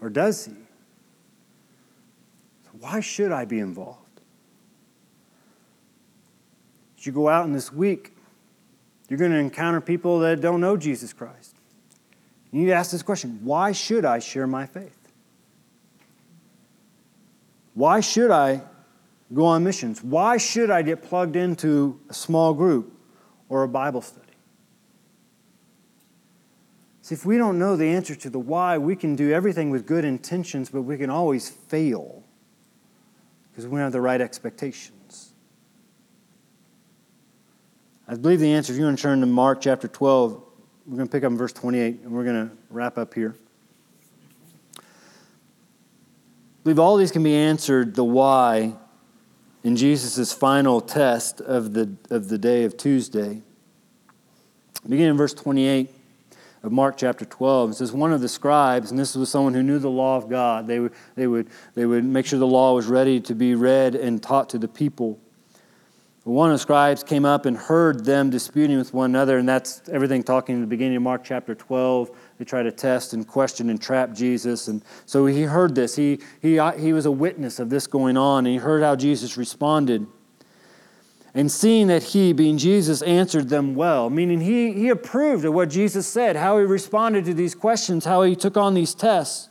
Or 0.00 0.08
does 0.08 0.46
He? 0.46 0.52
So 0.52 2.70
why 2.78 3.00
should 3.00 3.32
I 3.32 3.44
be 3.44 3.58
involved? 3.58 4.07
As 6.98 7.06
you 7.06 7.12
go 7.12 7.28
out 7.28 7.46
in 7.46 7.52
this 7.52 7.72
week, 7.72 8.12
you're 9.08 9.18
going 9.18 9.30
to 9.30 9.38
encounter 9.38 9.80
people 9.80 10.18
that 10.20 10.40
don't 10.40 10.60
know 10.60 10.76
Jesus 10.76 11.12
Christ. 11.12 11.54
You 12.50 12.60
need 12.60 12.66
to 12.66 12.72
ask 12.72 12.90
this 12.90 13.02
question 13.02 13.40
why 13.42 13.72
should 13.72 14.04
I 14.04 14.18
share 14.18 14.46
my 14.46 14.66
faith? 14.66 14.96
Why 17.74 18.00
should 18.00 18.30
I 18.30 18.62
go 19.32 19.44
on 19.44 19.62
missions? 19.62 20.02
Why 20.02 20.36
should 20.36 20.70
I 20.70 20.82
get 20.82 21.02
plugged 21.02 21.36
into 21.36 22.00
a 22.08 22.14
small 22.14 22.52
group 22.54 22.92
or 23.48 23.62
a 23.62 23.68
Bible 23.68 24.02
study? 24.02 24.24
See, 27.02 27.14
if 27.14 27.24
we 27.24 27.38
don't 27.38 27.58
know 27.58 27.76
the 27.76 27.86
answer 27.86 28.14
to 28.16 28.28
the 28.28 28.38
why, 28.38 28.76
we 28.76 28.96
can 28.96 29.14
do 29.14 29.32
everything 29.32 29.70
with 29.70 29.86
good 29.86 30.04
intentions, 30.04 30.68
but 30.68 30.82
we 30.82 30.98
can 30.98 31.08
always 31.08 31.48
fail 31.48 32.24
because 33.50 33.66
we 33.66 33.76
don't 33.76 33.84
have 33.84 33.92
the 33.92 34.00
right 34.00 34.20
expectation. 34.20 34.97
I 38.10 38.14
believe 38.14 38.40
the 38.40 38.54
answer, 38.54 38.72
if 38.72 38.78
you 38.78 38.86
want 38.86 38.96
to 38.96 39.02
turn 39.02 39.20
to 39.20 39.26
Mark 39.26 39.60
chapter 39.60 39.86
12, 39.86 40.42
we're 40.86 40.96
going 40.96 41.06
to 41.06 41.12
pick 41.12 41.24
up 41.24 41.30
in 41.30 41.36
verse 41.36 41.52
28 41.52 42.00
and 42.04 42.10
we're 42.10 42.24
going 42.24 42.48
to 42.48 42.56
wrap 42.70 42.96
up 42.96 43.12
here. 43.12 43.36
I 44.78 44.80
believe 46.64 46.78
all 46.78 46.96
these 46.96 47.12
can 47.12 47.22
be 47.22 47.34
answered 47.34 47.94
the 47.94 48.04
why 48.04 48.72
in 49.62 49.76
Jesus' 49.76 50.32
final 50.32 50.80
test 50.80 51.42
of 51.42 51.74
the, 51.74 51.94
of 52.08 52.30
the 52.30 52.38
day 52.38 52.64
of 52.64 52.78
Tuesday. 52.78 53.42
Beginning 54.84 55.10
in 55.10 55.16
verse 55.18 55.34
28 55.34 55.90
of 56.62 56.72
Mark 56.72 56.96
chapter 56.96 57.26
12, 57.26 57.72
it 57.72 57.74
says, 57.74 57.92
One 57.92 58.14
of 58.14 58.22
the 58.22 58.28
scribes, 58.28 58.90
and 58.90 58.98
this 58.98 59.14
was 59.16 59.28
someone 59.28 59.52
who 59.52 59.62
knew 59.62 59.78
the 59.78 59.90
law 59.90 60.16
of 60.16 60.30
God, 60.30 60.66
they 60.66 60.80
would, 60.80 60.94
they 61.14 61.26
would, 61.26 61.50
they 61.74 61.84
would 61.84 62.06
make 62.06 62.24
sure 62.24 62.38
the 62.38 62.46
law 62.46 62.74
was 62.74 62.86
ready 62.86 63.20
to 63.20 63.34
be 63.34 63.54
read 63.54 63.94
and 63.94 64.22
taught 64.22 64.48
to 64.50 64.58
the 64.58 64.66
people. 64.66 65.20
One 66.28 66.50
of 66.50 66.56
the 66.56 66.58
scribes 66.58 67.02
came 67.02 67.24
up 67.24 67.46
and 67.46 67.56
heard 67.56 68.04
them 68.04 68.28
disputing 68.28 68.76
with 68.76 68.92
one 68.92 69.10
another, 69.10 69.38
and 69.38 69.48
that's 69.48 69.80
everything 69.88 70.22
talking 70.22 70.56
in 70.56 70.60
the 70.60 70.66
beginning 70.66 70.98
of 70.98 71.02
Mark 71.02 71.24
chapter 71.24 71.54
12. 71.54 72.10
They 72.36 72.44
try 72.44 72.62
to 72.62 72.70
test 72.70 73.14
and 73.14 73.26
question 73.26 73.70
and 73.70 73.80
trap 73.80 74.12
Jesus. 74.12 74.68
And 74.68 74.82
so 75.06 75.24
he 75.24 75.44
heard 75.44 75.74
this. 75.74 75.96
He, 75.96 76.18
he, 76.42 76.58
uh, 76.58 76.72
he 76.72 76.92
was 76.92 77.06
a 77.06 77.10
witness 77.10 77.58
of 77.58 77.70
this 77.70 77.86
going 77.86 78.18
on, 78.18 78.44
and 78.44 78.52
he 78.52 78.58
heard 78.58 78.82
how 78.82 78.94
Jesus 78.94 79.38
responded. 79.38 80.06
And 81.32 81.50
seeing 81.50 81.86
that 81.86 82.02
he, 82.02 82.34
being 82.34 82.58
Jesus, 82.58 83.00
answered 83.00 83.48
them 83.48 83.74
well, 83.74 84.10
meaning 84.10 84.42
he, 84.42 84.74
he 84.74 84.90
approved 84.90 85.46
of 85.46 85.54
what 85.54 85.70
Jesus 85.70 86.06
said, 86.06 86.36
how 86.36 86.58
he 86.58 86.64
responded 86.64 87.24
to 87.24 87.32
these 87.32 87.54
questions, 87.54 88.04
how 88.04 88.20
he 88.20 88.36
took 88.36 88.58
on 88.58 88.74
these 88.74 88.94
tests. 88.94 89.48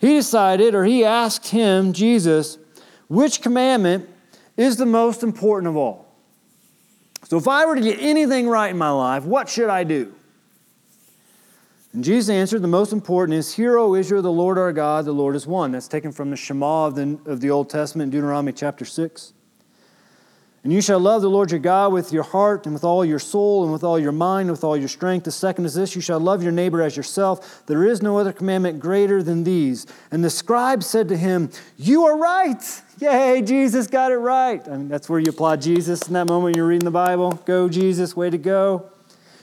He 0.00 0.14
decided, 0.14 0.74
or 0.74 0.84
he 0.84 1.04
asked 1.04 1.50
him, 1.50 1.92
Jesus, 1.92 2.58
which 3.06 3.40
commandment 3.40 4.08
is 4.58 4.76
the 4.76 4.84
most 4.84 5.22
important 5.22 5.68
of 5.68 5.76
all. 5.76 6.04
So, 7.24 7.38
if 7.38 7.48
I 7.48 7.64
were 7.64 7.76
to 7.76 7.80
get 7.80 8.00
anything 8.00 8.48
right 8.48 8.70
in 8.70 8.76
my 8.76 8.90
life, 8.90 9.24
what 9.24 9.48
should 9.48 9.70
I 9.70 9.84
do? 9.84 10.14
And 11.92 12.04
Jesus 12.04 12.28
answered, 12.28 12.62
The 12.62 12.68
most 12.68 12.92
important 12.92 13.38
is, 13.38 13.54
Hear, 13.54 13.78
O 13.78 13.94
Israel, 13.94 14.22
the 14.22 14.30
Lord 14.30 14.58
our 14.58 14.72
God, 14.72 15.04
the 15.04 15.12
Lord 15.12 15.34
is 15.36 15.46
one. 15.46 15.72
That's 15.72 15.88
taken 15.88 16.12
from 16.12 16.30
the 16.30 16.36
Shema 16.36 16.86
of 16.86 16.94
the, 16.94 17.18
of 17.24 17.40
the 17.40 17.50
Old 17.50 17.70
Testament, 17.70 18.12
Deuteronomy 18.12 18.52
chapter 18.52 18.84
6. 18.84 19.32
And 20.64 20.72
you 20.72 20.82
shall 20.82 20.98
love 20.98 21.22
the 21.22 21.30
Lord 21.30 21.52
your 21.52 21.60
God 21.60 21.92
with 21.92 22.12
your 22.12 22.24
heart 22.24 22.66
and 22.66 22.74
with 22.74 22.82
all 22.82 23.04
your 23.04 23.20
soul 23.20 23.62
and 23.62 23.72
with 23.72 23.84
all 23.84 23.98
your 23.98 24.12
mind 24.12 24.48
and 24.48 24.50
with 24.50 24.64
all 24.64 24.76
your 24.76 24.88
strength. 24.88 25.24
The 25.24 25.30
second 25.30 25.66
is 25.66 25.74
this 25.74 25.94
you 25.94 26.00
shall 26.00 26.18
love 26.18 26.42
your 26.42 26.50
neighbor 26.50 26.82
as 26.82 26.96
yourself. 26.96 27.62
There 27.66 27.84
is 27.84 28.02
no 28.02 28.18
other 28.18 28.32
commandment 28.32 28.80
greater 28.80 29.22
than 29.22 29.44
these. 29.44 29.86
And 30.10 30.24
the 30.24 30.30
scribe 30.30 30.82
said 30.82 31.08
to 31.08 31.16
him, 31.16 31.50
You 31.76 32.06
are 32.06 32.18
right. 32.18 32.62
Yay, 32.98 33.42
Jesus 33.42 33.86
got 33.86 34.10
it 34.10 34.16
right. 34.16 34.66
I 34.66 34.76
mean, 34.76 34.88
that's 34.88 35.08
where 35.08 35.20
you 35.20 35.30
applaud 35.30 35.62
Jesus 35.62 36.08
in 36.08 36.14
that 36.14 36.28
moment 36.28 36.56
you're 36.56 36.66
reading 36.66 36.84
the 36.84 36.90
Bible. 36.90 37.32
Go, 37.44 37.68
Jesus, 37.68 38.16
way 38.16 38.28
to 38.28 38.38
go. 38.38 38.90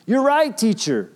You're 0.05 0.23
right, 0.23 0.55
teacher. 0.55 1.11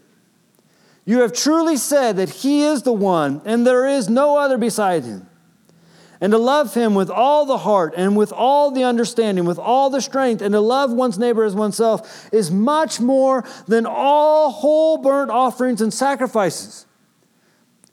You 1.04 1.22
have 1.22 1.34
truly 1.34 1.76
said 1.76 2.16
that 2.18 2.30
he 2.30 2.64
is 2.64 2.84
the 2.84 2.94
one, 2.94 3.42
and 3.44 3.68
there 3.68 3.86
is 3.88 4.10
no 4.10 4.38
other 4.38 4.58
beside 4.58 5.04
him 5.04 5.29
and 6.22 6.32
to 6.32 6.38
love 6.38 6.74
him 6.74 6.96
with 6.96 7.10
all 7.10 7.46
the 7.46 7.60
heart 7.60 7.94
and 7.96 8.18
with 8.18 8.32
all 8.34 8.72
the 8.72 8.84
understanding, 8.84 9.46
with 9.46 9.60
all 9.60 9.90
the 9.90 10.02
strength, 10.02 10.42
and 10.42 10.54
to 10.54 10.60
love 10.60 10.92
one's 10.92 11.18
neighbor 11.18 11.44
as 11.44 11.56
oneself 11.56 12.30
is 12.34 12.52
much 12.52 13.00
more 13.00 13.46
than 13.68 13.86
all 13.86 14.52
whole 14.52 14.98
burnt 14.98 15.32
offerings 15.32 15.82
and 15.82 15.94
sacrifices. 15.94 16.86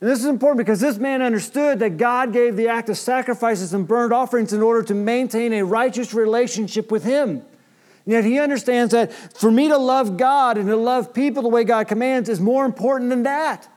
And 0.00 0.10
this 0.10 0.18
is 0.18 0.26
important 0.26 0.58
because 0.58 0.80
this 0.80 0.98
man 0.98 1.22
understood 1.22 1.78
that 1.78 1.96
God 1.96 2.32
gave 2.32 2.56
the 2.56 2.68
act 2.68 2.90
of 2.90 2.98
sacrifices 2.98 3.72
and 3.72 3.88
burnt 3.88 4.12
offerings 4.12 4.52
in 4.52 4.62
order 4.62 4.82
to 4.82 4.94
maintain 4.94 5.52
a 5.54 5.62
righteous 5.62 6.12
relationship 6.12 6.90
with 6.90 7.04
him. 7.04 7.30
And 7.30 8.12
yet 8.12 8.24
he 8.24 8.38
understands 8.38 8.92
that 8.92 9.12
for 9.12 9.50
me 9.50 9.68
to 9.68 9.78
love 9.78 10.16
God 10.16 10.58
and 10.58 10.68
to 10.68 10.76
love 10.76 11.14
people 11.14 11.42
the 11.42 11.48
way 11.48 11.64
God 11.64 11.88
commands 11.88 12.28
is 12.28 12.40
more 12.40 12.66
important 12.66 13.10
than 13.10 13.22
that. 13.22 13.68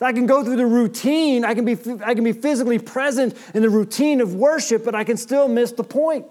I 0.00 0.12
can 0.12 0.26
go 0.26 0.44
through 0.44 0.56
the 0.56 0.66
routine, 0.66 1.44
I 1.44 1.54
can, 1.54 1.64
be, 1.64 1.76
I 2.04 2.14
can 2.14 2.22
be 2.22 2.32
physically 2.32 2.78
present 2.78 3.36
in 3.52 3.62
the 3.62 3.70
routine 3.70 4.20
of 4.20 4.34
worship, 4.34 4.84
but 4.84 4.94
I 4.94 5.02
can 5.02 5.16
still 5.16 5.48
miss 5.48 5.72
the 5.72 5.82
point. 5.82 6.26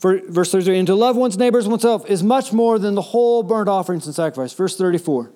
For, 0.00 0.18
verse 0.28 0.50
33 0.50 0.78
and 0.78 0.86
to 0.86 0.94
love 0.94 1.14
one's 1.14 1.36
neighbors 1.36 1.68
oneself 1.68 2.08
is 2.08 2.22
much 2.22 2.52
more 2.54 2.78
than 2.78 2.94
the 2.94 3.02
whole 3.02 3.42
burnt 3.42 3.68
offerings 3.68 4.06
and 4.06 4.14
sacrifice. 4.14 4.54
Verse 4.54 4.76
34. 4.76 5.30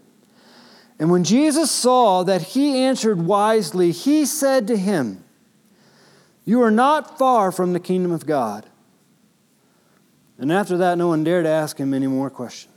And 0.99 1.11
when 1.11 1.23
Jesus 1.23 1.71
saw 1.71 2.23
that 2.23 2.41
he 2.43 2.79
answered 2.79 3.21
wisely, 3.21 3.91
he 3.91 4.25
said 4.25 4.67
to 4.69 4.77
him, 4.77 5.23
You 6.45 6.63
are 6.63 6.71
not 6.71 7.19
far 7.19 7.53
from 7.53 7.75
the 7.75 7.81
kingdom 7.81 8.11
of 8.11 8.27
God. 8.27 8.67
And 10.39 10.51
after 10.51 10.79
that, 10.79 10.99
no 10.99 11.09
one 11.09 11.25
dared 11.25 11.47
ask 11.47 11.79
him 11.79 11.93
any 11.93 12.07
more 12.07 12.31
questions. 12.31 12.74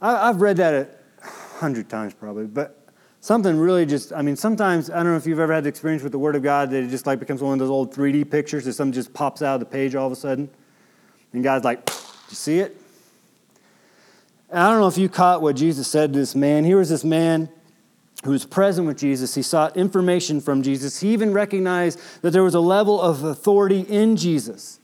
I, 0.00 0.26
have 0.26 0.40
read 0.40 0.56
that 0.56 0.74
a 0.74 1.26
hundred 1.58 1.88
times 1.88 2.14
probably, 2.14 2.46
but 2.46 2.88
something 3.20 3.58
really 3.58 3.84
just, 3.84 4.12
I 4.12 4.22
mean, 4.22 4.36
sometimes, 4.36 4.90
I 4.90 4.96
don't 4.96 5.12
know 5.12 5.16
if 5.16 5.26
you've 5.26 5.40
ever 5.40 5.52
had 5.52 5.64
the 5.64 5.68
experience 5.68 6.02
with 6.02 6.12
the 6.12 6.18
Word 6.18 6.36
of 6.36 6.42
God 6.42 6.70
that 6.70 6.82
it 6.82 6.88
just 6.88 7.06
like 7.06 7.18
becomes 7.20 7.42
one 7.42 7.52
of 7.52 7.58
those 7.58 7.70
old 7.70 7.94
3D 7.94 8.30
pictures 8.30 8.64
that 8.64 8.72
something 8.72 8.92
just 8.92 9.12
pops 9.12 9.42
out 9.42 9.54
of 9.54 9.60
the 9.60 9.66
page 9.66 9.94
all 9.94 10.06
of 10.06 10.12
a 10.12 10.16
sudden. 10.16 10.48
And 11.32 11.44
God's 11.44 11.64
like, 11.64 11.88
you 12.28 12.34
see 12.34 12.60
it? 12.60 12.76
And 14.48 14.58
I 14.58 14.70
don't 14.70 14.80
know 14.80 14.88
if 14.88 14.98
you 14.98 15.08
caught 15.08 15.42
what 15.42 15.54
Jesus 15.54 15.86
said 15.86 16.12
to 16.12 16.18
this 16.18 16.34
man. 16.34 16.64
Here 16.64 16.78
was 16.78 16.88
this 16.88 17.04
man 17.04 17.48
who 18.24 18.32
was 18.32 18.44
present 18.44 18.86
with 18.86 18.98
Jesus. 18.98 19.34
He 19.34 19.42
sought 19.42 19.76
information 19.76 20.40
from 20.40 20.62
Jesus. 20.62 21.00
He 21.00 21.12
even 21.12 21.32
recognized 21.32 22.00
that 22.22 22.32
there 22.32 22.42
was 22.42 22.54
a 22.54 22.60
level 22.60 23.00
of 23.00 23.22
authority 23.22 23.80
in 23.80 24.16
Jesus. 24.16 24.79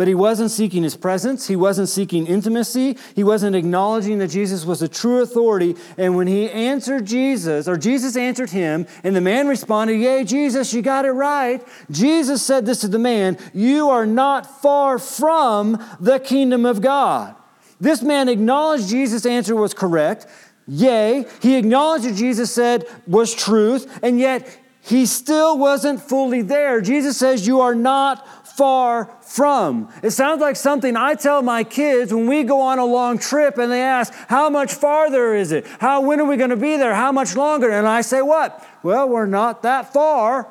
But 0.00 0.08
he 0.08 0.14
wasn't 0.14 0.50
seeking 0.50 0.82
his 0.82 0.96
presence. 0.96 1.46
He 1.46 1.56
wasn't 1.56 1.90
seeking 1.90 2.26
intimacy. 2.26 2.96
He 3.14 3.22
wasn't 3.22 3.54
acknowledging 3.54 4.16
that 4.20 4.28
Jesus 4.28 4.64
was 4.64 4.80
a 4.80 4.88
true 4.88 5.20
authority. 5.20 5.76
And 5.98 6.16
when 6.16 6.26
he 6.26 6.48
answered 6.48 7.04
Jesus, 7.04 7.68
or 7.68 7.76
Jesus 7.76 8.16
answered 8.16 8.48
him, 8.48 8.86
and 9.04 9.14
the 9.14 9.20
man 9.20 9.46
responded, 9.46 9.98
Yay, 9.98 10.24
Jesus, 10.24 10.72
you 10.72 10.80
got 10.80 11.04
it 11.04 11.10
right. 11.10 11.62
Jesus 11.90 12.42
said 12.42 12.64
this 12.64 12.80
to 12.80 12.88
the 12.88 12.98
man 12.98 13.36
You 13.52 13.90
are 13.90 14.06
not 14.06 14.62
far 14.62 14.98
from 14.98 15.78
the 16.00 16.18
kingdom 16.18 16.64
of 16.64 16.80
God. 16.80 17.34
This 17.78 18.00
man 18.00 18.30
acknowledged 18.30 18.88
Jesus' 18.88 19.26
answer 19.26 19.54
was 19.54 19.74
correct. 19.74 20.26
Yea, 20.66 21.26
he 21.42 21.56
acknowledged 21.56 22.06
what 22.06 22.14
Jesus 22.14 22.50
said 22.50 22.86
was 23.06 23.34
truth, 23.34 23.98
and 24.02 24.18
yet 24.18 24.59
he 24.82 25.06
still 25.06 25.58
wasn't 25.58 26.00
fully 26.00 26.42
there. 26.42 26.80
Jesus 26.80 27.16
says, 27.16 27.46
You 27.46 27.60
are 27.60 27.74
not 27.74 28.26
far 28.46 29.10
from. 29.22 29.92
It 30.02 30.10
sounds 30.10 30.40
like 30.40 30.56
something 30.56 30.96
I 30.96 31.14
tell 31.14 31.42
my 31.42 31.64
kids 31.64 32.12
when 32.12 32.26
we 32.26 32.42
go 32.42 32.60
on 32.60 32.78
a 32.78 32.84
long 32.84 33.18
trip 33.18 33.58
and 33.58 33.70
they 33.70 33.82
ask, 33.82 34.12
How 34.28 34.50
much 34.50 34.72
farther 34.74 35.34
is 35.34 35.52
it? 35.52 35.66
How, 35.78 36.00
when 36.00 36.20
are 36.20 36.24
we 36.24 36.36
going 36.36 36.50
to 36.50 36.56
be 36.56 36.76
there? 36.76 36.94
How 36.94 37.12
much 37.12 37.36
longer? 37.36 37.70
And 37.70 37.86
I 37.86 38.00
say, 38.00 38.22
What? 38.22 38.66
Well, 38.82 39.08
we're 39.08 39.26
not 39.26 39.62
that 39.62 39.92
far. 39.92 40.48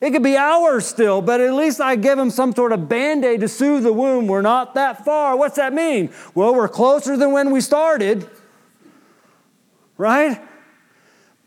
It 0.00 0.12
could 0.12 0.22
be 0.22 0.36
hours 0.36 0.86
still, 0.86 1.20
but 1.20 1.40
at 1.40 1.52
least 1.54 1.80
I 1.80 1.96
give 1.96 2.16
them 2.16 2.30
some 2.30 2.54
sort 2.54 2.70
of 2.70 2.88
band 2.88 3.24
aid 3.24 3.40
to 3.40 3.48
soothe 3.48 3.82
the 3.82 3.92
wound. 3.92 4.28
We're 4.28 4.42
not 4.42 4.74
that 4.74 5.04
far. 5.04 5.36
What's 5.36 5.56
that 5.56 5.72
mean? 5.72 6.10
Well, 6.34 6.54
we're 6.54 6.68
closer 6.68 7.16
than 7.16 7.32
when 7.32 7.50
we 7.50 7.60
started, 7.60 8.28
right? 9.96 10.40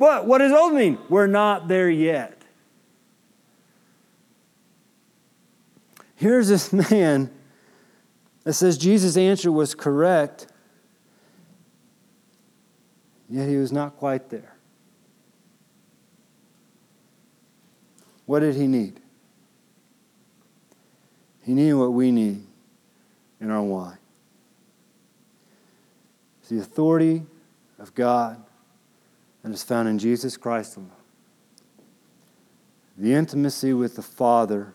But 0.02 0.26
what 0.26 0.40
does 0.40 0.52
those 0.52 0.74
mean? 0.74 0.98
We're 1.10 1.28
not 1.28 1.68
there 1.68 1.88
yet. 1.88 2.42
Here's 6.16 6.48
this 6.48 6.74
man 6.92 7.30
that 8.44 8.54
says 8.54 8.80
Jesus' 8.80 9.16
answer 9.16 9.52
was 9.52 9.76
correct, 9.76 10.48
yet 13.30 13.48
he 13.48 13.58
was 13.58 13.72
not 13.72 13.96
quite 13.96 14.32
there. 14.32 14.56
What 18.26 18.40
did 18.40 18.56
he 18.56 18.66
need? 18.66 19.00
He 21.44 21.54
needed 21.54 21.76
what 21.76 21.94
we 21.94 22.12
need 22.12 22.42
in 23.40 23.52
our 23.52 23.62
why. 23.62 23.98
It's 26.40 26.50
the 26.50 26.58
authority 26.58 27.22
of 27.78 27.94
God 27.94 28.44
that 29.44 29.52
is 29.52 29.64
found 29.64 29.88
in 29.88 29.98
Jesus 29.98 30.38
Christ 30.38 30.78
alone. 30.78 30.92
The 32.98 33.14
intimacy 33.14 33.74
with 33.74 33.96
the 33.96 34.02
Father 34.02 34.74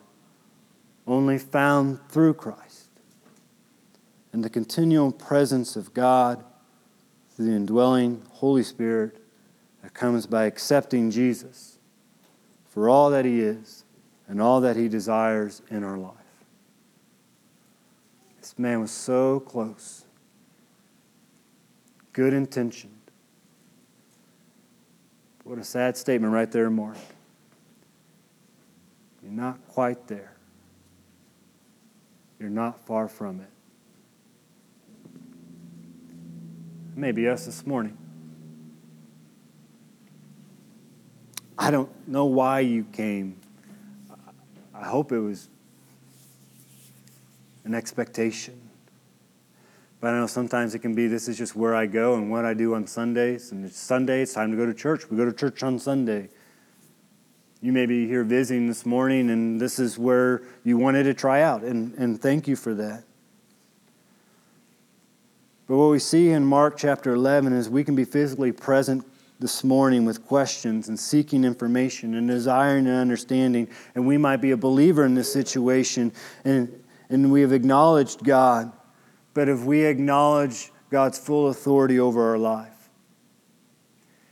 only 1.05 1.37
found 1.37 1.99
through 2.09 2.33
Christ. 2.33 2.89
And 4.33 4.43
the 4.43 4.49
continual 4.49 5.11
presence 5.11 5.75
of 5.75 5.93
God 5.93 6.43
through 7.29 7.45
the 7.45 7.55
indwelling 7.55 8.23
Holy 8.31 8.63
Spirit 8.63 9.17
that 9.81 9.93
comes 9.93 10.27
by 10.27 10.45
accepting 10.45 11.09
Jesus 11.09 11.79
for 12.67 12.89
all 12.89 13.09
that 13.11 13.25
He 13.25 13.39
is 13.39 13.85
and 14.27 14.41
all 14.41 14.59
that 14.61 14.75
He 14.75 14.89
desires 14.89 15.61
in 15.69 15.83
our 15.83 15.97
life. 15.97 16.13
This 18.39 18.59
man 18.59 18.81
was 18.81 18.91
so 18.91 19.39
close, 19.39 20.05
good 22.11 22.33
intentioned. 22.33 22.96
What 25.47 25.59
a 25.59 25.63
sad 25.63 25.95
statement 25.95 26.33
right 26.33 26.51
there, 26.51 26.69
Mark. 26.69 26.97
You're 29.23 29.31
not 29.31 29.65
quite 29.69 30.05
there. 30.05 30.33
You're 32.37 32.49
not 32.49 32.85
far 32.85 33.07
from 33.07 33.39
it. 33.39 33.49
Maybe 36.97 37.29
us 37.29 37.45
this 37.45 37.65
morning. 37.65 37.97
I 41.57 41.71
don't 41.71 41.91
know 42.09 42.25
why 42.25 42.59
you 42.59 42.83
came. 42.83 43.37
I 44.73 44.83
hope 44.83 45.13
it 45.13 45.19
was 45.19 45.47
an 47.63 47.73
expectation. 47.73 48.59
But 49.99 50.13
I 50.13 50.19
know 50.19 50.27
sometimes 50.27 50.75
it 50.75 50.79
can 50.79 50.93
be 50.93 51.07
this 51.07 51.27
is 51.27 51.37
just 51.37 51.55
where 51.55 51.75
I 51.75 51.87
go 51.87 52.15
and 52.15 52.29
what 52.29 52.45
I 52.45 52.53
do 52.53 52.75
on 52.75 52.85
Sundays. 52.85 53.51
And 53.51 53.65
it's 53.65 53.79
Sunday, 53.79 54.21
it's 54.21 54.33
time 54.33 54.51
to 54.51 54.57
go 54.57 54.65
to 54.65 54.73
church. 54.73 55.09
We 55.09 55.17
go 55.17 55.25
to 55.25 55.33
church 55.33 55.63
on 55.63 55.79
Sunday. 55.79 56.29
You 57.59 57.73
may 57.73 57.87
be 57.87 58.07
here 58.07 58.23
visiting 58.23 58.67
this 58.67 58.85
morning, 58.85 59.31
and 59.31 59.59
this 59.59 59.79
is 59.79 59.97
where 59.97 60.43
you 60.63 60.77
wanted 60.77 61.03
to 61.03 61.15
try 61.15 61.41
out, 61.41 61.63
and, 61.63 61.95
and 61.95 62.21
thank 62.21 62.47
you 62.47 62.55
for 62.55 62.75
that. 62.75 63.03
But 65.67 65.77
what 65.77 65.89
we 65.89 65.97
see 65.97 66.29
in 66.29 66.45
Mark 66.45 66.77
chapter 66.77 67.13
11 67.13 67.53
is 67.53 67.67
we 67.67 67.83
can 67.83 67.95
be 67.95 68.05
physically 68.05 68.51
present 68.51 69.03
this 69.39 69.63
morning 69.63 70.05
with 70.05 70.25
questions 70.25 70.87
and 70.87 70.99
seeking 70.99 71.43
information 71.43 72.13
and 72.13 72.27
desiring 72.27 72.85
and 72.85 72.95
understanding, 72.95 73.67
and 73.95 74.05
we 74.05 74.17
might 74.17 74.37
be 74.37 74.51
a 74.51 74.57
believer 74.57 75.03
in 75.03 75.15
this 75.15 75.33
situation, 75.33 76.13
and, 76.45 76.83
and 77.09 77.31
we 77.31 77.41
have 77.41 77.53
acknowledged 77.53 78.23
God. 78.23 78.71
But 79.37 79.49
if 79.49 79.65
we 79.65 79.85
acknowledge 79.85 80.71
God's 80.89 81.19
full 81.19 81.49
authority 81.49 81.99
over 81.99 82.27
our 82.31 82.39
life, 82.39 82.89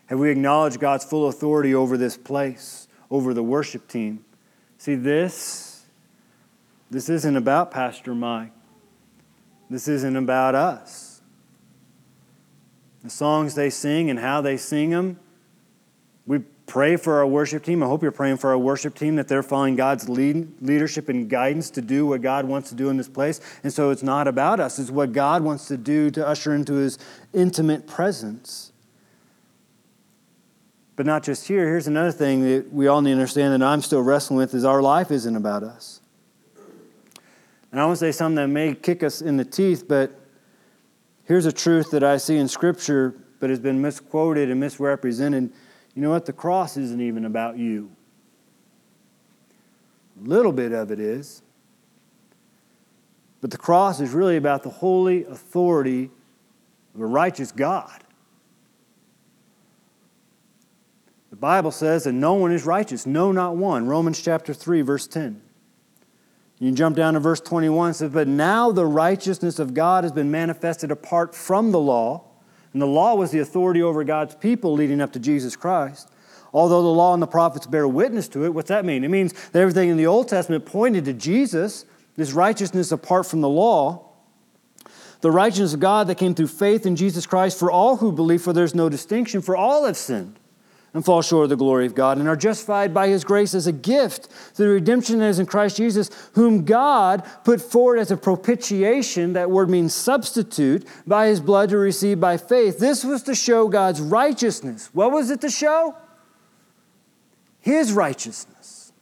have 0.08 0.18
we 0.18 0.32
acknowledged 0.32 0.80
God's 0.80 1.06
full 1.06 1.28
authority 1.28 1.76
over 1.76 1.96
this 1.96 2.18
place, 2.18 2.88
over 3.12 3.32
the 3.32 3.44
worship 3.44 3.88
team? 3.88 4.26
See, 4.80 4.96
this, 4.96 5.86
this 6.90 7.08
isn't 7.08 7.38
about 7.38 7.70
Pastor 7.70 8.16
Mike. 8.16 8.52
This 9.70 9.88
isn't 9.88 10.16
about 10.16 10.56
us 10.56 11.22
the 13.04 13.12
songs 13.12 13.54
they 13.54 13.70
sing 13.70 14.10
and 14.10 14.18
how 14.18 14.42
they 14.42 14.58
sing 14.58 14.90
them. 14.90 15.20
Pray 16.68 16.96
for 16.96 17.18
our 17.18 17.28
worship 17.28 17.64
team. 17.64 17.84
I 17.84 17.86
hope 17.86 18.02
you're 18.02 18.12
praying 18.12 18.38
for 18.38 18.50
our 18.50 18.58
worship 18.58 18.96
team 18.96 19.16
that 19.18 19.28
they're 19.28 19.44
following 19.44 19.76
God's 19.76 20.10
lead, 20.10 20.62
leadership 20.62 21.10
and 21.10 21.30
guidance 21.30 21.70
to 21.72 21.82
do 21.82 22.08
what 22.08 22.22
God 22.22 22.46
wants 22.46 22.70
to 22.70 22.76
do 22.76 22.90
in 22.90 22.98
this 22.98 23.08
place. 23.08 23.40
And 23.64 23.72
so 23.72 23.92
it's 23.92 24.02
not 24.02 24.28
about 24.28 24.60
us, 24.60 24.80
it's 24.80 24.90
what 24.90 25.14
God 25.14 25.44
wants 25.44 25.68
to 25.68 25.78
do 25.78 26.10
to 26.12 26.28
usher 26.28 26.56
into 26.56 26.74
his 26.74 26.98
intimate 27.34 27.88
presence. 27.88 28.72
But 30.96 31.06
not 31.06 31.24
just 31.24 31.48
here. 31.48 31.68
Here's 31.68 31.88
another 31.88 32.12
thing 32.12 32.42
that 32.42 32.74
we 32.74 32.88
all 32.88 33.02
need 33.02 33.12
to 33.12 33.18
understand 33.18 33.54
that 33.54 33.66
I'm 33.66 33.82
still 33.82 34.02
wrestling 34.02 34.38
with 34.38 34.54
is 34.54 34.66
our 34.66 34.82
life 34.82 35.12
isn't 35.12 35.36
about 35.36 35.64
us. 35.64 36.02
And 37.72 37.82
I 37.82 37.86
want 37.86 38.00
to 38.00 38.06
say 38.06 38.12
something 38.12 38.36
that 38.36 38.48
may 38.48 38.74
kick 38.74 39.04
us 39.04 39.22
in 39.22 39.38
the 39.38 39.46
teeth, 39.46 39.86
but 39.88 40.20
Here's 41.26 41.48
a 41.48 41.52
truth 41.52 41.90
that 41.92 42.04
I 42.04 42.18
see 42.18 42.38
in 42.38 42.48
Scripture, 42.48 43.16
but 43.40 43.50
has 43.50 43.60
been 43.60 43.82
misquoted 43.82 44.52
and 44.52 44.60
misrepresented. 44.60 45.52
You 45.96 46.02
know 46.02 46.10
what? 46.10 46.26
The 46.26 46.34
cross 46.34 46.78
isn't 46.78 47.02
even 47.02 47.26
about 47.26 47.58
you. 47.58 47.90
A 50.24 50.28
little 50.28 50.52
bit 50.52 50.72
of 50.72 50.92
it 50.92 51.00
is. 51.00 51.42
But 53.42 53.52
the 53.52 53.58
cross 53.58 54.00
is 54.00 54.12
really 54.12 54.38
about 54.38 54.64
the 54.64 54.70
holy 54.70 55.24
authority 55.26 56.10
of 56.94 57.02
a 57.02 57.06
righteous 57.06 57.52
God. 57.52 58.04
The 61.30 61.36
Bible 61.36 61.72
says 61.72 62.06
that 62.06 62.14
no 62.14 62.34
one 62.34 62.52
is 62.52 62.66
righteous, 62.66 63.06
no, 63.06 63.32
not 63.32 63.58
one. 63.58 63.88
Romans 63.88 64.22
chapter 64.22 64.54
3, 64.54 64.82
verse 64.82 65.06
10. 65.06 65.42
You 66.60 66.72
jump 66.72 66.96
down 66.96 67.16
to 67.16 67.20
verse 67.20 67.42
21. 67.42 67.92
It 67.92 67.94
says, 67.96 68.12
But 68.12 68.28
now 68.28 68.72
the 68.72 68.86
righteousness 68.86 69.60
of 69.60 69.74
God 69.74 70.06
has 70.06 70.14
been 70.14 70.32
manifested 70.32 70.92
apart 70.92 71.36
from 71.36 71.72
the 71.72 71.80
law. 71.80 72.24
And 72.76 72.82
the 72.82 72.88
law 72.88 73.16
was 73.16 73.32
the 73.32 73.40
authority 73.40 73.82
over 73.82 74.04
God's 74.04 74.36
people 74.36 74.74
leading 74.74 75.00
up 75.00 75.14
to 75.14 75.20
Jesus 75.20 75.56
Christ. 75.56 76.10
Although 76.52 76.82
the 76.82 76.90
law 76.90 77.14
and 77.14 77.24
the 77.24 77.26
prophets 77.26 77.66
bear 77.66 77.88
witness 77.88 78.28
to 78.28 78.44
it, 78.44 78.54
what's 78.54 78.68
that 78.68 78.84
mean? 78.84 79.06
It 79.06 79.08
means 79.08 79.32
that 79.52 79.62
everything 79.62 79.88
in 79.88 79.96
the 79.96 80.08
Old 80.08 80.28
Testament 80.28 80.66
pointed 80.66 81.06
to 81.06 81.14
Jesus, 81.14 81.86
this 82.18 82.34
righteousness 82.34 82.92
apart 82.92 83.28
from 83.28 83.40
the 83.40 83.48
law. 83.48 84.10
The 85.22 85.32
righteousness 85.32 85.74
of 85.74 85.80
God 85.80 86.08
that 86.08 86.16
came 86.16 86.36
through 86.36 86.50
faith 86.50 86.86
in 86.86 86.98
Jesus 86.98 87.26
Christ 87.26 87.58
for 87.58 87.72
all 87.72 87.96
who 87.96 88.12
believe, 88.12 88.42
for 88.42 88.52
there's 88.52 88.76
no 88.76 88.90
distinction, 88.90 89.42
for 89.42 89.56
all 89.56 89.86
have 89.86 89.96
sinned 89.96 90.38
and 90.96 91.04
fall 91.04 91.22
short 91.22 91.44
of 91.44 91.50
the 91.50 91.58
glory 91.58 91.86
of 91.86 91.94
God 91.94 92.18
and 92.18 92.28
are 92.28 92.38
justified 92.38 92.94
by 92.94 93.10
his 93.10 93.26
grace 93.26 93.54
as 93.54 93.68
a 93.68 93.74
gift 93.74 94.28
through 94.28 94.68
the 94.68 94.74
redemption 94.74 95.20
that 95.20 95.28
is 95.28 95.40
in 95.40 95.46
Christ 95.46 95.76
Jesus, 95.76 96.10
whom 96.36 96.64
God 96.64 97.22
put 97.44 97.62
forward 97.62 98.00
as 98.00 98.12
a 98.12 98.18
propitiation, 98.18 99.34
that 99.34 99.52
word 99.52 99.70
means 99.70 99.94
substitute, 99.94 100.88
by 101.06 101.28
his 101.28 101.42
blood 101.42 101.68
to 101.70 101.78
receive 101.78 102.22
by 102.22 102.38
faith. 102.38 102.80
This 102.80 103.04
was 103.04 103.24
to 103.24 103.36
show 103.36 103.68
God's 103.68 104.00
righteousness. 104.00 104.90
What 104.94 105.12
was 105.12 105.32
it 105.32 105.42
to 105.42 105.50
show? 105.50 105.98
His 107.60 107.92
righteousness, 107.92 108.94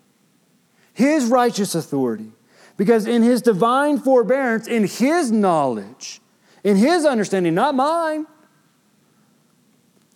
his 0.94 1.26
righteous 1.26 1.76
authority. 1.76 2.32
Because 2.76 3.06
in 3.06 3.22
his 3.22 3.44
divine 3.44 4.00
forbearance, 4.00 4.68
in 4.68 4.88
his 4.88 5.32
knowledge, 5.32 6.22
in 6.64 6.76
his 6.76 7.06
understanding, 7.06 7.54
not 7.54 7.76
mine, 7.76 8.26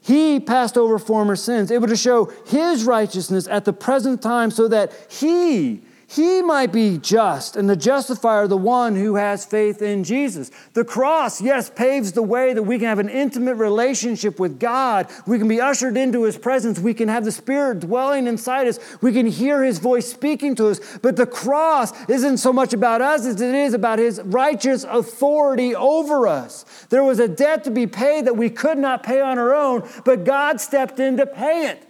he 0.08 0.40
passed 0.40 0.78
over 0.78 0.98
former 0.98 1.36
sins, 1.36 1.70
able 1.70 1.88
to 1.90 1.98
show 1.98 2.32
his 2.46 2.86
righteousness 2.86 3.46
at 3.46 3.66
the 3.66 3.74
present 3.74 4.22
time 4.22 4.52
so 4.52 4.70
that 4.70 4.94
he 5.10 5.82
he 6.10 6.42
might 6.42 6.72
be 6.72 6.98
just 6.98 7.58
and 7.58 7.70
the 7.70 7.76
justifier, 7.76 8.48
the 8.48 8.56
one 8.56 8.96
who 8.96 9.16
has 9.16 9.46
faith 9.46 9.82
in 9.82 10.06
Jesus. 10.06 10.52
The 10.72 10.86
cross, 10.86 11.42
yes, 11.42 11.70
paves 11.70 12.14
the 12.14 12.24
way 12.24 12.54
that 12.54 12.64
we 12.64 12.80
can 12.80 12.88
have 12.88 13.00
an 13.00 13.10
intimate 13.10 13.56
relationship 13.56 14.40
with 14.40 14.58
God. 14.58 15.12
We 15.26 15.38
can 15.38 15.50
be 15.50 15.60
ushered 15.60 15.98
into 15.98 16.24
his 16.24 16.38
presence. 16.38 16.80
We 16.80 16.94
can 16.94 17.10
have 17.10 17.26
the 17.26 17.32
Spirit 17.34 17.82
dwelling 17.82 18.26
inside 18.26 18.68
us. 18.68 18.80
We 19.02 19.12
can 19.12 19.26
hear 19.26 19.66
his 19.66 19.80
voice 19.80 20.10
speaking 20.10 20.56
to 20.56 20.70
us. 20.70 20.80
But 21.00 21.18
the 21.18 21.26
cross 21.26 21.92
isn't 22.10 22.38
so 22.38 22.54
much 22.54 22.72
about 22.72 23.02
us 23.02 23.26
as 23.26 23.42
it 23.42 23.54
is 23.54 23.74
about 23.74 24.00
his 24.00 24.22
righteous 24.22 24.86
authority 24.86 25.76
over 25.76 26.26
us. 26.26 26.64
There 26.90 27.04
was 27.04 27.20
a 27.20 27.28
debt 27.28 27.66
to 27.66 27.72
be 27.72 27.86
paid 27.86 28.28
that 28.28 28.38
we 28.38 28.50
could 28.50 28.78
not 28.78 29.04
pay 29.04 29.20
on 29.20 29.38
our 29.38 29.54
own, 29.54 29.86
but 30.06 30.24
God 30.24 30.62
stepped 30.62 31.02
in 31.02 31.18
to 31.18 31.26
pay 31.26 31.68
it 31.68 31.86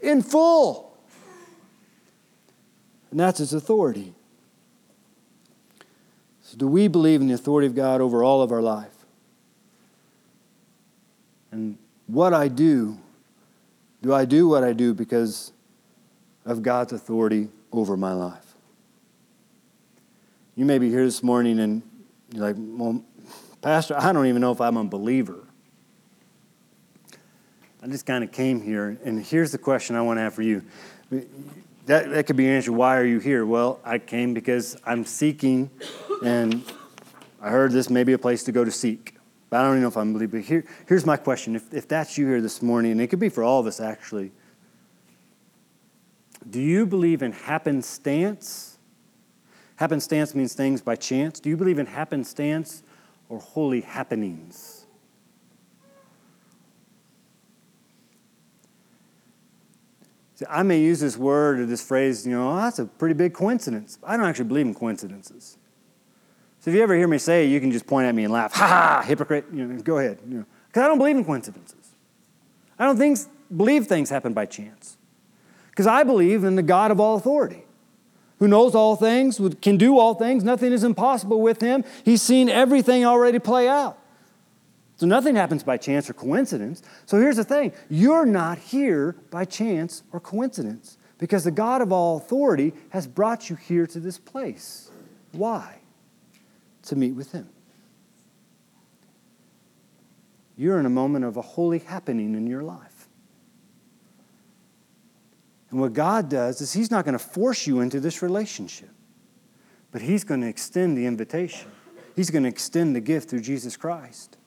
in 0.00 0.20
full 0.20 0.85
and 3.16 3.20
that's 3.22 3.38
His 3.38 3.54
authority. 3.54 4.12
So, 6.42 6.58
do 6.58 6.68
we 6.68 6.86
believe 6.86 7.22
in 7.22 7.28
the 7.28 7.32
authority 7.32 7.66
of 7.66 7.74
God 7.74 8.02
over 8.02 8.22
all 8.22 8.42
of 8.42 8.52
our 8.52 8.60
life? 8.60 8.92
And 11.50 11.78
what 12.08 12.34
I 12.34 12.48
do, 12.48 12.98
do 14.02 14.12
I 14.12 14.26
do 14.26 14.46
what 14.46 14.64
I 14.64 14.74
do 14.74 14.92
because 14.92 15.52
of 16.44 16.62
God's 16.62 16.92
authority 16.92 17.48
over 17.72 17.96
my 17.96 18.12
life? 18.12 18.54
You 20.54 20.66
may 20.66 20.78
be 20.78 20.90
here 20.90 21.06
this 21.06 21.22
morning 21.22 21.58
and 21.58 21.80
you're 22.34 22.42
like, 22.42 22.56
well, 22.58 23.02
Pastor, 23.62 23.96
I 23.98 24.12
don't 24.12 24.26
even 24.26 24.42
know 24.42 24.52
if 24.52 24.60
I'm 24.60 24.76
a 24.76 24.84
believer. 24.84 25.42
I 27.82 27.86
just 27.86 28.04
kind 28.04 28.22
of 28.22 28.30
came 28.30 28.60
here, 28.60 28.98
and 29.06 29.24
here's 29.24 29.52
the 29.52 29.58
question 29.58 29.96
I 29.96 30.02
want 30.02 30.18
to 30.18 30.20
have 30.20 30.34
for 30.34 30.42
you 30.42 30.62
that, 31.86 32.10
that 32.10 32.26
could 32.26 32.36
be 32.36 32.46
an 32.46 32.52
answer. 32.54 32.72
Why 32.72 32.96
are 32.96 33.04
you 33.04 33.18
here? 33.18 33.46
Well, 33.46 33.80
I 33.84 33.98
came 33.98 34.34
because 34.34 34.76
I'm 34.84 35.04
seeking, 35.04 35.70
and 36.24 36.64
I 37.40 37.50
heard 37.50 37.72
this 37.72 37.88
may 37.88 38.04
be 38.04 38.12
a 38.12 38.18
place 38.18 38.42
to 38.44 38.52
go 38.52 38.64
to 38.64 38.70
seek. 38.70 39.14
But 39.48 39.60
I 39.60 39.62
don't 39.62 39.72
even 39.72 39.82
know 39.82 39.88
if 39.88 39.96
I'm 39.96 40.12
believing. 40.12 40.40
But 40.40 40.46
here, 40.46 40.64
here's 40.86 41.06
my 41.06 41.16
question. 41.16 41.54
If, 41.54 41.72
if 41.72 41.86
that's 41.86 42.18
you 42.18 42.26
here 42.26 42.40
this 42.40 42.60
morning, 42.60 42.92
and 42.92 43.00
it 43.00 43.06
could 43.06 43.20
be 43.20 43.28
for 43.28 43.44
all 43.44 43.60
of 43.60 43.66
us 43.66 43.80
actually, 43.80 44.32
do 46.50 46.60
you 46.60 46.86
believe 46.86 47.22
in 47.22 47.32
happenstance? 47.32 48.78
Happenstance 49.76 50.34
means 50.34 50.54
things 50.54 50.80
by 50.80 50.96
chance. 50.96 51.38
Do 51.38 51.48
you 51.48 51.56
believe 51.56 51.78
in 51.78 51.86
happenstance 51.86 52.82
or 53.28 53.38
holy 53.38 53.80
happenings? 53.80 54.75
See, 60.36 60.44
I 60.50 60.62
may 60.62 60.78
use 60.80 61.00
this 61.00 61.16
word 61.16 61.60
or 61.60 61.66
this 61.66 61.82
phrase, 61.82 62.26
you 62.26 62.32
know, 62.32 62.52
oh, 62.52 62.56
that's 62.56 62.78
a 62.78 62.84
pretty 62.84 63.14
big 63.14 63.32
coincidence. 63.32 63.98
I 64.04 64.18
don't 64.18 64.26
actually 64.26 64.44
believe 64.44 64.66
in 64.66 64.74
coincidences. 64.74 65.56
So 66.60 66.70
if 66.70 66.76
you 66.76 66.82
ever 66.82 66.94
hear 66.94 67.08
me 67.08 67.16
say 67.16 67.46
you 67.46 67.58
can 67.58 67.72
just 67.72 67.86
point 67.86 68.06
at 68.06 68.14
me 68.14 68.24
and 68.24 68.32
laugh. 68.32 68.52
Ha 68.52 68.66
ha, 68.66 69.02
hypocrite. 69.02 69.46
You 69.50 69.64
know, 69.64 69.80
go 69.80 69.98
ahead. 69.98 70.18
You 70.28 70.38
know, 70.38 70.46
because 70.68 70.82
I 70.82 70.88
don't 70.88 70.98
believe 70.98 71.16
in 71.16 71.24
coincidences. 71.24 71.94
I 72.78 72.84
don't 72.84 72.98
think, 72.98 73.18
believe 73.56 73.86
things 73.86 74.10
happen 74.10 74.34
by 74.34 74.44
chance. 74.44 74.98
Because 75.70 75.86
I 75.86 76.04
believe 76.04 76.44
in 76.44 76.56
the 76.56 76.62
God 76.62 76.90
of 76.90 77.00
all 77.00 77.16
authority, 77.16 77.64
who 78.38 78.46
knows 78.46 78.74
all 78.74 78.94
things, 78.94 79.40
can 79.62 79.78
do 79.78 79.98
all 79.98 80.14
things. 80.14 80.44
Nothing 80.44 80.72
is 80.72 80.84
impossible 80.84 81.40
with 81.40 81.62
him. 81.62 81.82
He's 82.04 82.20
seen 82.20 82.50
everything 82.50 83.06
already 83.06 83.38
play 83.38 83.68
out. 83.68 83.98
So 84.96 85.06
nothing 85.06 85.36
happens 85.36 85.62
by 85.62 85.76
chance 85.76 86.08
or 86.08 86.14
coincidence. 86.14 86.82
So 87.04 87.20
here's 87.20 87.36
the 87.36 87.44
thing 87.44 87.72
you're 87.88 88.26
not 88.26 88.58
here 88.58 89.16
by 89.30 89.44
chance 89.44 90.02
or 90.12 90.20
coincidence 90.20 90.96
because 91.18 91.44
the 91.44 91.50
God 91.50 91.82
of 91.82 91.92
all 91.92 92.16
authority 92.16 92.72
has 92.90 93.06
brought 93.06 93.48
you 93.50 93.56
here 93.56 93.86
to 93.86 94.00
this 94.00 94.18
place. 94.18 94.90
Why? 95.32 95.76
To 96.84 96.96
meet 96.96 97.12
with 97.12 97.32
Him. 97.32 97.48
you're 100.56 100.80
in 100.80 100.86
a 100.86 100.90
moment 100.90 101.24
of 101.24 101.36
a 101.36 101.42
holy 101.42 101.78
happening 101.80 102.34
in 102.34 102.46
your 102.46 102.62
life. 102.62 103.08
And 105.70 105.80
what 105.80 105.92
God 105.92 106.30
does 106.30 106.60
is 106.60 106.72
He's 106.72 106.90
not 106.90 107.04
going 107.04 107.12
to 107.12 107.22
force 107.22 107.66
you 107.66 107.80
into 107.80 108.00
this 108.00 108.22
relationship, 108.22 108.88
but 109.92 110.00
He's 110.00 110.24
going 110.24 110.40
to 110.40 110.48
extend 110.48 110.96
the 110.96 111.06
invitation. 111.06 111.70
He's 112.14 112.30
going 112.30 112.44
to 112.44 112.48
extend 112.48 112.96
the 112.96 113.00
gift 113.00 113.28
through 113.28 113.42
Jesus 113.42 113.76
Christ. 113.76 114.38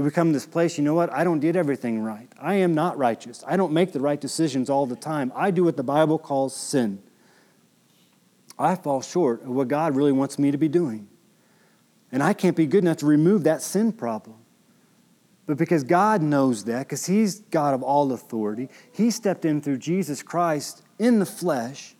We 0.00 0.04
become 0.04 0.32
this 0.32 0.46
place, 0.46 0.78
you 0.78 0.84
know 0.84 0.94
what? 0.94 1.12
I 1.12 1.24
don't 1.24 1.40
did 1.40 1.56
everything 1.56 2.00
right. 2.00 2.26
I 2.40 2.54
am 2.54 2.74
not 2.74 2.96
righteous. 2.96 3.44
I 3.46 3.58
don't 3.58 3.70
make 3.70 3.92
the 3.92 4.00
right 4.00 4.18
decisions 4.18 4.70
all 4.70 4.86
the 4.86 4.96
time. 4.96 5.30
I 5.36 5.50
do 5.50 5.62
what 5.62 5.76
the 5.76 5.82
Bible 5.82 6.18
calls 6.18 6.56
sin. 6.56 7.02
I 8.58 8.76
fall 8.76 9.02
short 9.02 9.42
of 9.42 9.48
what 9.48 9.68
God 9.68 9.94
really 9.94 10.12
wants 10.12 10.38
me 10.38 10.52
to 10.52 10.56
be 10.56 10.68
doing. 10.68 11.06
And 12.10 12.22
I 12.22 12.32
can't 12.32 12.56
be 12.56 12.64
good 12.64 12.82
enough 12.82 12.96
to 12.98 13.06
remove 13.06 13.44
that 13.44 13.60
sin 13.60 13.92
problem. 13.92 14.38
But 15.44 15.58
because 15.58 15.84
God 15.84 16.22
knows 16.22 16.64
that, 16.64 16.88
because 16.88 17.04
He's 17.04 17.40
God 17.40 17.74
of 17.74 17.82
all 17.82 18.10
authority, 18.12 18.70
He 18.92 19.10
stepped 19.10 19.44
in 19.44 19.60
through 19.60 19.76
Jesus 19.76 20.22
Christ 20.22 20.82
in 20.98 21.18
the 21.18 21.26
flesh 21.26 21.94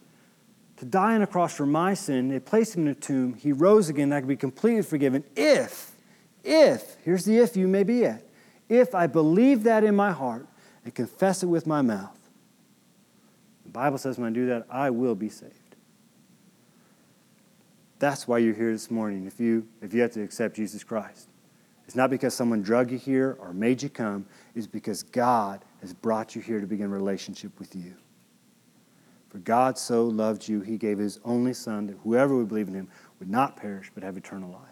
to 0.78 0.86
die 0.86 1.16
on 1.16 1.20
a 1.20 1.26
cross 1.26 1.54
for 1.54 1.66
my 1.66 1.92
sin. 1.92 2.28
They 2.28 2.40
placed 2.40 2.76
Him 2.76 2.86
in 2.86 2.92
a 2.92 2.94
tomb. 2.94 3.34
He 3.34 3.52
rose 3.52 3.90
again. 3.90 4.10
I 4.10 4.20
could 4.20 4.28
be 4.28 4.36
completely 4.36 4.84
forgiven 4.84 5.22
if, 5.36 5.94
if, 6.44 6.96
here's 7.04 7.24
the 7.24 7.38
if 7.38 7.56
you 7.56 7.68
may 7.68 7.82
be 7.82 8.04
at, 8.04 8.24
if 8.68 8.94
I 8.94 9.06
believe 9.06 9.64
that 9.64 9.84
in 9.84 9.94
my 9.96 10.12
heart 10.12 10.46
and 10.84 10.94
confess 10.94 11.42
it 11.42 11.46
with 11.46 11.66
my 11.66 11.82
mouth. 11.82 12.16
The 13.64 13.70
Bible 13.70 13.98
says 13.98 14.18
when 14.18 14.28
I 14.28 14.34
do 14.34 14.46
that, 14.46 14.66
I 14.70 14.90
will 14.90 15.14
be 15.14 15.28
saved. 15.28 15.54
That's 17.98 18.26
why 18.26 18.38
you're 18.38 18.54
here 18.54 18.72
this 18.72 18.90
morning 18.90 19.26
if 19.26 19.38
you, 19.38 19.68
if 19.82 19.92
you 19.92 20.00
have 20.00 20.12
to 20.12 20.22
accept 20.22 20.56
Jesus 20.56 20.82
Christ. 20.82 21.28
It's 21.84 21.96
not 21.96 22.08
because 22.08 22.34
someone 22.34 22.62
drug 22.62 22.90
you 22.90 22.98
here 22.98 23.36
or 23.40 23.52
made 23.52 23.82
you 23.82 23.88
come, 23.88 24.24
it's 24.54 24.66
because 24.66 25.02
God 25.02 25.64
has 25.80 25.92
brought 25.92 26.34
you 26.34 26.40
here 26.40 26.60
to 26.60 26.66
begin 26.66 26.86
a 26.86 26.90
relationship 26.90 27.58
with 27.58 27.74
you. 27.74 27.94
For 29.28 29.38
God 29.38 29.76
so 29.76 30.06
loved 30.06 30.48
you, 30.48 30.60
he 30.60 30.78
gave 30.78 30.98
his 30.98 31.20
only 31.24 31.52
Son 31.52 31.86
that 31.88 31.96
whoever 32.02 32.36
would 32.36 32.48
believe 32.48 32.68
in 32.68 32.74
him 32.74 32.88
would 33.18 33.28
not 33.28 33.56
perish 33.56 33.90
but 33.94 34.02
have 34.02 34.16
eternal 34.16 34.50
life. 34.50 34.69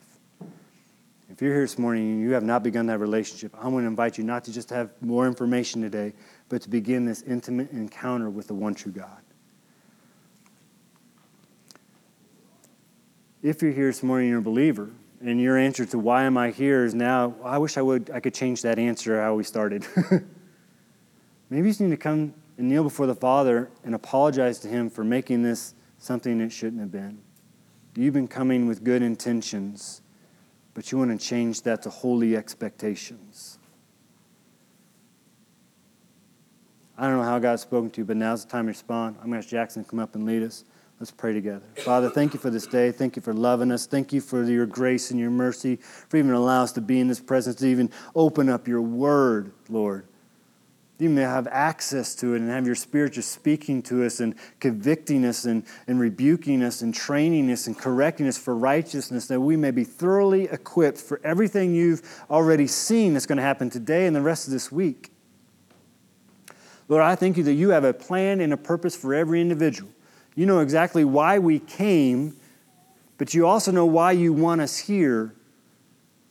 If 1.30 1.42
you're 1.42 1.52
here 1.52 1.62
this 1.62 1.78
morning 1.78 2.12
and 2.12 2.22
you 2.22 2.32
have 2.32 2.42
not 2.42 2.62
begun 2.62 2.86
that 2.86 2.98
relationship, 2.98 3.54
I 3.60 3.68
want 3.68 3.84
to 3.84 3.88
invite 3.88 4.16
you 4.16 4.24
not 4.24 4.44
to 4.44 4.52
just 4.52 4.70
have 4.70 4.90
more 5.00 5.26
information 5.26 5.82
today, 5.82 6.14
but 6.48 6.62
to 6.62 6.70
begin 6.70 7.04
this 7.04 7.22
intimate 7.22 7.70
encounter 7.70 8.30
with 8.30 8.46
the 8.46 8.54
one 8.54 8.74
true 8.74 8.92
God. 8.92 9.18
if 13.42 13.62
you're 13.62 13.72
here 13.72 13.86
this 13.86 14.02
morning, 14.02 14.28
you're 14.28 14.40
a 14.40 14.42
believer, 14.42 14.90
and 15.20 15.40
your 15.40 15.56
answer 15.56 15.84
to 15.86 15.98
why 15.98 16.24
am 16.24 16.36
I 16.36 16.50
here 16.50 16.84
is 16.84 16.94
now, 16.94 17.34
I 17.44 17.58
wish 17.58 17.76
I 17.76 17.82
would 17.82 18.10
I 18.10 18.20
could 18.20 18.34
change 18.34 18.62
that 18.62 18.78
answer 18.78 19.20
how 19.20 19.34
we 19.34 19.44
started. 19.44 19.86
Maybe 21.50 21.66
you 21.66 21.70
just 21.70 21.80
need 21.80 21.90
to 21.90 21.96
come 21.96 22.34
and 22.56 22.68
kneel 22.68 22.82
before 22.82 23.06
the 23.06 23.14
Father 23.14 23.70
and 23.84 23.94
apologize 23.94 24.58
to 24.60 24.68
Him 24.68 24.90
for 24.90 25.04
making 25.04 25.42
this 25.42 25.74
something 25.98 26.40
it 26.40 26.50
shouldn't 26.50 26.80
have 26.80 26.92
been. 26.92 27.18
You've 27.96 28.14
been 28.14 28.28
coming 28.28 28.66
with 28.66 28.84
good 28.84 29.02
intentions, 29.02 30.02
but 30.78 30.92
you 30.92 30.98
want 30.98 31.10
to 31.10 31.18
change 31.18 31.62
that 31.62 31.82
to 31.82 31.90
holy 31.90 32.36
expectations. 32.36 33.58
I 36.96 37.08
don't 37.08 37.16
know 37.16 37.24
how 37.24 37.40
God's 37.40 37.62
spoken 37.62 37.90
to 37.90 38.02
you, 38.02 38.04
but 38.04 38.16
now's 38.16 38.44
the 38.44 38.52
time 38.52 38.66
to 38.66 38.68
respond. 38.68 39.16
I'm 39.16 39.26
going 39.28 39.32
to 39.32 39.38
ask 39.44 39.48
Jackson 39.48 39.82
to 39.82 39.90
come 39.90 39.98
up 39.98 40.14
and 40.14 40.24
lead 40.24 40.44
us. 40.44 40.62
Let's 41.00 41.10
pray 41.10 41.32
together. 41.32 41.64
Father, 41.78 42.08
thank 42.08 42.32
you 42.32 42.38
for 42.38 42.50
this 42.50 42.64
day. 42.64 42.92
Thank 42.92 43.16
you 43.16 43.22
for 43.22 43.34
loving 43.34 43.72
us. 43.72 43.86
Thank 43.86 44.12
you 44.12 44.20
for 44.20 44.44
your 44.44 44.66
grace 44.66 45.10
and 45.10 45.18
your 45.18 45.32
mercy, 45.32 45.80
for 46.08 46.16
even 46.16 46.30
allowing 46.30 46.62
us 46.62 46.72
to 46.74 46.80
be 46.80 47.00
in 47.00 47.08
this 47.08 47.18
presence, 47.18 47.56
to 47.56 47.66
even 47.66 47.90
open 48.14 48.48
up 48.48 48.68
your 48.68 48.82
word, 48.82 49.50
Lord. 49.68 50.06
You 50.98 51.08
may 51.08 51.22
have 51.22 51.46
access 51.46 52.16
to 52.16 52.34
it 52.34 52.40
and 52.40 52.50
have 52.50 52.66
your 52.66 52.74
spirit 52.74 53.12
just 53.12 53.30
speaking 53.30 53.82
to 53.84 54.04
us 54.04 54.18
and 54.18 54.34
convicting 54.58 55.24
us 55.24 55.44
and, 55.44 55.64
and 55.86 56.00
rebuking 56.00 56.60
us 56.60 56.82
and 56.82 56.92
training 56.92 57.50
us 57.52 57.68
and 57.68 57.78
correcting 57.78 58.26
us 58.26 58.36
for 58.36 58.56
righteousness, 58.56 59.28
that 59.28 59.40
we 59.40 59.56
may 59.56 59.70
be 59.70 59.84
thoroughly 59.84 60.44
equipped 60.44 60.98
for 60.98 61.20
everything 61.22 61.72
you've 61.72 62.02
already 62.28 62.66
seen 62.66 63.12
that's 63.12 63.26
going 63.26 63.36
to 63.36 63.42
happen 63.42 63.70
today 63.70 64.06
and 64.06 64.16
the 64.16 64.20
rest 64.20 64.48
of 64.48 64.52
this 64.52 64.72
week. 64.72 65.12
Lord, 66.88 67.04
I 67.04 67.14
thank 67.14 67.36
you 67.36 67.44
that 67.44 67.52
you 67.52 67.68
have 67.70 67.84
a 67.84 67.92
plan 67.92 68.40
and 68.40 68.52
a 68.52 68.56
purpose 68.56 68.96
for 68.96 69.14
every 69.14 69.40
individual. 69.40 69.90
You 70.34 70.46
know 70.46 70.60
exactly 70.60 71.04
why 71.04 71.38
we 71.38 71.60
came, 71.60 72.36
but 73.18 73.34
you 73.34 73.46
also 73.46 73.70
know 73.70 73.86
why 73.86 74.12
you 74.12 74.32
want 74.32 74.62
us 74.62 74.78
here. 74.78 75.34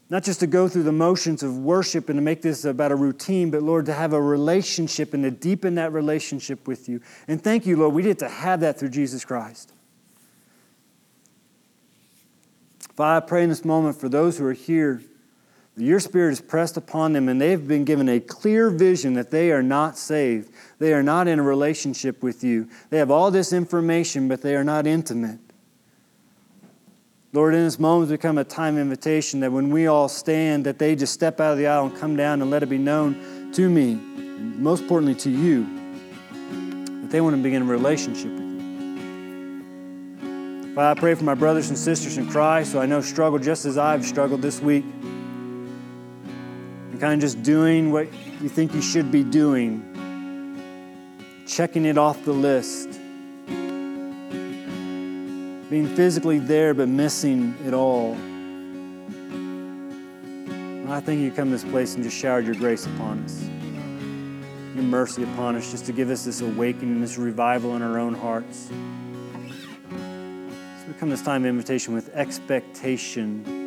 Not 0.09 0.23
just 0.23 0.39
to 0.39 0.47
go 0.47 0.69
through 0.69 0.83
the 0.83 0.93
motions 0.93 1.43
of 1.43 1.57
worship 1.57 2.07
and 2.07 2.17
to 2.17 2.21
make 2.21 2.41
this 2.41 2.63
about 2.63 2.91
a 2.91 2.95
routine, 2.95 3.51
but 3.51 3.61
Lord, 3.61 3.85
to 3.87 3.93
have 3.93 4.13
a 4.13 4.21
relationship 4.21 5.13
and 5.13 5.23
to 5.23 5.31
deepen 5.31 5.75
that 5.75 5.91
relationship 5.91 6.65
with 6.67 6.87
you. 6.87 7.01
And 7.27 7.43
thank 7.43 7.65
you, 7.65 7.75
Lord, 7.75 7.93
we 7.93 8.03
get 8.03 8.19
to 8.19 8.29
have 8.29 8.61
that 8.61 8.79
through 8.79 8.89
Jesus 8.89 9.25
Christ. 9.25 9.73
Father, 12.95 13.25
I 13.25 13.27
pray 13.27 13.43
in 13.43 13.49
this 13.49 13.65
moment 13.65 13.97
for 13.97 14.07
those 14.07 14.37
who 14.37 14.45
are 14.45 14.53
here 14.53 15.01
your 15.77 15.99
Spirit 15.99 16.31
is 16.31 16.41
pressed 16.41 16.75
upon 16.75 17.13
them, 17.13 17.29
and 17.29 17.39
they've 17.39 17.67
been 17.67 17.85
given 17.85 18.09
a 18.09 18.19
clear 18.19 18.71
vision 18.71 19.13
that 19.13 19.29
they 19.29 19.51
are 19.51 19.61
not 19.61 19.95
saved. 19.95 20.51
They 20.79 20.91
are 20.93 21.03
not 21.03 21.27
in 21.27 21.37
a 21.37 21.43
relationship 21.43 22.23
with 22.23 22.43
you. 22.43 22.67
They 22.89 22.97
have 22.97 23.11
all 23.11 23.29
this 23.29 23.53
information, 23.53 24.27
but 24.27 24.41
they 24.41 24.55
are 24.55 24.63
not 24.63 24.87
intimate. 24.87 25.37
Lord, 27.37 27.53
in 27.53 27.63
this 27.65 27.77
moment, 27.77 28.09
become 28.09 28.39
a 28.39 28.43
time 28.43 28.79
invitation 28.79 29.41
that 29.41 29.51
when 29.51 29.69
we 29.69 29.85
all 29.85 30.09
stand, 30.09 30.65
that 30.65 30.79
they 30.79 30.95
just 30.95 31.13
step 31.13 31.39
out 31.39 31.51
of 31.51 31.59
the 31.59 31.67
aisle 31.67 31.85
and 31.85 31.95
come 31.95 32.15
down 32.15 32.41
and 32.41 32.49
let 32.49 32.63
it 32.63 32.65
be 32.65 32.79
known 32.79 33.51
to 33.53 33.69
me, 33.69 33.91
and 33.91 34.57
most 34.57 34.81
importantly 34.81 35.13
to 35.13 35.29
you, 35.29 35.67
that 37.01 37.11
they 37.11 37.21
want 37.21 37.35
to 37.35 37.41
begin 37.43 37.61
a 37.61 37.65
relationship 37.65 38.31
with 38.31 38.41
you. 38.41 38.47
Father, 40.73 40.97
I 40.97 40.99
pray 40.99 41.13
for 41.13 41.25
my 41.25 41.35
brothers 41.35 41.69
and 41.69 41.77
sisters 41.77 42.17
in 42.17 42.27
Christ 42.27 42.73
who 42.73 42.79
I 42.79 42.87
know 42.87 43.01
struggle 43.01 43.37
just 43.37 43.65
as 43.65 43.77
I've 43.77 44.03
struggled 44.03 44.41
this 44.41 44.59
week 44.59 44.85
And 46.91 46.99
kind 46.99 47.13
of 47.13 47.19
just 47.19 47.43
doing 47.43 47.91
what 47.91 48.11
you 48.41 48.49
think 48.49 48.73
you 48.73 48.81
should 48.81 49.11
be 49.11 49.23
doing, 49.23 49.83
checking 51.45 51.85
it 51.85 51.99
off 51.99 52.25
the 52.25 52.33
list, 52.33 52.96
being 55.69 55.87
physically 55.95 56.39
there 56.39 56.73
but 56.73 56.87
missing 56.87 57.55
it 57.65 57.73
all. 57.73 58.13
And 60.87 60.93
I 60.93 60.99
think 61.01 61.21
you 61.21 61.31
come 61.31 61.49
to 61.49 61.51
this 61.51 61.63
place 61.65 61.95
and 61.95 62.03
just 62.03 62.15
showered 62.15 62.45
your 62.45 62.55
grace 62.55 62.85
upon 62.85 63.19
us, 63.23 63.43
your 64.75 64.83
mercy 64.83 65.23
upon 65.23 65.55
us, 65.55 65.69
just 65.69 65.85
to 65.87 65.91
give 65.91 66.09
us 66.09 66.23
this 66.23 66.41
awakening, 66.41 67.01
this 67.01 67.17
revival 67.17 67.75
in 67.75 67.81
our 67.81 67.99
own 67.99 68.13
hearts. 68.13 68.69
So 68.69 68.75
we 70.87 70.93
come 70.93 71.09
this 71.09 71.21
time 71.21 71.43
of 71.43 71.49
invitation 71.49 71.93
with 71.93 72.09
expectation 72.15 73.65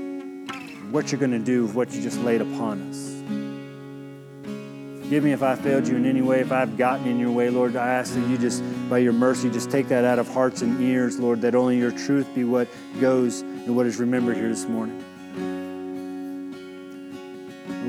what 0.90 1.12
you're 1.12 1.20
going 1.20 1.30
to 1.30 1.38
do 1.38 1.62
with 1.64 1.74
what 1.74 1.92
you 1.92 2.02
just 2.02 2.18
laid 2.20 2.40
upon 2.40 2.90
us. 2.90 3.19
Forgive 5.10 5.24
me 5.24 5.32
if 5.32 5.42
I 5.42 5.56
failed 5.56 5.88
you 5.88 5.96
in 5.96 6.06
any 6.06 6.22
way, 6.22 6.38
if 6.38 6.52
I've 6.52 6.78
gotten 6.78 7.08
in 7.08 7.18
your 7.18 7.32
way, 7.32 7.50
Lord. 7.50 7.74
I 7.74 7.94
ask 7.94 8.14
that 8.14 8.28
you 8.28 8.38
just, 8.38 8.62
by 8.88 8.98
your 8.98 9.12
mercy, 9.12 9.50
just 9.50 9.68
take 9.68 9.88
that 9.88 10.04
out 10.04 10.20
of 10.20 10.28
hearts 10.28 10.62
and 10.62 10.80
ears, 10.80 11.18
Lord, 11.18 11.40
that 11.40 11.56
only 11.56 11.78
your 11.78 11.90
truth 11.90 12.32
be 12.32 12.44
what 12.44 12.68
goes 13.00 13.40
and 13.40 13.74
what 13.74 13.86
is 13.86 13.96
remembered 13.96 14.36
here 14.36 14.48
this 14.48 14.66
morning. 14.66 15.02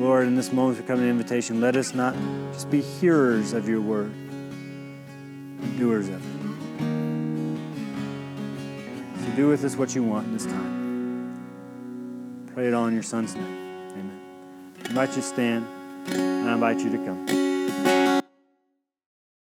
Lord, 0.01 0.25
in 0.25 0.35
this 0.35 0.51
moment, 0.51 0.79
we 0.79 0.87
come 0.87 0.99
an 0.99 1.07
invitation. 1.07 1.61
Let 1.61 1.75
us 1.75 1.93
not 1.93 2.15
just 2.53 2.71
be 2.71 2.81
hearers 2.81 3.53
of 3.53 3.69
your 3.69 3.81
word, 3.81 4.11
doers 5.77 6.07
of 6.07 6.15
it. 6.15 6.21
So 9.23 9.35
do 9.35 9.47
with 9.47 9.63
us 9.63 9.75
what 9.75 9.93
you 9.93 10.01
want 10.01 10.25
in 10.25 10.33
this 10.33 10.47
time. 10.47 11.37
Pray 12.55 12.67
it 12.67 12.73
all 12.73 12.87
in 12.87 12.95
your 12.95 13.03
son's 13.03 13.35
name. 13.35 13.91
Amen. 13.91 14.19
Invite 14.85 15.09
you 15.09 15.21
to 15.21 15.21
stand. 16.07 16.49
I 16.49 16.53
invite 16.53 16.79
you 16.79 16.89
to 16.91 16.97
come. 17.05 17.50